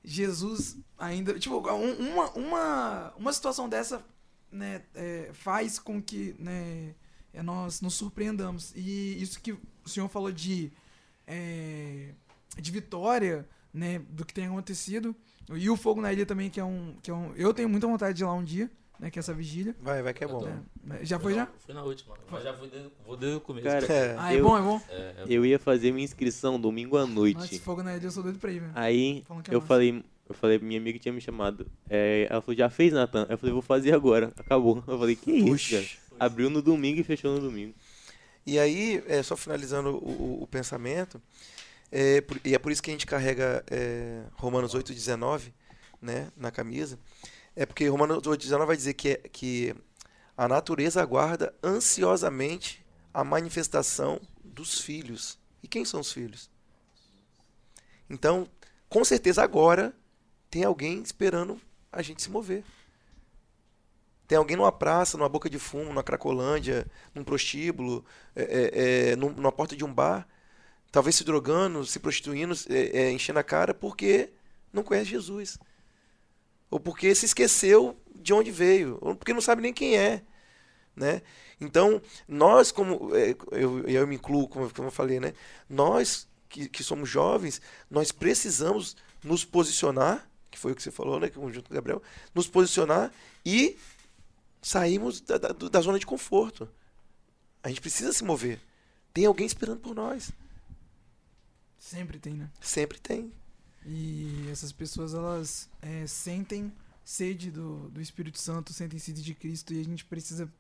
[0.05, 1.39] Jesus ainda.
[1.39, 4.05] Tipo, um- uma, uma, uma situação dessa
[4.51, 6.95] né, é, faz com que né,
[7.33, 8.73] é, nós nos surpreendamos.
[8.75, 10.73] E isso que o senhor falou de,
[11.27, 12.15] é,
[12.57, 15.15] de vitória, né, do que tem acontecido.
[15.55, 16.97] E o Fogo na Ilha também, que é um.
[17.03, 19.11] Que é um eu tenho muita vontade de ir lá um dia, né?
[19.11, 19.75] Que é essa vigília.
[19.81, 20.47] Vai, vai que é bom.
[20.91, 21.47] É, já foi já?
[21.65, 23.67] Fui na última, mas já fui desde, vou desde o começo.
[23.67, 24.17] Cara, É.
[24.19, 24.81] Ah, é eu- bom, é bom.
[24.89, 27.59] É, é Eu ia fazer minha inscrição domingo à Nossa, noite.
[27.61, 28.73] Fogo na Ilha eu sou doido pra ir, velho.
[28.75, 31.67] Aí é eu falei, eu falei, minha amiga tinha me chamado.
[31.89, 33.27] É, ela falou, já fez, Nathan?
[33.29, 34.33] Eu falei, vou fazer agora.
[34.37, 34.83] Acabou.
[34.87, 35.77] Eu falei, que isso, Puxa.
[35.77, 35.89] cara?
[36.21, 37.75] Abriu no domingo e fechou no domingo.
[38.45, 41.21] E aí, é, só finalizando o, o- o pensamento,
[41.93, 45.53] é, por- e é por isso que a gente carrega é, Romanos 8,19
[46.01, 46.99] né, na camisa,
[47.59, 49.75] é porque Romanos 8,19 vai dizer que, é- que
[50.37, 55.39] a natureza aguarda ansiosamente a manifestação dos filhos.
[55.63, 56.51] E quem são os filhos?
[58.09, 58.49] Então,
[58.89, 59.95] com certeza agora
[60.51, 61.61] tem alguém esperando
[61.93, 62.65] a gente se mover.
[64.27, 68.05] Tem alguém numa praça, numa boca de fumo, numa cracolândia, num prostíbulo,
[68.37, 70.29] é, é, é, num- numa porta de um bar,
[70.93, 74.31] talvez se drogando, se prostituindo, é, é, enchendo a cara porque
[74.73, 75.59] não conhece Jesus.
[76.71, 80.23] Ou porque se esqueceu de onde veio, ou porque não sabe nem quem é.
[80.95, 81.23] Né?
[81.61, 85.33] Então, nós, como é, eu, eu me incluo, como, como eu falei, né?
[85.69, 87.61] nós que, que somos jovens,
[87.91, 91.31] nós precisamos nos posicionar, que foi o que você falou, né?
[91.35, 92.03] junto com o Gabriel,
[92.35, 93.13] nos posicionar
[93.45, 93.77] e
[94.61, 96.69] sairmos da, da, da zona de conforto.
[97.63, 98.61] A gente precisa se mover.
[99.13, 100.31] Tem alguém esperando por nós.
[101.79, 102.51] Sempre tem, né?
[102.61, 103.33] Sempre tem.
[103.87, 106.73] E essas pessoas, elas é, sentem
[107.05, 110.51] sede do, do Espírito Santo, sentem sede de Cristo e a gente precisa.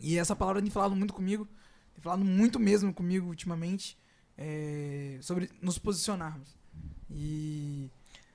[0.00, 1.46] E essa palavra tem falado muito comigo,
[1.94, 3.96] tem falado muito mesmo comigo ultimamente,
[4.36, 6.48] é, sobre nos posicionarmos.
[7.10, 7.88] E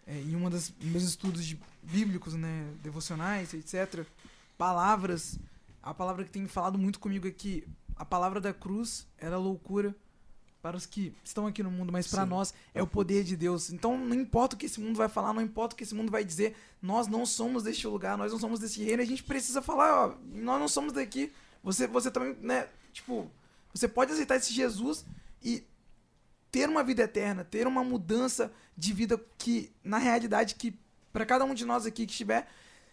[0.08, 4.06] é, em uma das meus estudos de- bíblicos, né, devocionais, etc.,
[4.58, 5.38] palavras,
[5.84, 9.96] a palavra que tem falado muito comigo é que a palavra da cruz era loucura
[10.62, 13.72] para os que estão aqui no mundo, mas para nós é o poder de Deus.
[13.72, 16.12] Então não importa o que esse mundo vai falar, não importa o que esse mundo
[16.12, 19.62] vai dizer, nós não somos deste lugar, nós não somos desse reino, a gente precisa
[19.62, 21.32] falar, ó, nós não somos daqui.
[21.64, 23.30] Você você também, né, tipo,
[23.74, 25.04] você pode aceitar esse Jesus
[25.44, 25.64] e
[26.52, 30.78] ter uma vida eterna, ter uma mudança de vida que na realidade que
[31.12, 32.48] para cada um de nós aqui que estiver,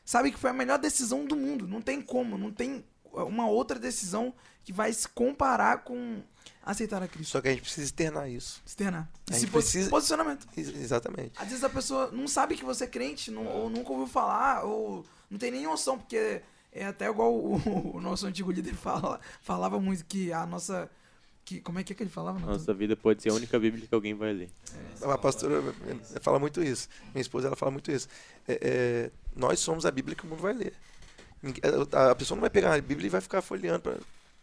[0.04, 3.78] sabe que foi a melhor decisão do mundo, não tem como, não tem uma outra
[3.78, 4.32] decisão
[4.64, 6.22] que vai se comparar com
[6.64, 7.30] aceitar a Cristo.
[7.32, 8.60] Só que a gente precisa externar isso.
[8.66, 9.08] Externar.
[9.30, 10.46] A Esse precisa- posicionamento.
[10.56, 11.32] Ex- Exatamente.
[11.36, 14.64] Às vezes a pessoa não sabe que você é crente, não- ou nunca ouviu falar,
[14.64, 16.42] ou não tem nem noção, porque
[16.72, 17.56] é até igual o,
[17.96, 20.90] o nosso antigo líder fala, falava muito que a nossa.
[21.46, 22.38] Que, como é que, é que ele falava?
[22.38, 24.50] Nossa vida pode ser a única Bíblia que alguém vai ler.
[25.00, 25.62] A pastora
[26.20, 26.90] fala muito isso.
[27.14, 28.06] Minha esposa ela fala muito isso.
[28.46, 30.74] É, é, nós somos a Bíblia que o mundo vai ler.
[32.10, 33.80] A pessoa não vai pegar a Bíblia e vai ficar folheando.
[33.80, 33.94] Pra...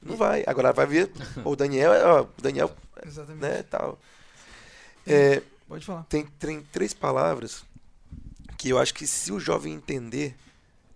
[0.02, 0.43] Não vai.
[0.48, 1.12] Agora vai ver.
[1.43, 2.76] O Daniel, ó, o Daniel,
[3.06, 3.41] Exatamente.
[3.41, 4.00] né, tal.
[5.06, 6.04] É, Pode falar.
[6.06, 7.64] tem, tem três palavras
[8.58, 10.36] que eu acho que se o jovem entender,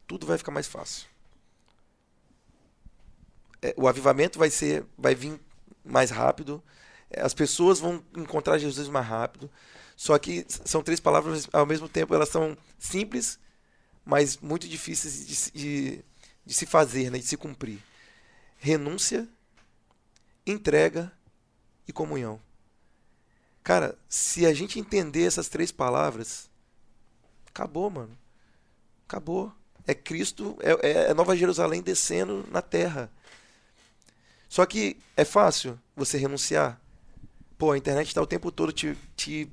[0.08, 1.06] tudo vai ficar mais fácil.
[3.62, 5.40] É, o avivamento vai ser, vai vir
[5.84, 6.64] mais rápido.
[7.10, 9.50] é, As pessoas vão encontrar Jesus mais rápido.
[9.96, 13.38] Só que são três palavras ao mesmo tempo, elas são simples,
[14.10, 16.06] mas muito difíceis de, de,
[16.44, 17.78] de se fazer, né, de se cumprir.
[18.58, 19.30] Renúncia,
[20.48, 21.12] entrega
[21.88, 22.42] e comunhão.
[23.62, 26.50] Cara, se a gente entender essas três palavras,
[27.46, 28.18] acabou, mano.
[29.08, 29.54] Acabou.
[29.86, 33.12] É Cristo, é, é Nova Jerusalém descendo na terra.
[34.50, 36.82] Só que é fácil você renunciar.
[37.60, 39.48] Pô, a internet está o tempo todo te, te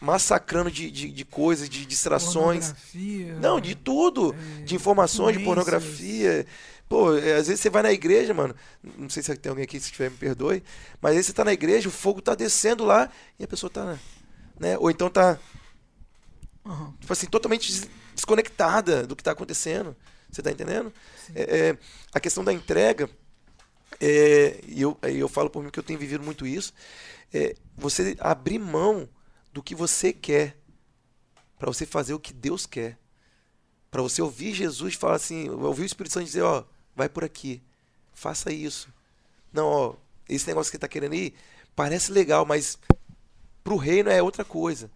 [0.00, 2.66] massacrando de, de, de coisas, de distrações.
[2.66, 4.34] Pornografia, Não, de tudo.
[4.60, 6.46] é, De informações, de pornografia.
[6.88, 8.54] Pô, é, às vezes você vai na igreja, mano.
[8.96, 10.62] Não sei se tem alguém aqui, se tiver, me perdoe.
[11.00, 13.98] Mas aí você tá na igreja, o fogo tá descendo lá e a pessoa tá.
[14.60, 14.78] Né?
[14.78, 15.38] Ou então tá,
[16.64, 16.92] Aham.
[17.00, 19.96] tipo assim, totalmente des- desconectada do que tá acontecendo.
[20.30, 20.92] Você tá entendendo?
[21.34, 21.78] É, é,
[22.12, 23.08] a questão da entrega,
[24.00, 26.72] é, e eu, eu falo por mim que eu tenho vivido muito isso,
[27.32, 29.08] é você abrir mão
[29.56, 30.54] do que você quer
[31.58, 32.98] para você fazer o que Deus quer.
[33.90, 36.62] Para você ouvir Jesus falar assim, ouvir o Espírito Santo dizer, ó,
[36.94, 37.62] vai por aqui.
[38.12, 38.90] faça isso.
[39.50, 39.94] Não, ó,
[40.28, 41.32] esse negócio que você tá querendo ir,
[41.74, 42.78] parece legal, mas
[43.64, 44.90] pro reino é outra coisa,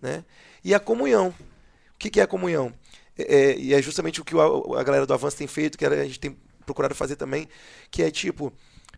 [0.00, 0.24] né?
[0.64, 1.28] E a comunhão.
[1.94, 2.72] O que, que é a comunhão?
[3.14, 5.84] É, é, e é justamente o que o- a, galera do Avanço tem feito, que
[5.84, 7.46] a gente tem procurado fazer também,
[7.90, 8.54] que é tipo,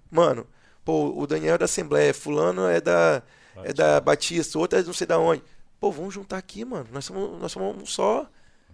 [0.09, 0.47] mano,
[0.85, 3.25] pô, o Daniel é da Assembleia, fulano é da,
[3.65, 5.43] é da Batista, outro é não sei da onde.
[5.79, 6.87] Pô, vamos juntar aqui, mano.
[6.93, 8.29] Nós somos, nós somos um só.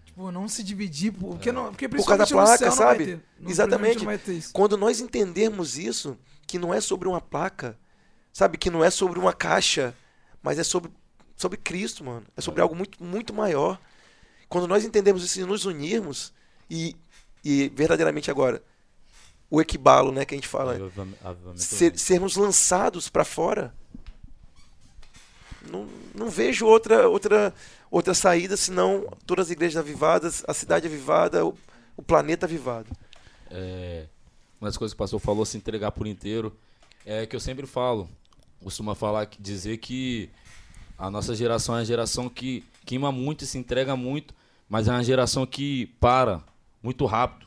[0.05, 3.21] Tipo, não se dividir, porque, não, porque Por causa da placa, céu não sabe?
[3.47, 3.99] Exatamente.
[3.99, 4.53] Não vai ter isso.
[4.53, 6.17] Quando nós entendermos isso,
[6.47, 7.77] que não é sobre uma placa,
[8.33, 8.57] sabe?
[8.59, 9.95] Que não é sobre uma caixa,
[10.43, 10.91] mas é sobre,
[11.37, 12.27] sobre Cristo, mano.
[12.37, 13.79] É sobre algo muito, muito maior.
[14.49, 16.33] Quando nós entendemos isso e nos unirmos,
[16.71, 16.97] e,
[17.45, 18.63] e verdadeiramente agora,
[19.51, 20.77] o equibalo, né, que a gente fala,
[21.57, 23.75] ser- sermos lançados para fora,
[25.71, 27.55] não, não vejo outra, outra,
[27.91, 31.57] outra saída senão todas as igrejas avivadas, a cidade avivada, o,
[31.97, 32.89] o planeta avivado.
[33.51, 34.07] É,
[34.61, 36.57] uma das coisas que o pastor falou, se entregar por inteiro,
[37.05, 38.09] é que eu sempre falo,
[38.63, 40.31] costuma falar, dizer que
[40.99, 44.35] a nossa geração é uma geração que queima muito e se entrega muito,
[44.69, 46.43] mas é uma geração que para
[46.83, 47.47] muito rápido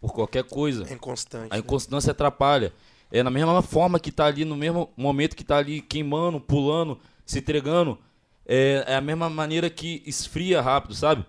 [0.00, 0.84] por qualquer coisa.
[0.88, 1.52] É inconstante.
[1.52, 1.60] A né?
[1.60, 2.72] inconstância atrapalha.
[3.10, 6.98] É na mesma forma que tá ali, no mesmo momento que tá ali queimando, pulando,
[7.28, 7.98] se entregando.
[8.46, 11.24] É, é a mesma maneira que esfria rápido, sabe?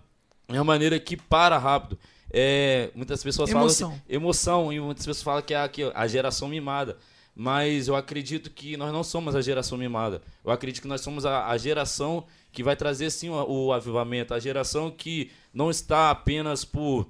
[0.47, 1.99] É a maneira que para rápido.
[2.31, 3.89] É, muitas pessoas Emoção.
[3.89, 6.97] falam assim, emoção, e muitas pessoas falam que é a, que a geração mimada.
[7.35, 10.21] Mas eu acredito que nós não somos a geração mimada.
[10.43, 14.33] Eu acredito que nós somos a, a geração que vai trazer sim o, o avivamento.
[14.33, 17.07] A geração que não está apenas por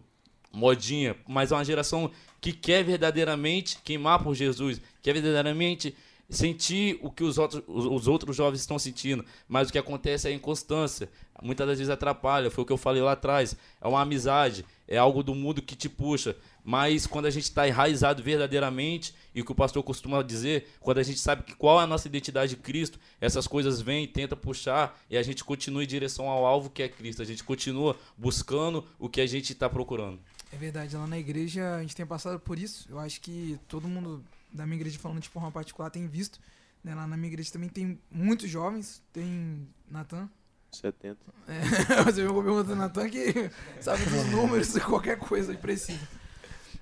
[0.51, 2.09] modinha, mas é uma geração
[2.41, 5.95] que quer verdadeiramente queimar por Jesus, quer verdadeiramente
[6.29, 10.27] sentir o que os outros, os, os outros jovens estão sentindo, mas o que acontece
[10.27, 11.09] é a inconstância,
[11.41, 14.97] muitas das vezes atrapalha, foi o que eu falei lá atrás, é uma amizade, é
[14.97, 19.45] algo do mundo que te puxa, mas quando a gente está enraizado verdadeiramente, e o
[19.45, 22.55] que o pastor costuma dizer, quando a gente sabe que qual é a nossa identidade
[22.55, 26.69] de Cristo, essas coisas vêm, tenta puxar, e a gente continua em direção ao alvo
[26.69, 30.19] que é Cristo, a gente continua buscando o que a gente está procurando.
[30.51, 32.87] É verdade, lá na igreja a gente tem passado por isso.
[32.89, 36.39] Eu acho que todo mundo da minha igreja, falando de forma particular, tem visto.
[36.83, 36.93] né?
[36.95, 39.01] Lá na minha igreja também tem muitos jovens.
[39.13, 40.29] Tem Natan.
[40.71, 41.17] 70.
[41.47, 43.49] É, você viu pergunta do Natan que
[43.81, 46.07] sabe dos números, qualquer coisa que precisa.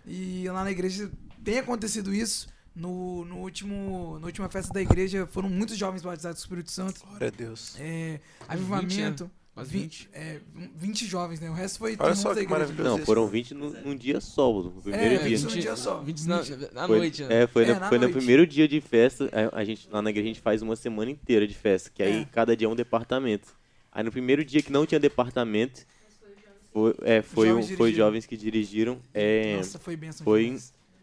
[0.05, 1.11] E lá na igreja
[1.43, 2.49] tem acontecido isso.
[2.75, 6.71] No, no último, na última festa da igreja foram muitos jovens batizados com o Espírito
[6.71, 7.03] Santo.
[7.07, 7.75] Glória a Deus.
[7.79, 9.31] É, Uns 20, avivamento.
[9.57, 10.09] Quase vi- 20.
[10.13, 10.39] é,
[10.75, 11.49] 20 jovens, né?
[11.49, 12.83] O resto foi Olha só que maravilhoso.
[12.97, 13.31] Não, foram mano.
[13.33, 15.27] 20 no, num dia só, no primeiro É, dia.
[15.35, 15.99] isso num dia só.
[15.99, 16.73] 20 na, 20.
[16.73, 17.43] na Foi- noite, né?
[17.43, 18.17] É, foi, É, no, na foi no noite.
[18.17, 19.29] primeiro dia de festa.
[19.51, 22.03] A, a gente, lá na igreja a gente faz uma semana inteira de festa, que
[22.03, 22.25] aí É.
[22.25, 23.47] cada dia é um departamento.
[23.91, 25.85] Aí no primeiro dia que não tinha departamento,
[26.71, 28.05] foi, é, foi, Jovens um- foi dirigiram.
[28.05, 28.99] jovens que dirigiram.
[29.13, 30.57] É, Nossa, foi benção foi-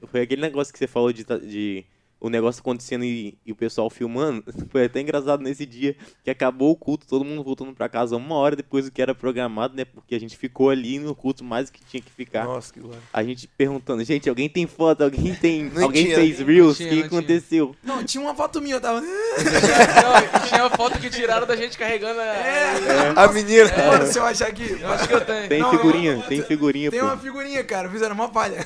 [0.07, 1.85] foi aquele negócio que você falou de, de
[2.21, 4.43] o negócio acontecendo e, e o pessoal filmando.
[4.71, 8.35] Foi até engraçado nesse dia que acabou o culto, todo mundo voltando pra casa uma
[8.37, 9.85] hora depois do que era programado, né?
[9.85, 12.45] Porque a gente ficou ali no culto mais do que tinha que ficar.
[12.45, 13.01] Nossa, que glória.
[13.13, 15.03] A gente perguntando, gente, alguém tem foto?
[15.05, 15.65] Alguém tem.
[15.65, 16.17] Não alguém tinha.
[16.17, 16.75] fez Reels?
[16.75, 17.19] O tinha, que não tinha.
[17.21, 17.77] aconteceu?
[17.83, 19.01] Não, tinha uma foto minha, eu tava.
[19.05, 22.25] Não, tinha a foto que tiraram da gente carregando a...
[22.25, 23.71] É, A menina.
[23.77, 24.77] Mano, se eu achar aqui.
[24.81, 25.49] Eu acho que eu tenho.
[25.49, 27.07] Tem Não, figurinha, eu- tem figurinha, Tem pô.
[27.07, 27.89] uma figurinha, cara.
[27.91, 28.65] Fizeram uma palha.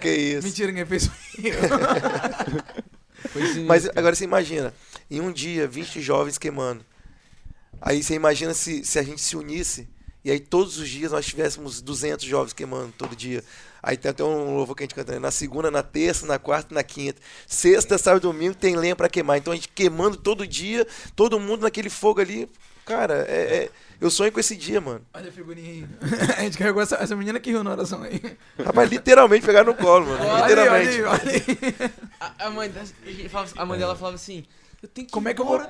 [0.00, 0.46] que isso.
[0.46, 1.10] Mentira, ninguém fez isso.
[3.32, 3.98] Sinistro, Mas cara.
[3.98, 4.74] agora você imagina,
[5.10, 6.84] em um dia, 20 jovens queimando.
[7.80, 9.88] Aí você imagina se, se a gente se unisse
[10.24, 13.42] e aí todos os dias nós tivéssemos 200 jovens queimando todo dia.
[13.82, 15.18] Aí tem até um louvor que a gente canta, né?
[15.18, 17.20] na segunda, na terça, na quarta na quinta.
[17.46, 19.38] Sexta, sábado e domingo tem lenha pra queimar.
[19.38, 20.86] Então a gente queimando todo dia,
[21.16, 22.46] todo mundo naquele fogo ali.
[22.84, 23.70] Cara, é, é-
[24.00, 25.04] eu sonho com esse dia, mano.
[25.12, 25.86] Olha a figurinha aí.
[26.38, 28.20] A gente carregou essa, essa menina que riu na oração aí.
[28.64, 30.24] Rapaz, literalmente pegaram no colo, mano.
[30.24, 31.02] Olha aí, literalmente.
[31.02, 31.90] olha aí, olha aí.
[32.20, 32.84] A, a mãe, da-
[33.28, 34.44] falava- a mãe dela falava assim:
[34.82, 35.60] Eu tenho que ir Como é que eu vou.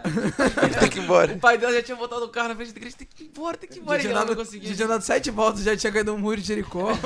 [0.78, 1.32] Tem que ir embora.
[1.34, 3.26] O pai dela já tinha botado o carro na frente da igreja, tem que ir
[3.26, 3.98] embora, tem que ir embora.
[4.00, 6.88] Já tinha, dado, já tinha dado sete voltas, já tinha caído um muro de Jericó.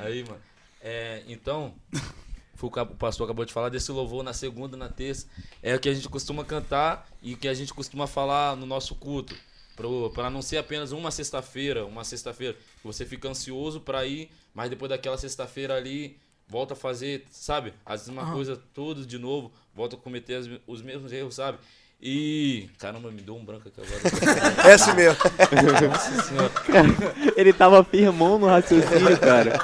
[0.00, 0.40] Aí, mano.
[0.80, 1.74] É, então,
[2.62, 5.26] foi o que o pastor acabou de falar desse louvor na segunda, na terça.
[5.62, 8.66] É o que a gente costuma cantar e o que a gente costuma falar no
[8.66, 9.34] nosso culto.
[10.14, 14.70] Pra não ser apenas uma sexta-feira, uma sexta-feira que você fica ansioso pra ir, mas
[14.70, 16.16] depois daquela sexta-feira ali,
[16.46, 17.72] volta a fazer, sabe?
[17.84, 21.58] As mesmas coisas todas de novo, volta a cometer as- os mesmos erros, sabe?
[22.00, 22.68] E.
[22.78, 24.02] Caramba, me deu um branco aqui agora.
[24.70, 25.18] É assim mesmo.
[25.88, 26.52] Nossa senhora.
[27.36, 29.58] Ele tava firmão no raciocínio, cara.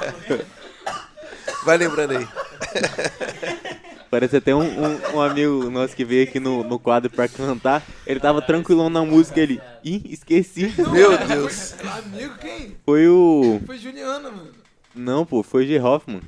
[1.65, 2.27] Vai lembrando aí.
[4.09, 7.83] Parece até um, um, um amigo nosso que veio aqui no, no quadro pra cantar.
[8.07, 9.61] Ele tava tranquilão na música, ele.
[9.83, 10.73] Ih, esqueci.
[10.91, 11.75] Meu Deus.
[11.79, 12.75] Amigo, quem?
[12.83, 13.61] Foi o.
[13.65, 14.51] Foi Juliana, mano.
[14.95, 15.79] Não, pô, foi o G.
[15.79, 16.21] Hoffman.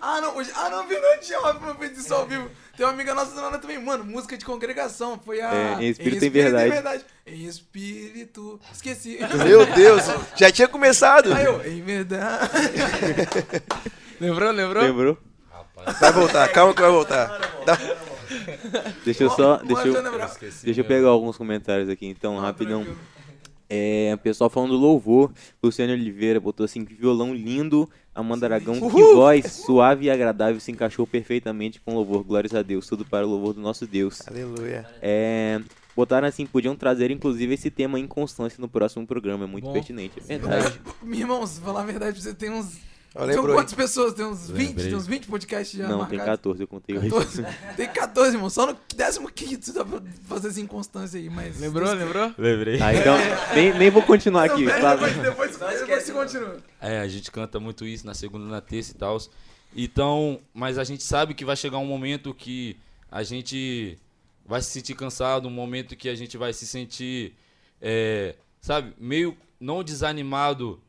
[0.00, 2.48] Ah, não, hoje, ah, não, vi não tinha uma fez isso ao vivo.
[2.76, 5.52] Tem uma amiga nossa Ana também, mano, música de congregação, foi a...
[5.52, 7.04] É, em espírito em verdade.
[7.26, 9.18] Em espírito, esqueci.
[9.44, 10.04] Meu Deus,
[10.36, 11.34] já tinha começado.
[11.34, 12.48] Aí eu, em verdade.
[14.20, 14.82] Lembrou, lembrou?
[14.84, 15.18] Lembrou?
[16.00, 17.38] Vai voltar, calma que vai voltar.
[17.64, 17.78] Dá-
[19.04, 19.56] Deixa eu só.
[19.58, 19.94] Deixa eu,
[20.62, 22.86] deixa eu pegar alguns comentários aqui então, rapidão.
[23.70, 25.32] É, o pessoal falando do louvor.
[25.62, 27.88] Luciano Oliveira botou assim: que violão lindo.
[28.14, 32.24] Amanda Aragão, que voz suave e agradável se encaixou perfeitamente com o louvor.
[32.24, 32.86] Glórias a Deus.
[32.86, 34.26] Tudo para o louvor do nosso Deus.
[34.26, 34.88] Aleluia.
[35.00, 35.60] É,
[35.94, 39.44] botaram assim: podiam trazer inclusive esse tema inconstância no próximo programa.
[39.44, 39.72] É muito Bom.
[39.72, 40.14] pertinente.
[40.28, 40.80] É verdade.
[41.02, 42.78] Meu irmão, se falar a verdade, você tem uns...
[43.12, 44.12] São quantas pessoas?
[44.14, 44.68] Tem uns 20?
[44.68, 44.86] Lembrei.
[44.88, 46.42] Tem uns 20 podcasts já Não, tem marcados?
[46.42, 47.08] 14, eu contei hoje.
[47.10, 47.46] 14.
[47.76, 48.50] Tem 14, irmão.
[48.50, 48.76] Só no
[49.32, 51.58] 15 dá pra fazer essa inconstância aí, mas...
[51.58, 52.34] Lembrou, lembrou?
[52.36, 52.80] Lembrei.
[52.80, 53.16] Ah, então,
[53.54, 54.66] nem, nem vou continuar Não, aqui.
[54.66, 56.58] depois, depois, depois você continua.
[56.80, 59.18] É, a gente canta muito isso na segunda na terça e tal.
[59.76, 62.76] Então, mas a gente sabe que vai chegar um momento que
[63.10, 63.98] a gente
[64.46, 67.34] vai se sentir cansado, um momento que a gente vai se sentir,
[67.80, 70.80] é, sabe, meio não desanimado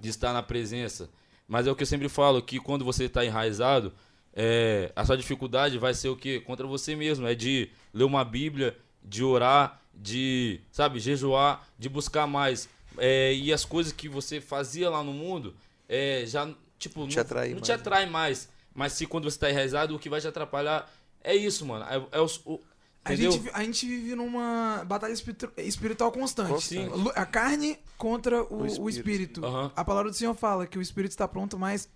[0.00, 1.08] de estar na presença.
[1.50, 3.92] Mas é o que eu sempre falo, que quando você está enraizado,
[4.32, 6.38] é, a sua dificuldade vai ser o quê?
[6.38, 7.26] Contra você mesmo.
[7.26, 12.68] É de ler uma Bíblia, de orar, de, sabe, jejuar, de buscar mais.
[12.96, 15.52] É, e as coisas que você fazia lá no mundo,
[15.88, 16.48] é, já,
[16.78, 17.74] tipo, Te não, não mais, te né?
[17.74, 18.48] atrai mais.
[18.72, 20.88] Mas se quando você está enraizado, o que vai te atrapalhar
[21.20, 21.84] é isso, mano.
[21.84, 22.60] É, é o,
[23.04, 26.76] A gente, a gente vive numa batalha espiritu- espiritual constante.
[27.14, 28.90] A carne contra o, O o espírito.
[28.90, 29.46] espírito.
[29.46, 29.72] Aham.
[29.74, 31.88] A palavra do Senhor fala que o espírito está pronto, mas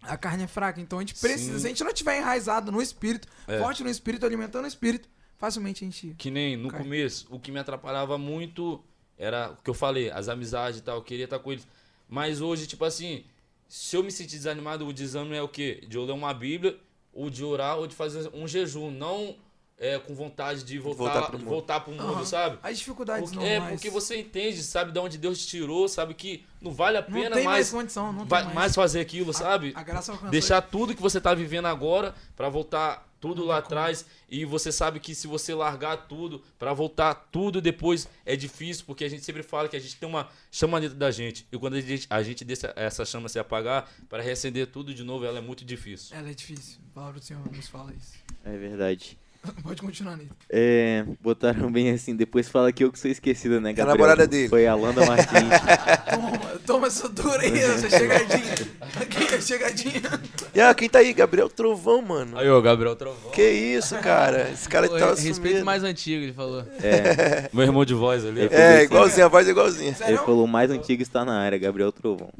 [0.00, 0.80] a carne é fraca.
[0.80, 1.58] Então a gente precisa, Sim.
[1.58, 3.58] se a gente não estiver enraizado no espírito, É.
[3.58, 6.14] forte no espírito, alimentando o espírito, facilmente a gente.
[6.16, 6.80] Que nem no Cai.
[6.82, 8.80] começo, o que me atrapalhava muito
[9.18, 11.66] era o que eu falei, as amizades e tal, eu queria estar com eles.
[12.08, 13.24] Mas hoje, tipo assim,
[13.68, 15.84] se eu me sentir desanimado, o desânimo é o quê?
[15.88, 16.78] De eu ler uma Bíblia,
[17.12, 18.90] ou de orar, ou de fazer um jejum.
[18.90, 19.36] Não
[19.78, 21.48] é, com vontade de voltar, Voltar voltar, pro mundo.
[21.48, 22.24] voltar pro mundo, Aham.
[22.24, 22.58] sabe?
[22.62, 26.44] As dificuldades Porque, é, porque você entende, sabe de onde Deus te tirou, sabe que
[26.60, 28.54] não vale a não pena tem mais mais, condição, não vai- tem mais.
[28.54, 29.72] mais fazer aquilo, sabe?
[29.74, 30.30] A graça alcançou.
[30.30, 35.00] Deixar tudo que você tá vivendo agora pra voltar tudo lá atrás e você sabe
[35.00, 39.42] que se você largar tudo pra voltar tudo depois é difícil porque a gente sempre
[39.42, 42.22] fala que a gente tem uma chama dentro da gente e quando a gente, a
[42.22, 46.14] gente deixa essa chama se apagar para reacender tudo de novo ela é muito difícil.
[46.14, 46.78] Ela é difícil.
[46.90, 48.12] A palavra do Senhor nos fala isso.
[48.44, 49.18] É verdade.
[49.62, 50.30] Pode continuar nele.
[50.50, 53.96] É, botaram bem assim, depois fala que eu que sou esquecida, né, É a Gabriel?
[53.96, 54.48] namorada dele.
[54.48, 55.28] Foi a Landa Martins.
[56.10, 58.54] Toma, toma essa dura aí, essa chegadinha.
[59.00, 60.20] Aqui, a chegadinha.
[60.54, 61.12] E ah, quem tá aí?
[61.12, 62.38] Gabriel Trovão, mano.
[62.38, 63.30] Aí, ó, Gabriel Trovão.
[63.32, 64.50] Que isso, cara?
[64.50, 66.64] Esse cara Pô, tá respeito mais antigo, ele falou.
[66.82, 68.48] É, Meu irmão de voz ali.
[68.50, 69.96] É, igualzinho, a voz é igualzinha.
[70.06, 72.30] ele falou, o mais antigo está na área, Gabriel Trovão.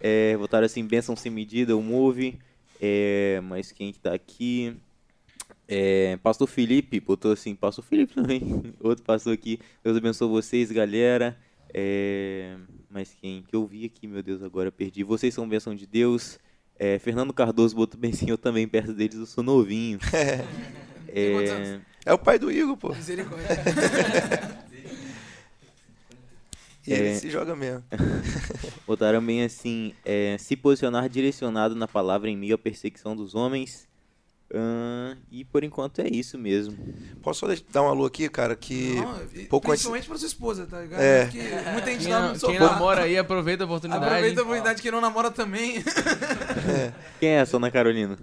[0.00, 2.38] é, botaram assim, bênção sem medida, o Move.
[2.80, 4.76] É, mas quem que tá aqui?
[5.70, 8.74] É, pastor Felipe, botou assim, pastor Felipe também.
[8.80, 9.60] Outro pastor aqui.
[9.84, 11.38] Deus abençoe vocês, galera.
[11.74, 12.56] É,
[12.90, 15.04] mas quem que eu vi aqui, meu Deus, agora perdi.
[15.04, 16.38] Vocês são bênção de Deus.
[16.78, 19.98] É, Fernando Cardoso botou bem sim, eu também perto deles, eu sou novinho.
[21.10, 21.80] É, anos?
[22.04, 22.94] É o pai do Igor, pô.
[22.94, 23.48] Misericórdia.
[26.86, 27.14] E ele É.
[27.14, 27.82] se joga mesmo.
[28.86, 33.87] Botaram bem assim, é, se posicionar direcionado na palavra em meio à perseguição dos homens.
[34.54, 36.74] Ahn, e por enquanto é isso mesmo.
[37.22, 38.56] Posso só dar um alô aqui, cara?
[38.56, 41.00] Que Não, e pouco antes- principalmente pra sua esposa, tá ligado?
[41.00, 41.24] É.
[41.26, 41.38] Porque
[41.72, 44.04] muita gente Quem, tá na- no quem namora aí, aproveita a oportunidade.
[44.06, 45.84] Aproveita a oportunidade que não namora também.
[47.20, 48.18] Quem é essa, Ana Carolina?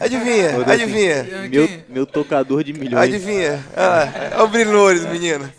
[0.00, 1.14] Adivinha, assim, adivinha.
[1.14, 1.84] É, Meu, quem?
[1.88, 3.02] meu tocador de milhões.
[3.04, 3.62] Adivinha.
[3.76, 4.04] Ah,
[4.38, 5.50] é o Brilhores, menino.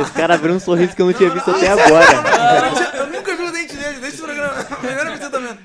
[0.00, 2.06] Esse cara abriu um sorriso que eu não tinha Não, visto não, até agora.
[2.12, 4.64] Eu, não tinha- eu nunca vi o dente dele, desde o programa.
[4.64, 5.58] Primeira vez que você tá vendo.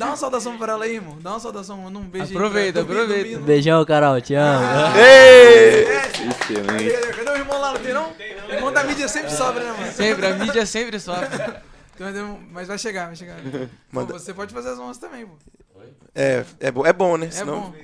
[0.00, 1.18] Dá uma saudação pra ela aí, irmão.
[1.20, 3.28] Dá uma saudação, manda um beijo aí pra- Aproveita, dormindo, aproveita.
[3.28, 3.46] dormindo.
[3.46, 4.64] Beijão, Carol, te amo.
[4.96, 5.84] Ei!
[6.30, 6.90] Excelente.
[7.00, 7.72] Cadê, cadê o irmão lá?
[7.74, 8.10] Não tem não?
[8.48, 9.92] O irmão da mídia sempre sobra, né, mano?
[9.92, 11.28] Sempre, a mídia sempre sofre.
[12.02, 13.36] Então, Mas vai chegar, vai chegar.
[13.92, 15.34] Pô, você pode fazer as honras também, pô.
[16.14, 17.26] É, é, bom, é bom, né?
[17.26, 17.60] É Senão...
[17.60, 17.74] bom.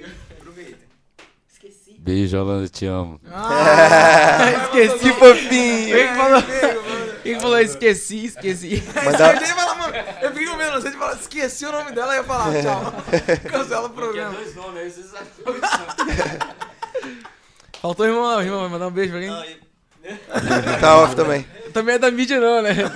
[1.98, 3.20] Beijo, Alana, te amo.
[3.30, 4.98] Ah, Esqueci.
[5.00, 5.96] Que fofinho!
[5.96, 6.42] Quem que falou?
[7.22, 8.82] Quem falou esqueci, esqueci.
[9.04, 12.24] Mandar- Eu ia falar, mano, eu fiquei de falar, esqueci o nome dela e ia
[12.24, 12.92] falar, tchau.
[13.50, 14.34] Cancela o programa.
[14.34, 15.10] dois nomes, aí vocês
[17.80, 19.60] Faltou o irmão lá, o irmão vai mandar um beijo pra e-
[20.80, 21.46] Tá off também.
[21.72, 22.70] Também é da mídia não, né?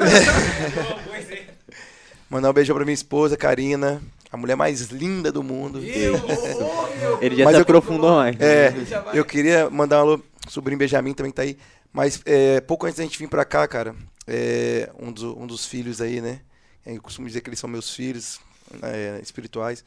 [2.31, 4.01] Mandar um beijo pra minha esposa, Karina.
[4.33, 5.81] A mulher mais linda do mundo.
[5.85, 6.15] Eu,
[7.21, 8.39] Ele já Mas se eu- aprofundou mais.
[8.41, 9.19] É, Já vai.
[9.19, 11.59] eu queria mandar um alô, sobrinho Benjamin também tá aí.
[11.93, 13.93] Mas é, pouco antes da gente vir pra cá, cara,
[14.29, 16.39] é, um, dos, um dos filhos aí, né?
[16.85, 18.41] Eu costumo dizer que eles são meus filhos.
[18.83, 19.85] é, espirituais.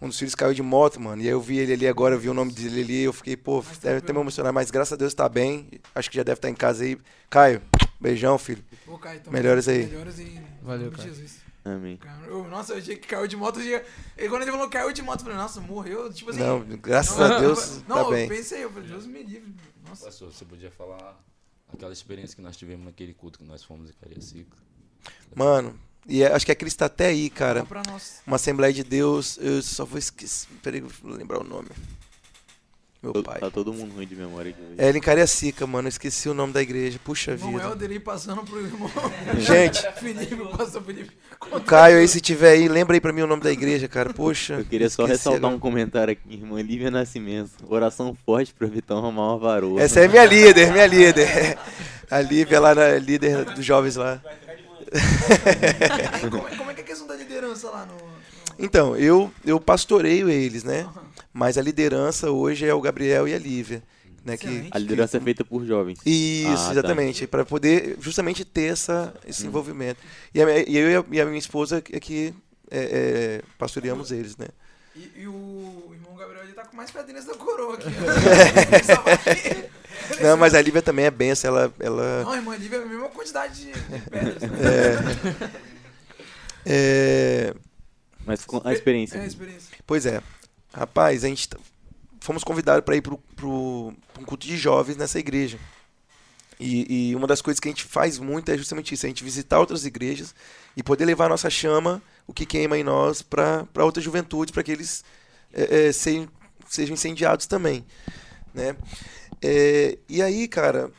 [0.00, 1.22] Um dos filhos caiu de moto, mano.
[1.22, 3.02] E aí eu vi ele ali agora, eu vi o nome dele ali.
[3.02, 5.70] Eu fiquei, pô, Mas deve até me emocionar, mas graças a Deus tá bem.
[5.94, 6.98] Acho que já deve estar em casa aí.
[7.30, 7.62] Caio,
[7.98, 8.62] beijão, filho.
[8.86, 9.86] Ô, Caio, Melhoras junto, aí.
[9.86, 10.42] Melhoras e...
[10.62, 11.08] Valeu, Caio.
[11.08, 11.38] Jesus.
[11.64, 11.98] Amém.
[12.50, 13.58] Nossa, eu achei que caiu de moto.
[13.60, 13.82] eu
[14.18, 16.12] E quando ele falou caiu de moto, eu falei, nossa, morreu.
[16.12, 16.40] Tipo assim.
[16.40, 18.28] Não, graças não, a Deus não, tá eu bem.
[18.28, 19.52] pensei, eu falei, Deus me livre.
[19.88, 20.04] Nossa.
[20.04, 21.18] Pastor, você podia falar
[21.72, 24.56] aquela experiência que nós tivemos naquele culto que nós fomos em Cariacica.
[25.34, 25.76] Mano,
[26.08, 27.64] e é- acho que a Cris tá até aí, cara.
[27.64, 28.20] Fala pra nós.
[28.26, 30.48] Uma Assembleia de Deus, eu só vou esquecer.
[30.62, 31.68] Peraí, vou lembrar o nome.
[33.02, 33.38] Meu Tô- pai.
[33.38, 34.60] Tá todo mundo ruim de memória aqui.
[34.78, 35.86] É, ele em Cariacica, mano.
[35.86, 36.98] Eu esqueci o nome da igreja.
[37.04, 37.62] Puxa Irmão vida.
[37.64, 38.90] Helder aí passando pro irmão.
[39.38, 41.10] Gente, Felipe, o pastor Felipe.
[41.52, 44.12] o Caio aí, se tiver aí, lembra aí pra mim o nome da igreja, cara.
[44.12, 44.54] Poxa.
[44.54, 45.54] Eu queria só ressaltar agora.
[45.54, 47.50] um comentário aqui, irmã Lívia Nascimento.
[47.68, 49.80] Oração forte pra Vitão arrumar uma varoa.
[49.80, 51.58] Essa é minha líder, minha líder.
[52.10, 54.22] A Lívia lá, na líder dos jovens lá.
[56.30, 57.96] Como, como é que é a questão da liderança lá no.
[58.58, 60.88] Então, eu, eu pastoreio eles, né?
[61.32, 63.82] Mas a liderança hoje é o Gabriel e a Lívia.
[64.24, 64.68] Né, que.
[64.70, 65.98] A liderança é feita por jovens.
[66.04, 66.72] Isso, Ah, tá.
[66.72, 67.26] exatamente.
[67.26, 69.48] Para poder justamente ter essa, esse Hum.
[69.48, 70.00] envolvimento.
[70.34, 72.34] E, a e eu e a, e a minha esposa é que
[72.70, 74.48] é, é, pastoreamos eles, né?
[74.96, 77.86] E, e o irmão Gabriel ele tá com mais pedrinhas da coroa aqui.
[78.98, 79.75] ó.
[80.20, 83.08] Não, mas a Lívia também é benção, ela, ela Não, irmã Lívia é a mesma
[83.08, 83.72] quantidade de,
[84.10, 84.42] pedras.
[86.64, 87.54] é,
[88.24, 89.18] Mas com a experiência.
[89.18, 89.76] É a experiência.
[89.86, 90.22] Pois é.
[90.72, 91.48] Rapaz, a gente
[92.20, 93.14] fomos convidados para ir para
[93.46, 93.94] um
[94.26, 95.58] culto de jovens nessa igreja.
[96.58, 99.22] E, e uma das coisas que a gente faz muito é justamente isso, a gente
[99.22, 100.34] visitar outras igrejas
[100.76, 104.62] e poder levar a nossa chama, o que queima em nós, para outras juventudes, para
[104.62, 105.04] que eles
[105.52, 106.28] é, é, sejam,
[106.68, 107.84] sejam incendiados também.
[108.52, 108.74] Né?
[109.42, 110.90] É, e aí, cara,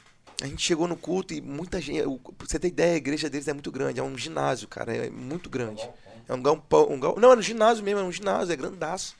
[0.42, 2.04] a gente chegou no culto e muita gente.
[2.40, 5.50] você ter ideia, a igreja deles é muito grande, é um ginásio, cara, é muito
[5.50, 5.88] grande.
[6.28, 6.88] É um galpão.
[6.92, 7.16] Um gal...
[7.18, 9.16] Não, era um ginásio mesmo, é um ginásio, é grandaço.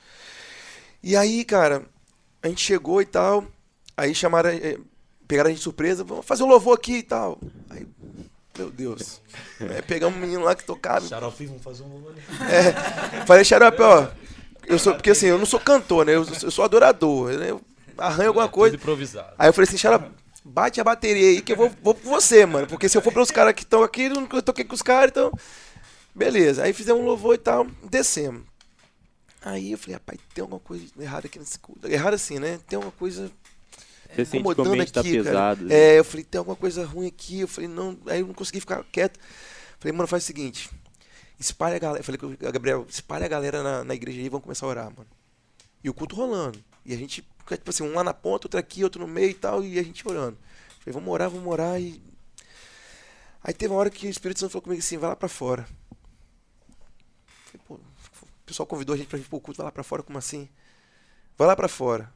[1.02, 1.84] E aí, cara,
[2.42, 3.46] a gente chegou e tal.
[3.96, 4.50] Aí chamaram.
[4.50, 4.78] eh,
[5.26, 7.38] Pegaram a gente de surpresa, vamos fazer o louvor aqui e tal.
[7.68, 7.86] Aí,
[8.56, 9.20] meu Deus.
[9.60, 11.06] Aí pegamos um menino lá que tocava.
[11.06, 13.26] Xarope, vamos fazer um louvor ali.
[13.26, 14.08] Falei, Xarope, ó.
[14.66, 16.14] Eu sou, porque assim, eu não sou cantor, né?
[16.14, 17.32] Eu, eu sou adorador.
[17.32, 17.50] né?
[17.50, 17.60] Eu
[17.98, 18.76] arranho alguma É coisa.
[18.76, 19.34] Tudo improvisado.
[19.38, 20.10] Aí eu falei assim, Xarope,
[20.44, 22.66] bate a bateria aí que eu vou, vou com você, mano.
[22.66, 25.10] Porque se eu for pelos caras que estão aqui, eu nunca toquei com os caras,
[25.10, 25.32] então.
[26.14, 26.64] Beleza.
[26.64, 28.42] Aí fizemos um louvor e tal, descemos.
[29.42, 31.86] Aí eu falei, rapaz, tem alguma coisa errada aqui nesse culto.
[31.88, 32.58] Errado assim, né?
[32.66, 33.30] Tem alguma coisa
[34.10, 35.24] Você sente que o incomodando ambiente tá aqui, cara.
[35.24, 35.72] pesado.
[35.72, 37.40] É, eu falei, tem alguma coisa ruim aqui.
[37.40, 37.96] Eu falei, não.
[38.06, 39.18] Aí eu não consegui ficar quieto.
[39.78, 40.68] Falei, mano, faz o seguinte.
[41.38, 42.02] Espalha a galera.
[42.02, 44.68] Falei com o Gabriel, espalha a galera na, na igreja aí e vamos começar a
[44.70, 45.06] orar, mano.
[45.84, 46.58] E o culto rolando.
[46.84, 47.24] E a gente,
[47.56, 49.82] tipo assim, um lá na ponta, outro aqui, outro no meio e tal, e a
[49.82, 50.36] gente orando.
[50.80, 52.02] Falei, vamos orar, vamos orar e.
[53.42, 55.66] Aí teve uma hora que o Espírito Santo falou comigo assim, vai lá pra fora.
[57.46, 57.80] Falei, pô, o
[58.44, 60.48] pessoal convidou a gente pra ir pro culto, vai lá pra fora, como assim?
[61.36, 62.12] Vai lá pra fora.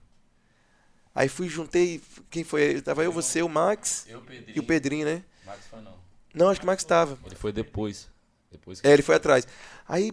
[1.14, 2.02] Aí fui, juntei.
[2.30, 2.80] Quem foi?
[2.80, 4.56] Tava eu, você, o Max Eu, Pedrinho.
[4.56, 5.22] e o Pedrinho, né?
[5.44, 5.94] Max foi não.
[6.34, 7.18] Não, acho que o Max tava.
[7.26, 8.08] Ele foi depois.
[8.50, 9.46] Depois que É, ele foi atrás.
[9.86, 10.12] Aí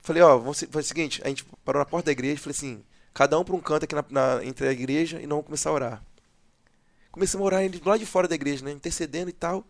[0.00, 2.56] falei, ó, vamos, foi o seguinte, a gente parou na porta da igreja e falei
[2.56, 2.84] assim,
[3.18, 5.70] cada um pra um canto aqui na, na- entre a igreja e nós vamos começar
[5.70, 6.04] a orar.
[7.10, 8.70] Começamos a orar ele do lado de fora da igreja, né?
[8.70, 9.66] Intercedendo e tal.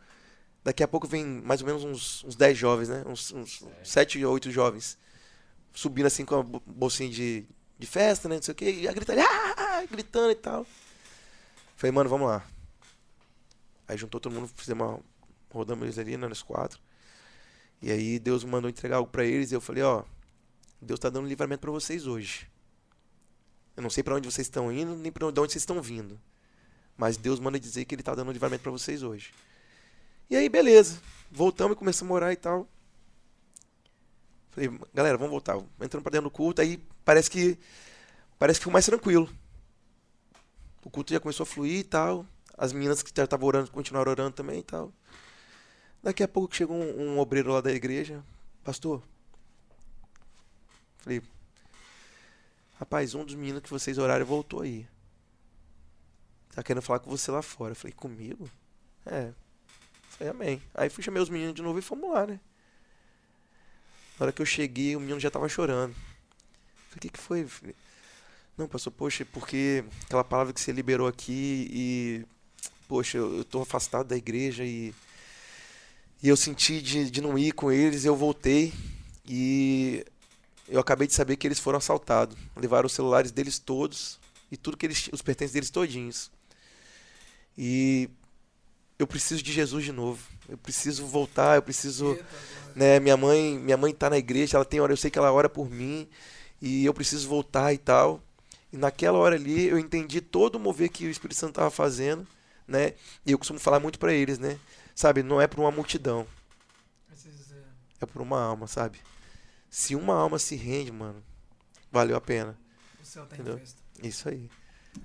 [0.62, 3.02] Daqui a pouco vem mais ou menos uns, uns 10 jovens, né?
[3.06, 4.98] Uns, uns 7 ou 8 jovens.
[5.72, 7.46] Subindo assim com a bo- bolsinha de,
[7.78, 8.34] de festa, né?
[8.36, 8.70] Não sei o quê.
[8.70, 9.82] E a gritando, ah!
[9.90, 10.66] gritando e tal.
[11.74, 12.44] Falei, mano, vamos lá.
[13.86, 15.00] Aí juntou todo mundo, fizemos uma.
[15.50, 16.78] Rodamos eles ali, né, nós quatro.
[17.80, 20.02] E aí Deus me mandou entregar algo pra eles e eu falei, ó,
[20.82, 22.46] Deus tá dando livramento pra vocês hoje.
[23.78, 26.20] Eu não sei pra onde vocês estão indo, nem pra onde vocês estão vindo.
[26.96, 29.32] Mas Deus manda dizer que ele tá dando livramento pra vocês hoje.
[30.28, 31.00] E aí, beleza.
[31.30, 32.66] Voltamos e começamos a orar e tal.
[34.50, 35.56] Falei, galera, vamos voltar.
[35.80, 37.56] Entrando pra dentro do culto, aí parece que
[38.36, 39.30] parece que foi mais tranquilo.
[40.84, 42.26] O culto já começou a fluir e tal.
[42.56, 44.92] As meninas que já estavam orando continuaram orando também e tal.
[46.02, 48.24] Daqui a pouco chegou um, um obreiro lá da igreja.
[48.64, 49.00] Pastor.
[50.96, 51.22] Falei.
[52.78, 54.86] Rapaz, um dos meninos que vocês oraram voltou aí.
[56.54, 57.72] Tá querendo falar com você lá fora.
[57.72, 58.48] Eu falei, comigo?
[59.04, 59.32] É.
[60.10, 60.62] Falei, amém.
[60.74, 62.38] Aí fui chamei os meninos de novo e fomos lá, né?
[64.18, 65.92] Na hora que eu cheguei, o menino já tava chorando.
[65.92, 67.46] Falei, o que, que foi?
[67.46, 67.74] Falei,
[68.56, 72.26] Não, pastor, poxa, porque aquela palavra que você liberou aqui e.
[72.86, 74.94] Poxa, eu, eu tô afastado da igreja e.
[76.22, 78.72] E eu senti de, de não ir com eles, eu voltei
[79.24, 80.04] e
[80.68, 82.36] eu acabei de saber que eles foram assaltados.
[82.56, 84.18] Levaram os celulares deles todos
[84.50, 86.30] e tudo que eles, os pertences deles todinhos.
[87.56, 88.08] E
[88.98, 90.22] eu preciso de Jesus de novo.
[90.48, 92.18] Eu preciso voltar, eu preciso,
[92.74, 95.32] né, minha mãe, minha mãe tá na igreja, ela tem hora, eu sei que ela
[95.32, 96.08] ora por mim
[96.60, 98.22] e eu preciso voltar e tal.
[98.72, 102.26] E naquela hora ali eu entendi todo o mover que o Espírito Santo estava fazendo,
[102.66, 102.94] né?
[103.26, 104.58] E eu costumo falar muito para eles, né?
[104.94, 106.26] Sabe, não é por uma multidão,
[108.00, 108.98] é por uma alma, sabe?
[109.70, 111.22] Se uma alma se rende, mano,
[111.90, 112.58] valeu a pena.
[113.00, 113.56] O céu tá Entendeu?
[113.56, 113.82] em festa.
[114.02, 114.50] Isso aí.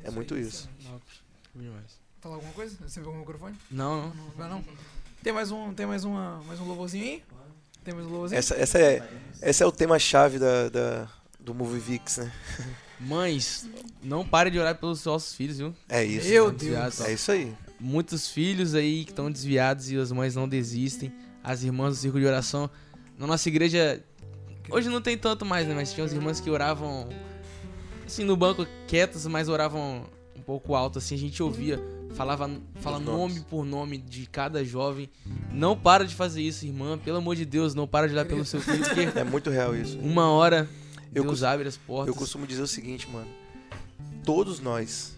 [0.03, 0.69] É muito isso.
[1.53, 1.99] Demais.
[2.21, 2.75] Falar alguma coisa?
[2.87, 3.57] Você viu o microfone?
[3.69, 4.15] Não, não.
[4.15, 4.63] Não vai não?
[5.21, 7.23] Tem mais um, tem mais uma, mais um louvorzinho aí?
[7.83, 8.39] Tem mais um louvorzinho?
[8.39, 9.09] Essa, essa é,
[9.41, 11.09] essa é o tema-chave da, da,
[11.39, 12.31] do Movie Vix, né?
[12.99, 13.67] Mães,
[14.01, 15.75] não pare de orar pelos nossos filhos, viu?
[15.89, 16.29] É isso.
[16.29, 16.97] Meu Desviados.
[16.97, 17.09] Deus.
[17.09, 17.53] É isso aí.
[17.79, 21.13] Muitos filhos aí que estão desviados e as mães não desistem.
[21.43, 22.69] As irmãs do círculo de oração.
[23.17, 24.01] Na nossa igreja,
[24.69, 25.73] hoje não tem tanto mais, né?
[25.75, 27.07] Mas tinha as irmãs que oravam
[28.05, 31.15] assim no banco quietas, mas oravam um pouco alto, assim.
[31.15, 31.81] A gente ouvia,
[32.15, 32.49] falava
[32.81, 33.43] fala Os nome nomes.
[33.43, 35.09] por nome de cada jovem.
[35.51, 36.97] Não para de fazer isso, irmã.
[36.97, 39.75] Pelo amor de Deus, não para de orar pelo seu filho, porque É muito real
[39.75, 39.97] isso.
[39.99, 40.67] uma hora
[41.13, 42.07] Eu Deus abre as portas.
[42.07, 43.27] Eu costumo dizer o seguinte, mano.
[44.25, 45.15] Todos nós,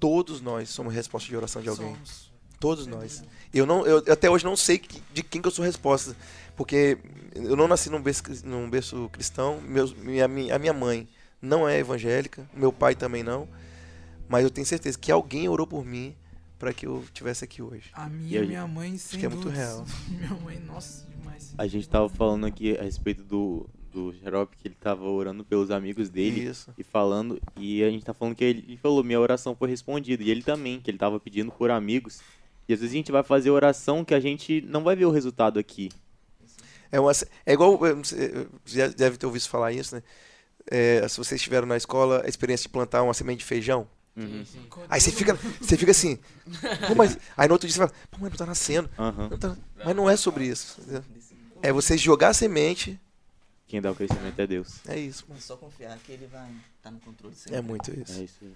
[0.00, 1.92] todos nós somos resposta de oração de alguém.
[1.94, 2.28] Somos.
[2.58, 3.22] Todos nós.
[3.54, 4.82] Eu não, eu até hoje não sei
[5.14, 6.14] de quem que eu sou resposta,
[6.58, 6.98] porque
[7.34, 9.60] eu não nasci num berço, num berço cristão.
[9.62, 11.08] Meus, minha, minha- a minha mãe
[11.40, 13.48] não é evangélica, meu pai também não.
[14.28, 16.14] Mas eu tenho certeza que alguém orou por mim
[16.58, 17.90] para que eu estivesse aqui hoje.
[17.94, 19.84] A E minha, a minha mãe, sem que é muito real.
[20.10, 21.54] Minha mãe, nossa, demais.
[21.56, 25.70] A gente tava falando aqui a respeito do, do Xarope, que ele tava orando pelos
[25.70, 26.42] amigos dele.
[26.48, 26.74] Isso.
[26.76, 30.22] E falando, e a gente tá falando que ele, ele falou, minha oração foi respondida.
[30.24, 32.20] E ele também, que ele tava pedindo por amigos.
[32.68, 35.10] E às vezes a gente vai fazer oração que a gente não vai ver o
[35.12, 35.88] resultado aqui.
[36.90, 37.12] É, uma,
[37.46, 37.78] é igual.
[37.78, 40.02] Você já deve ter ouvido falar isso, né?
[40.70, 43.86] É, se vocês estiveram na escola, a experiência de plantar uma semente de feijão.
[44.16, 44.44] Uhum.
[44.88, 46.18] Aí você fica, você fica assim.
[46.88, 48.90] "Pô, mas, aí no outro dia você fala, pô, mas não tá nascendo.
[48.98, 49.28] Aham.
[49.30, 50.80] Não tá- mas não é sobre isso.
[51.62, 52.98] É você jogar a semente.
[53.66, 54.80] Quem dá o crescimento é Deus.
[54.88, 55.40] É isso, É mano.
[55.42, 57.58] só confiar que ele vai estar no controle sempre.
[57.58, 58.22] É muito É isso.
[58.22, 58.52] isso aí.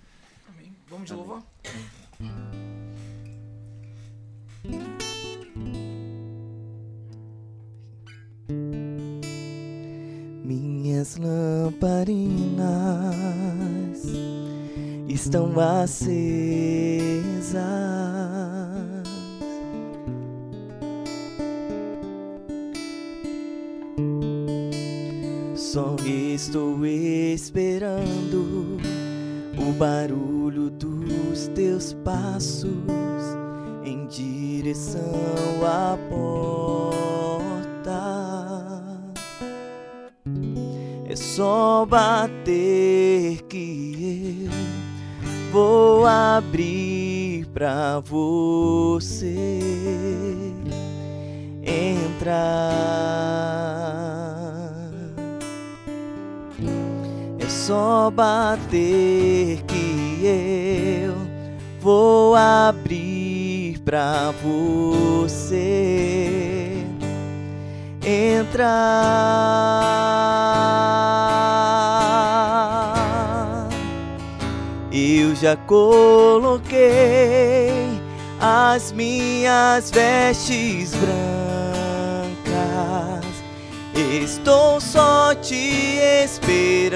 [0.49, 0.77] Amém.
[0.89, 1.43] Vamos de louvor?
[10.44, 12.62] Minhas lamparinas
[15.09, 16.23] estão acesas.
[25.55, 28.77] Só estou esperando
[29.59, 32.69] o barulho dos teus passos
[33.85, 35.14] em direção
[35.64, 37.22] à porta.
[41.12, 44.51] É só bater que eu
[45.52, 49.60] vou abrir pra você
[51.62, 52.72] entrar.
[57.39, 61.14] É só bater que eu
[61.82, 65.93] vou abrir pra você
[68.02, 69.43] entrar.
[74.94, 76.78] Eu já coloquei
[78.39, 81.23] as minhas vestes brancas.
[83.94, 86.90] Estou só te esperando.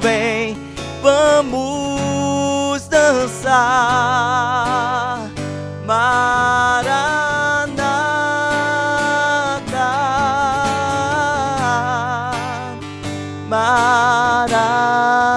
[0.00, 0.58] Vem,
[1.00, 3.60] vamos dançar.
[5.86, 6.90] Maranata.
[13.48, 15.29] Maranata.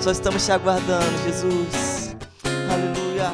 [0.00, 2.14] Só estamos te aguardando, Jesus.
[2.70, 3.32] Aleluia.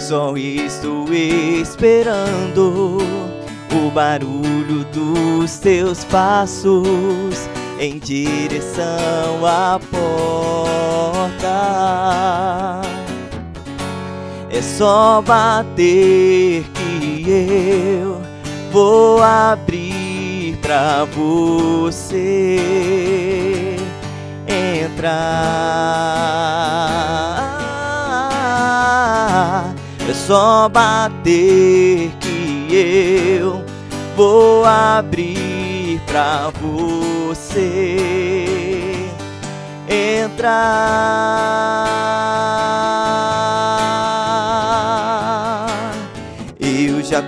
[0.00, 2.96] Só estou esperando
[3.74, 7.46] o barulho dos teus passos
[7.78, 11.26] em direção à porta.
[14.56, 18.22] É só bater que eu
[18.72, 22.56] vou abrir pra você
[24.48, 25.14] entrar.
[30.08, 33.62] É só bater que eu
[34.16, 37.98] vou abrir pra você
[39.86, 42.25] entrar.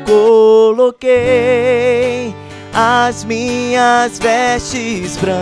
[0.08, 1.18] Coloquei
[2.72, 5.38] as minhas vestes brancas.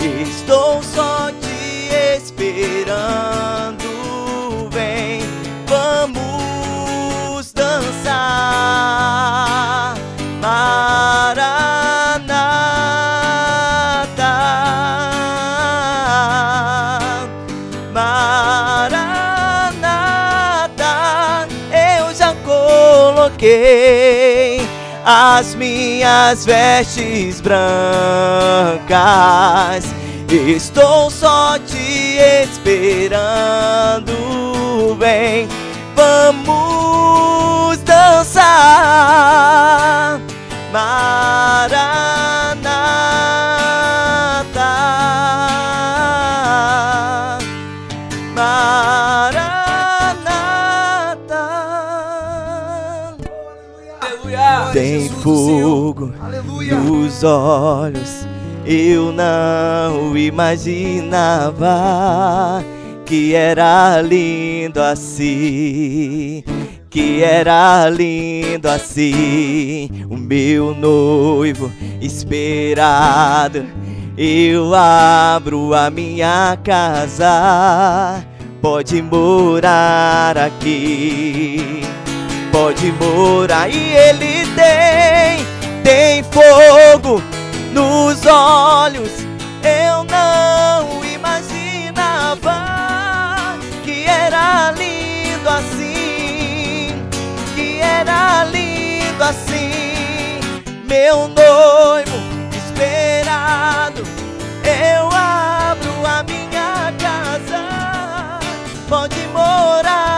[0.00, 3.84] Estou só te esperando.
[4.70, 5.20] Vem,
[5.68, 8.12] vamos dançar.
[10.40, 11.81] Maranata.
[23.42, 24.60] Coloquei
[25.04, 27.62] as minhas vestes brancas.
[30.30, 34.12] Estou só te esperando,
[34.98, 35.48] vem,
[35.94, 38.42] vamos dançar.
[40.72, 42.41] Maranata.
[54.72, 56.76] Tem fogo Aleluia.
[56.76, 58.26] nos olhos.
[58.64, 61.74] Eu não imaginava
[63.04, 66.42] que era lindo assim.
[66.88, 69.90] Que era lindo assim.
[70.08, 71.70] O meu noivo
[72.00, 73.66] esperado.
[74.16, 78.24] Eu abro a minha casa.
[78.62, 81.82] Pode morar aqui
[82.52, 85.44] pode morar e ele tem,
[85.82, 87.22] tem fogo
[87.72, 89.10] nos olhos.
[89.64, 92.54] Eu não imaginava
[93.82, 96.94] que era lindo assim,
[97.54, 100.38] que era lindo assim.
[100.84, 102.18] Meu noivo
[102.54, 104.02] esperado,
[104.62, 108.38] eu abro a minha casa,
[108.88, 110.11] pode morar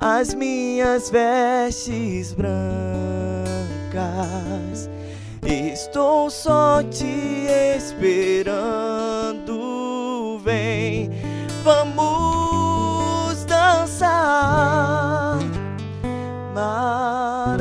[0.00, 2.50] as minhas vestes brancas.
[5.44, 7.46] Estou só te
[7.76, 8.70] esperando.
[10.42, 11.10] Vem,
[11.62, 15.38] vamos dançar.
[16.54, 17.60] Maranata.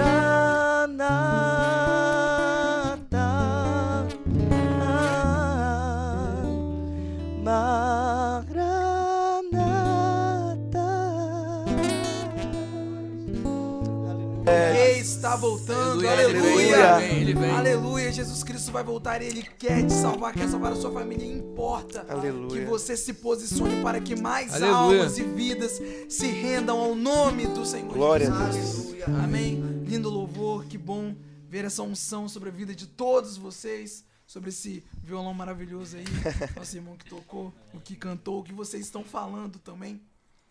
[15.29, 17.05] Está voltando, Aleluia, aleluia.
[17.05, 17.51] ele vem.
[17.51, 21.25] Aleluia, Jesus Cristo vai voltar e Ele quer te salvar, quer salvar a sua família.
[21.25, 22.49] Importa Aleluia.
[22.49, 25.01] que você se posicione para que mais Aleluia.
[25.01, 25.79] almas e vidas
[26.09, 28.75] se rendam ao nome do Senhor Glória a Jesus.
[28.87, 29.03] Deus.
[29.03, 29.23] Aleluia.
[29.23, 29.83] Amém.
[29.85, 31.15] Lindo louvor, que bom
[31.47, 36.05] ver essa unção sobre a vida de todos vocês, sobre esse violão maravilhoso aí,
[36.57, 40.01] nosso irmão que tocou, o que cantou, o que vocês estão falando também,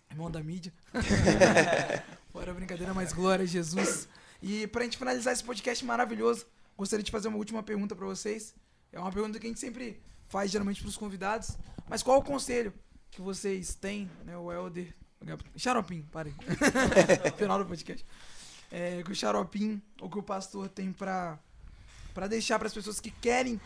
[0.09, 0.73] irmão da mídia.
[2.33, 4.07] Fora a brincadeira, mas glória a Jesus.
[4.43, 6.47] E pra gente finalizar esse podcast maravilhoso,
[6.77, 8.55] gostaria de fazer uma última pergunta pra vocês.
[8.93, 11.57] É uma pergunta que a gente sempre faz geralmente pros convidados.
[11.89, 12.73] Mas qual o conselho
[13.11, 14.95] que vocês têm, né, o Helder,
[15.57, 16.35] Xaropim, parei.
[17.37, 18.05] Final do podcast.
[18.71, 21.39] É, que o Xaropim, ou que o pastor tem pra,
[22.15, 23.61] pra deixar pras pessoas que querem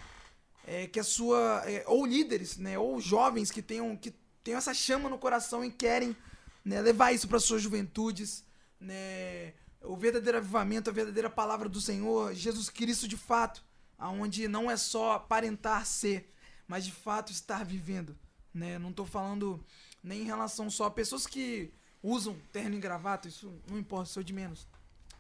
[0.67, 1.63] é, que a sua.
[1.67, 2.79] é, ou líderes, né?
[2.79, 6.17] Ou jovens que tenham, que tenham essa chama no coração e querem
[6.65, 8.45] né, levar isso para suas juventudes,
[8.81, 9.55] né?
[9.85, 13.65] O verdadeiro avivamento, a verdadeira palavra do Senhor, Jesus Cristo de fato,
[13.99, 16.33] aonde não é só aparentar ser,
[16.67, 18.17] mas de fato estar vivendo,
[18.55, 18.79] né?
[18.79, 19.65] Não tô falando
[20.03, 21.73] nem em relação só a pessoas que
[22.03, 24.67] usam terno e gravata, isso não importa, sou de menos.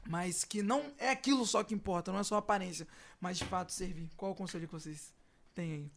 [0.08, 2.86] Mas que não é aquilo só que importa, não é só a aparência,
[3.20, 4.10] mas de fato servir.
[4.16, 5.12] Qual o conselho que vocês
[5.54, 5.92] têm aí?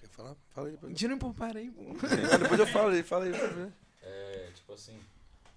[0.00, 0.36] Quer falar?
[0.50, 0.98] Fala aí depois.
[0.98, 1.70] Tira um pouco para aí.
[1.70, 1.82] pô.
[2.40, 3.30] Depois eu falo aí, fala aí.
[3.32, 3.72] pra ver.
[4.02, 4.98] É, tipo assim,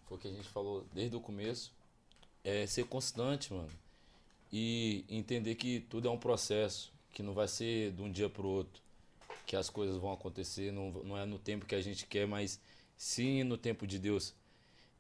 [0.06, 1.74] foi o que a gente falou desde o começo.
[2.44, 3.70] É ser constante, mano.
[4.52, 8.48] E entender que tudo é um processo, que não vai ser de um dia pro
[8.48, 8.82] outro,
[9.46, 12.60] que as coisas vão acontecer, não, não é no tempo que a gente quer, mas
[12.98, 14.34] sim no tempo de Deus.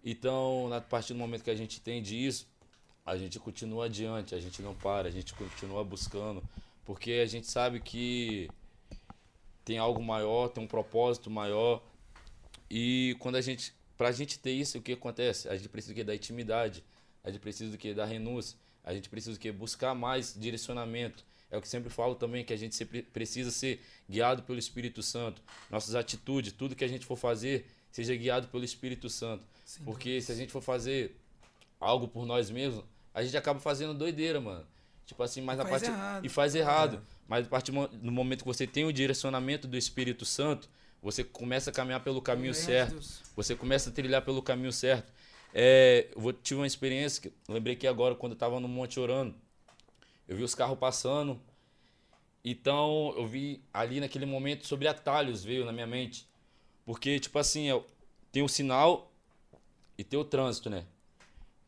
[0.03, 2.47] Então, a partir do momento que a gente entende isso,
[3.05, 6.43] a gente continua adiante, a gente não para, a gente continua buscando,
[6.83, 8.49] porque a gente sabe que
[9.63, 11.81] tem algo maior, tem um propósito maior.
[12.69, 15.47] E quando a gente, pra gente ter isso, o que acontece?
[15.49, 16.03] A gente precisa do quê?
[16.03, 16.83] Da intimidade.
[17.23, 17.93] A gente precisa do quê?
[17.93, 18.57] Da renúncia.
[18.83, 19.51] A gente precisa do quê?
[19.51, 21.23] Buscar mais direcionamento.
[21.49, 25.01] É o que sempre falo também, que a gente sempre precisa ser guiado pelo Espírito
[25.01, 25.41] Santo.
[25.69, 29.45] Nossas atitudes, tudo que a gente for fazer, seja guiado pelo Espírito Santo.
[29.83, 31.15] Porque se a gente for fazer
[31.79, 34.65] algo por nós mesmos, a gente acaba fazendo doideira, mano.
[35.05, 35.93] Tipo assim, mas na Faz parte.
[35.93, 36.25] errado.
[36.25, 37.01] E faz errado.
[37.27, 40.67] Mas a partir do momento que você tem o direcionamento do Espírito Santo,
[41.01, 42.91] você começa a caminhar pelo caminho a certo.
[42.91, 43.21] Deus.
[43.35, 45.11] Você começa a trilhar pelo caminho certo.
[45.53, 49.35] É, eu tive uma experiência que lembrei que agora quando eu tava no monte orando,
[50.27, 51.39] eu vi os carros passando.
[52.43, 56.27] Então, eu vi ali naquele momento sobre atalhos veio na minha mente.
[56.85, 57.85] Porque tipo assim, eu-
[58.31, 59.11] tem o sinal
[59.97, 60.85] e tem o trânsito, né?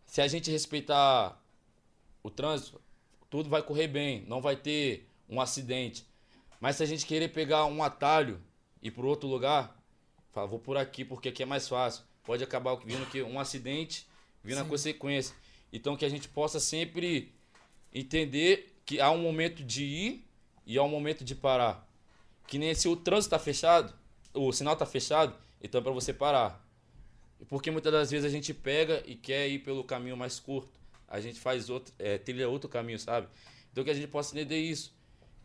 [0.05, 1.41] Se a gente respeitar
[2.21, 2.81] o trânsito,
[3.29, 6.05] tudo vai correr bem, não vai ter um acidente.
[6.59, 8.41] Mas se a gente querer pegar um atalho
[8.81, 9.77] ir para outro lugar,
[10.31, 12.03] fala, vou por aqui porque aqui é mais fácil.
[12.23, 14.07] Pode acabar vindo que um acidente,
[14.43, 14.69] vindo a Sim.
[14.69, 15.35] consequência.
[15.71, 17.33] Então que a gente possa sempre
[17.93, 20.27] entender que há um momento de ir
[20.65, 21.87] e há um momento de parar.
[22.45, 23.93] Que nem se o trânsito está fechado,
[24.33, 26.65] o sinal está fechado, então é para você parar.
[27.47, 30.79] Porque muitas das vezes a gente pega e quer ir pelo caminho mais curto.
[31.07, 33.27] A gente faz outro, é, trilha outro caminho, sabe?
[33.71, 34.95] Então que a gente possa entender isso.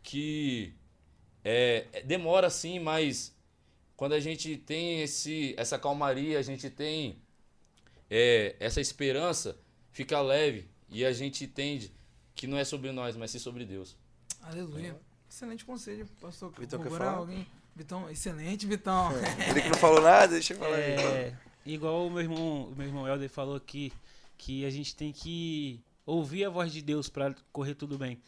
[0.01, 0.73] Que
[1.43, 3.35] é, é, demora sim, mas
[3.95, 7.17] quando a gente tem esse, essa calmaria, a gente tem
[8.09, 9.57] é, essa esperança,
[9.91, 11.93] fica leve e a gente entende
[12.35, 13.97] que não é sobre nós, mas sim sobre Deus.
[14.41, 14.99] Aleluia.
[15.29, 16.51] Excelente conselho, pastor.
[16.57, 17.11] Vitão quer falar?
[17.13, 17.47] alguém?
[17.75, 19.11] Vitão, excelente, Vitão.
[19.49, 20.91] Ele que não falou nada, deixa eu falar aí.
[20.91, 23.91] É, igual o meu irmão, o meu irmão Helder falou aqui,
[24.37, 28.21] que a gente tem que ouvir a voz de Deus para correr tudo bem.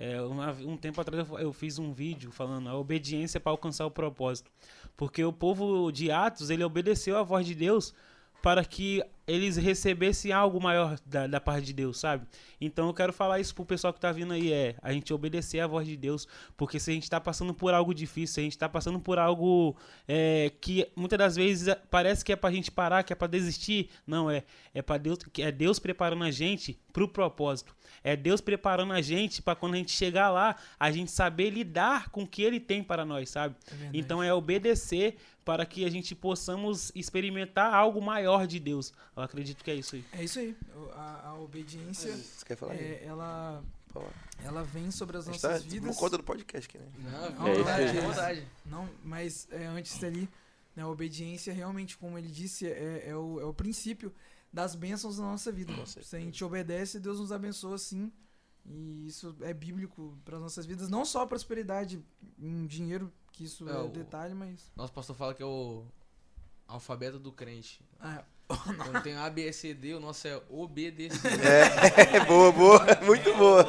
[0.00, 3.90] É, um tempo atrás eu- eu fiz um vídeo falando a obediência para alcançar o
[3.90, 4.48] propósito.
[4.96, 7.92] Porque o povo de Atos, ele obedeceu a voz de Deus
[8.40, 12.26] para que eles recebessem algo maior da, da parte de Deus, sabe?
[12.58, 15.60] Então eu quero falar isso pro pessoal que tá vindo aí, é a gente obedecer
[15.60, 16.26] a voz de Deus,
[16.56, 19.18] porque se a gente tá passando por algo difícil, se a gente tá passando por
[19.18, 19.76] algo
[20.08, 23.28] é, que muitas das vezes é- parece que é pra gente parar, que é pra
[23.28, 24.42] desistir, não é,
[24.74, 27.76] é para Deus, é Deus preparando a gente pro propósito.
[28.02, 32.10] É Deus preparando a gente para quando a gente chegar lá, a gente saber lidar
[32.10, 33.54] com o que ele tem para nós, sabe?
[33.70, 33.90] É.
[33.92, 35.16] Então é obedecer
[35.48, 38.92] para que a gente possamos experimentar algo maior de Deus.
[39.16, 40.04] Eu acredito que é isso aí.
[40.12, 40.54] É isso aí.
[40.92, 42.78] A, a obediência, Você quer falar aí?
[42.78, 43.64] é, ela,
[44.44, 45.96] ela vem sobre as A gente nossas tá vidas.
[45.96, 46.92] por conta do podcast aqui, né?
[47.38, 48.00] Não, É, isso aí.
[48.06, 48.46] vontade.
[48.66, 50.28] Não, mas é, antes dali,
[50.76, 54.12] né, a obediência realmente, como ele disse, é, é o, é o princípio
[54.52, 55.72] das bênçãos da nossa vida.
[55.86, 58.12] Se a gente obedece, Deus nos abençoa sim.
[58.70, 60.88] E isso é bíblico para as nossas vidas.
[60.90, 62.02] Não só a prosperidade
[62.38, 64.70] em dinheiro, que isso É, é, o- detalhe, mas.
[64.76, 65.84] Nosso pastor fala que é o
[66.66, 67.80] alfabeto do crente.
[68.00, 71.32] Ah, Quando tem A, B, C, D, o nosso é obedecer.
[71.40, 73.64] É, boa, boa, muito boa.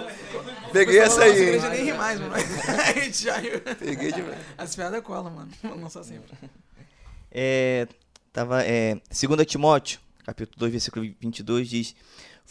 [0.71, 1.71] Peguei essa Nossa aí, igreja hein?
[1.73, 2.33] nem ri mais, mano.
[2.35, 3.59] a gente já riu.
[3.77, 4.21] Peguei de
[4.57, 5.51] As piadas colam, mano.
[5.63, 6.37] Vamos lançar sempre.
[7.31, 7.87] É,
[8.31, 11.95] tava, é, 2 Timóteo, capítulo 2, versículo 22, diz: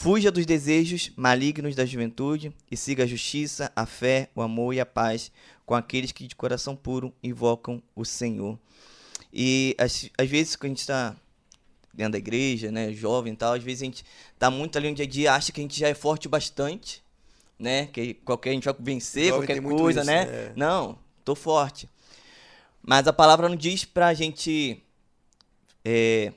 [0.00, 4.78] Fuja dos desejos malignos da juventude e siga a justiça, a fé, o amor e
[4.78, 5.32] a paz
[5.66, 8.56] com aqueles que de coração puro invocam o Senhor.
[9.32, 11.16] E às, às vezes, quando a gente está
[11.92, 14.04] dentro da igreja, né, jovem e tal, às vezes a gente
[14.38, 16.30] tá muito ali no dia a dia, acha que a gente já é forte o
[16.30, 17.02] bastante,
[17.58, 20.26] né, que qualquer a gente vai vencer Jovem qualquer coisa, isso, né?
[20.26, 20.52] né?
[20.54, 21.88] Não, tô forte.
[22.80, 24.80] Mas a palavra não diz pra gente
[25.84, 26.32] é,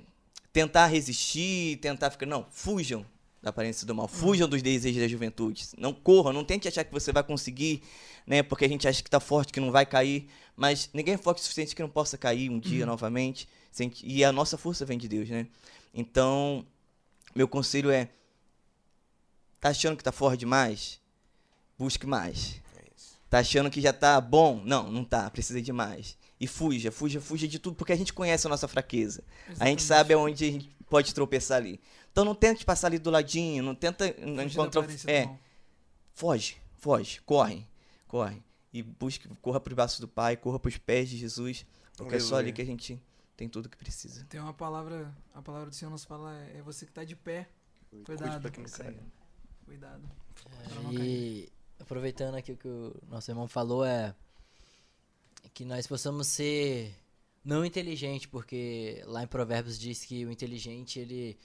[0.52, 2.26] tentar resistir, tentar ficar.
[2.26, 3.06] Não, fujam
[3.42, 5.68] da aparência do mal, fujam dos desejos da juventude.
[5.78, 7.82] Não corram, não tente achar que você vai conseguir,
[8.28, 8.44] né?
[8.44, 10.30] Porque a gente acha que tá forte, que não vai cair.
[10.56, 13.48] Mas ninguém é forte o suficiente que não possa cair um dia novamente.
[13.78, 15.48] A gente- E a nossa força vem de Deus, né?
[15.94, 16.66] Então,
[17.34, 18.10] meu conselho é:
[19.60, 21.00] tá achando que tá forte demais?
[21.78, 22.62] Busque mais.
[23.30, 24.62] Tá achando que já tá bom?
[24.66, 25.30] Não, não tá.
[25.30, 26.18] Precisa de mais.
[26.40, 29.24] E fuja, fuja, fuja de tudo, porque a gente conhece a nossa fraqueza.
[29.60, 31.80] A gente sabe aonde a gente pode tropeçar ali.
[32.12, 34.88] Então não tente passar ali do ladinho, não tenta Fugir da encontrar.
[35.08, 35.40] É, mal.
[36.14, 37.68] foge, foge, corre,
[38.08, 38.44] corre.
[38.74, 41.66] E busque, corra pro braço do Pai, corra pros pés de Jesus,
[41.98, 42.54] porque é só ali Aleluia.
[42.54, 43.02] que a gente
[43.36, 44.26] tem tudo que precisa.
[44.26, 47.16] Tem uma palavra, a palavra do Senhor nos fala, é é você que tá de
[47.16, 47.50] pé.
[48.06, 48.42] Cuidado.
[48.42, 49.00] pra que não caia.
[49.66, 50.10] Cuidado.
[50.46, 50.94] É, não.
[50.94, 54.16] E aproveitando aqui o que o nosso irmão falou, é
[55.54, 56.96] que nós possamos ser
[57.44, 61.38] não inteligente, porque lá em Provérbios diz que o inteligente ele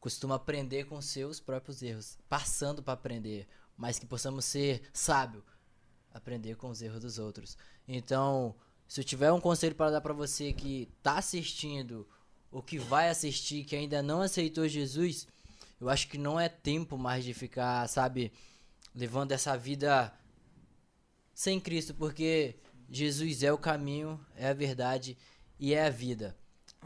[0.00, 3.46] costuma aprender com seus próprios erros, passando para aprender,
[3.76, 5.44] mas que possamos ser sábio,
[6.12, 7.56] aprender com os erros dos outros.
[7.86, 8.56] Então,
[8.88, 12.08] se eu tiver um conselho para dar para você que tá assistindo
[12.50, 15.28] ou que vai assistir que ainda não aceitou Jesus,
[15.80, 18.32] eu acho que não é tempo mais de ficar, sabe,
[18.94, 20.12] levando essa vida
[21.34, 22.56] sem Cristo, porque
[22.90, 25.16] Jesus é o caminho, é a verdade
[25.58, 26.36] e é a vida.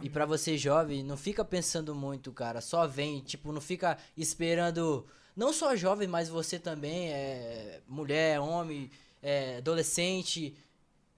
[0.03, 5.07] E pra você jovem, não fica pensando muito, cara, só vem, tipo, não fica esperando
[5.37, 8.89] Não só jovem, mas você também, é, mulher, homem,
[9.21, 10.55] é, adolescente.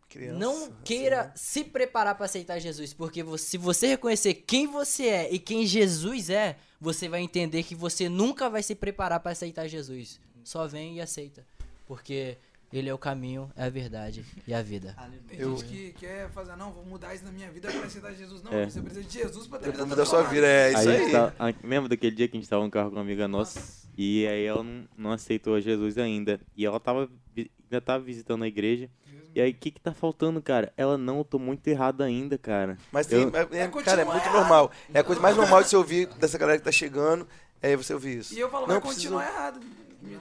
[0.08, 1.32] Criança, não assim, queira né?
[1.36, 5.66] se preparar para aceitar Jesus, porque você- se você reconhecer quem você é e quem
[5.66, 10.18] Jesus é, você vai entender que você nunca vai se preparar para aceitar Jesus.
[10.44, 11.44] Só vem e aceita,
[11.86, 12.38] porque
[12.78, 14.94] ele é o caminho, é a verdade e a vida.
[15.28, 18.12] Tem Eu- gente que quer fazer, não, vou mudar isso na minha vida pra aceitar
[18.14, 18.42] Jesus.
[18.42, 18.68] Não, É.
[18.68, 20.98] você precisa de Jesus pra ter vida mudar sua vida, é isso aí.
[20.98, 23.26] gente tá- a- lembra daquele dia que a gente tava no carro com uma amiga
[23.28, 23.86] nossa?
[23.98, 26.38] E aí ela não, não aceitou Jesus ainda.
[26.56, 28.90] E ela tava, ainda tava visitando a igreja.
[29.34, 30.72] E aí, o que que tá faltando, cara?
[30.78, 32.78] Ela, não, eu tô muito errado ainda, cara.
[32.90, 34.70] Mas tem, Eu- é- é- cara, é muito normal.
[34.94, 37.28] É a coisa mais normal de você ouvir dessa galera que tá chegando,
[37.60, 38.34] é você ouvir isso.
[38.34, 39.60] E eu falo, Não vai precisa- continuar errado.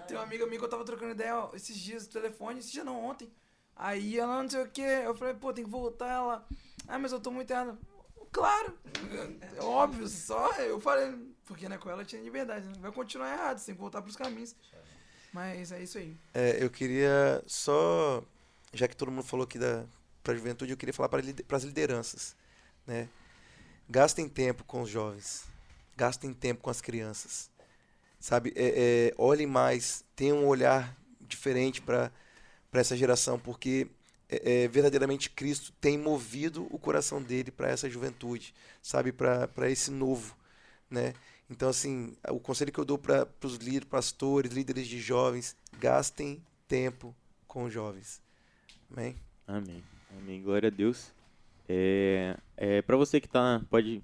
[0.08, 2.72] Tem uma amiga minha que eu tava trocando ideia ó, esses dias no telefone, esse
[2.72, 3.32] dia não, ontem.
[3.76, 6.10] Aí ela não sei o que, eu falei, pô, tem que voltar.
[6.10, 6.48] Ela,
[6.88, 7.78] ah, mas eu tô muito errado.
[8.32, 8.78] Claro,
[9.56, 11.14] é óbvio, só eu falei,
[11.46, 12.74] porque né, com ela tinha liberdade, né?
[12.80, 14.56] vai continuar errado, você tem que voltar pros caminhos.
[15.32, 16.18] Mas é isso aí.
[16.34, 18.24] É, eu queria só,
[18.74, 19.86] já que todo mundo falou aqui da
[20.22, 21.22] pra juventude, eu queria falar para
[21.56, 22.36] as lideranças,
[22.86, 23.08] né?
[23.88, 25.46] Gastem tempo com os jovens,
[25.96, 27.52] gastem tempo com as crianças,
[28.26, 28.52] sabe?
[28.56, 32.12] É, é, olhem mais, tenham um olhar diferente para
[32.72, 33.88] para essa geração, porque
[34.28, 39.14] é, é, verdadeiramente Cristo tem movido o coração dele para essa juventude, sabe?
[39.14, 40.36] Para esse novo,
[40.90, 41.14] né?
[41.50, 46.44] Então, assim, o conselho que eu dou para os líderes, pastores, líderes de jovens, gastem
[46.68, 47.16] tempo
[47.48, 48.22] com os jovens.
[48.92, 49.16] Amém?
[49.48, 49.84] Amém.
[50.18, 50.42] Amém.
[50.42, 51.14] Glória a Deus.
[51.70, 53.62] É, é, para você que tá.
[53.70, 54.02] Pode.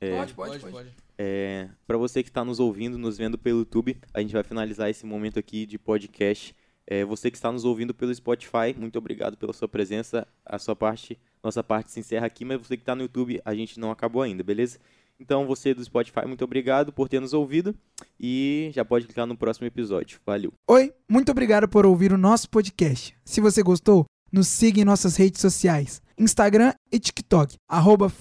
[0.00, 1.03] É, Pode, pode, pode.
[1.16, 4.90] É, para você que está nos ouvindo, nos vendo pelo YouTube, a gente vai finalizar
[4.90, 6.54] esse momento aqui de podcast.
[6.86, 10.26] É, você que está nos ouvindo pelo Spotify, muito obrigado pela sua presença.
[10.44, 13.54] A sua parte, nossa parte se encerra aqui, mas você que está no YouTube, a
[13.54, 14.78] gente não acabou ainda, beleza?
[15.18, 17.74] Então, você do Spotify, muito obrigado por ter nos ouvido
[18.18, 20.18] e já pode clicar no próximo episódio.
[20.26, 20.52] Valeu!
[20.68, 23.16] Oi, muito obrigado por ouvir o nosso podcast.
[23.24, 28.12] Se você gostou, nos siga em nossas redes sociais, Instagram e TikTok, arroba.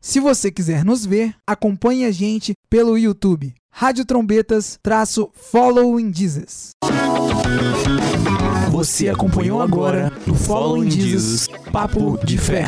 [0.00, 6.70] Se você quiser nos ver, acompanhe a gente pelo YouTube, Rádio Trombetas, traço Following Jesus.
[8.70, 12.64] Você acompanhou agora no Following Jesus, Papo de Fé.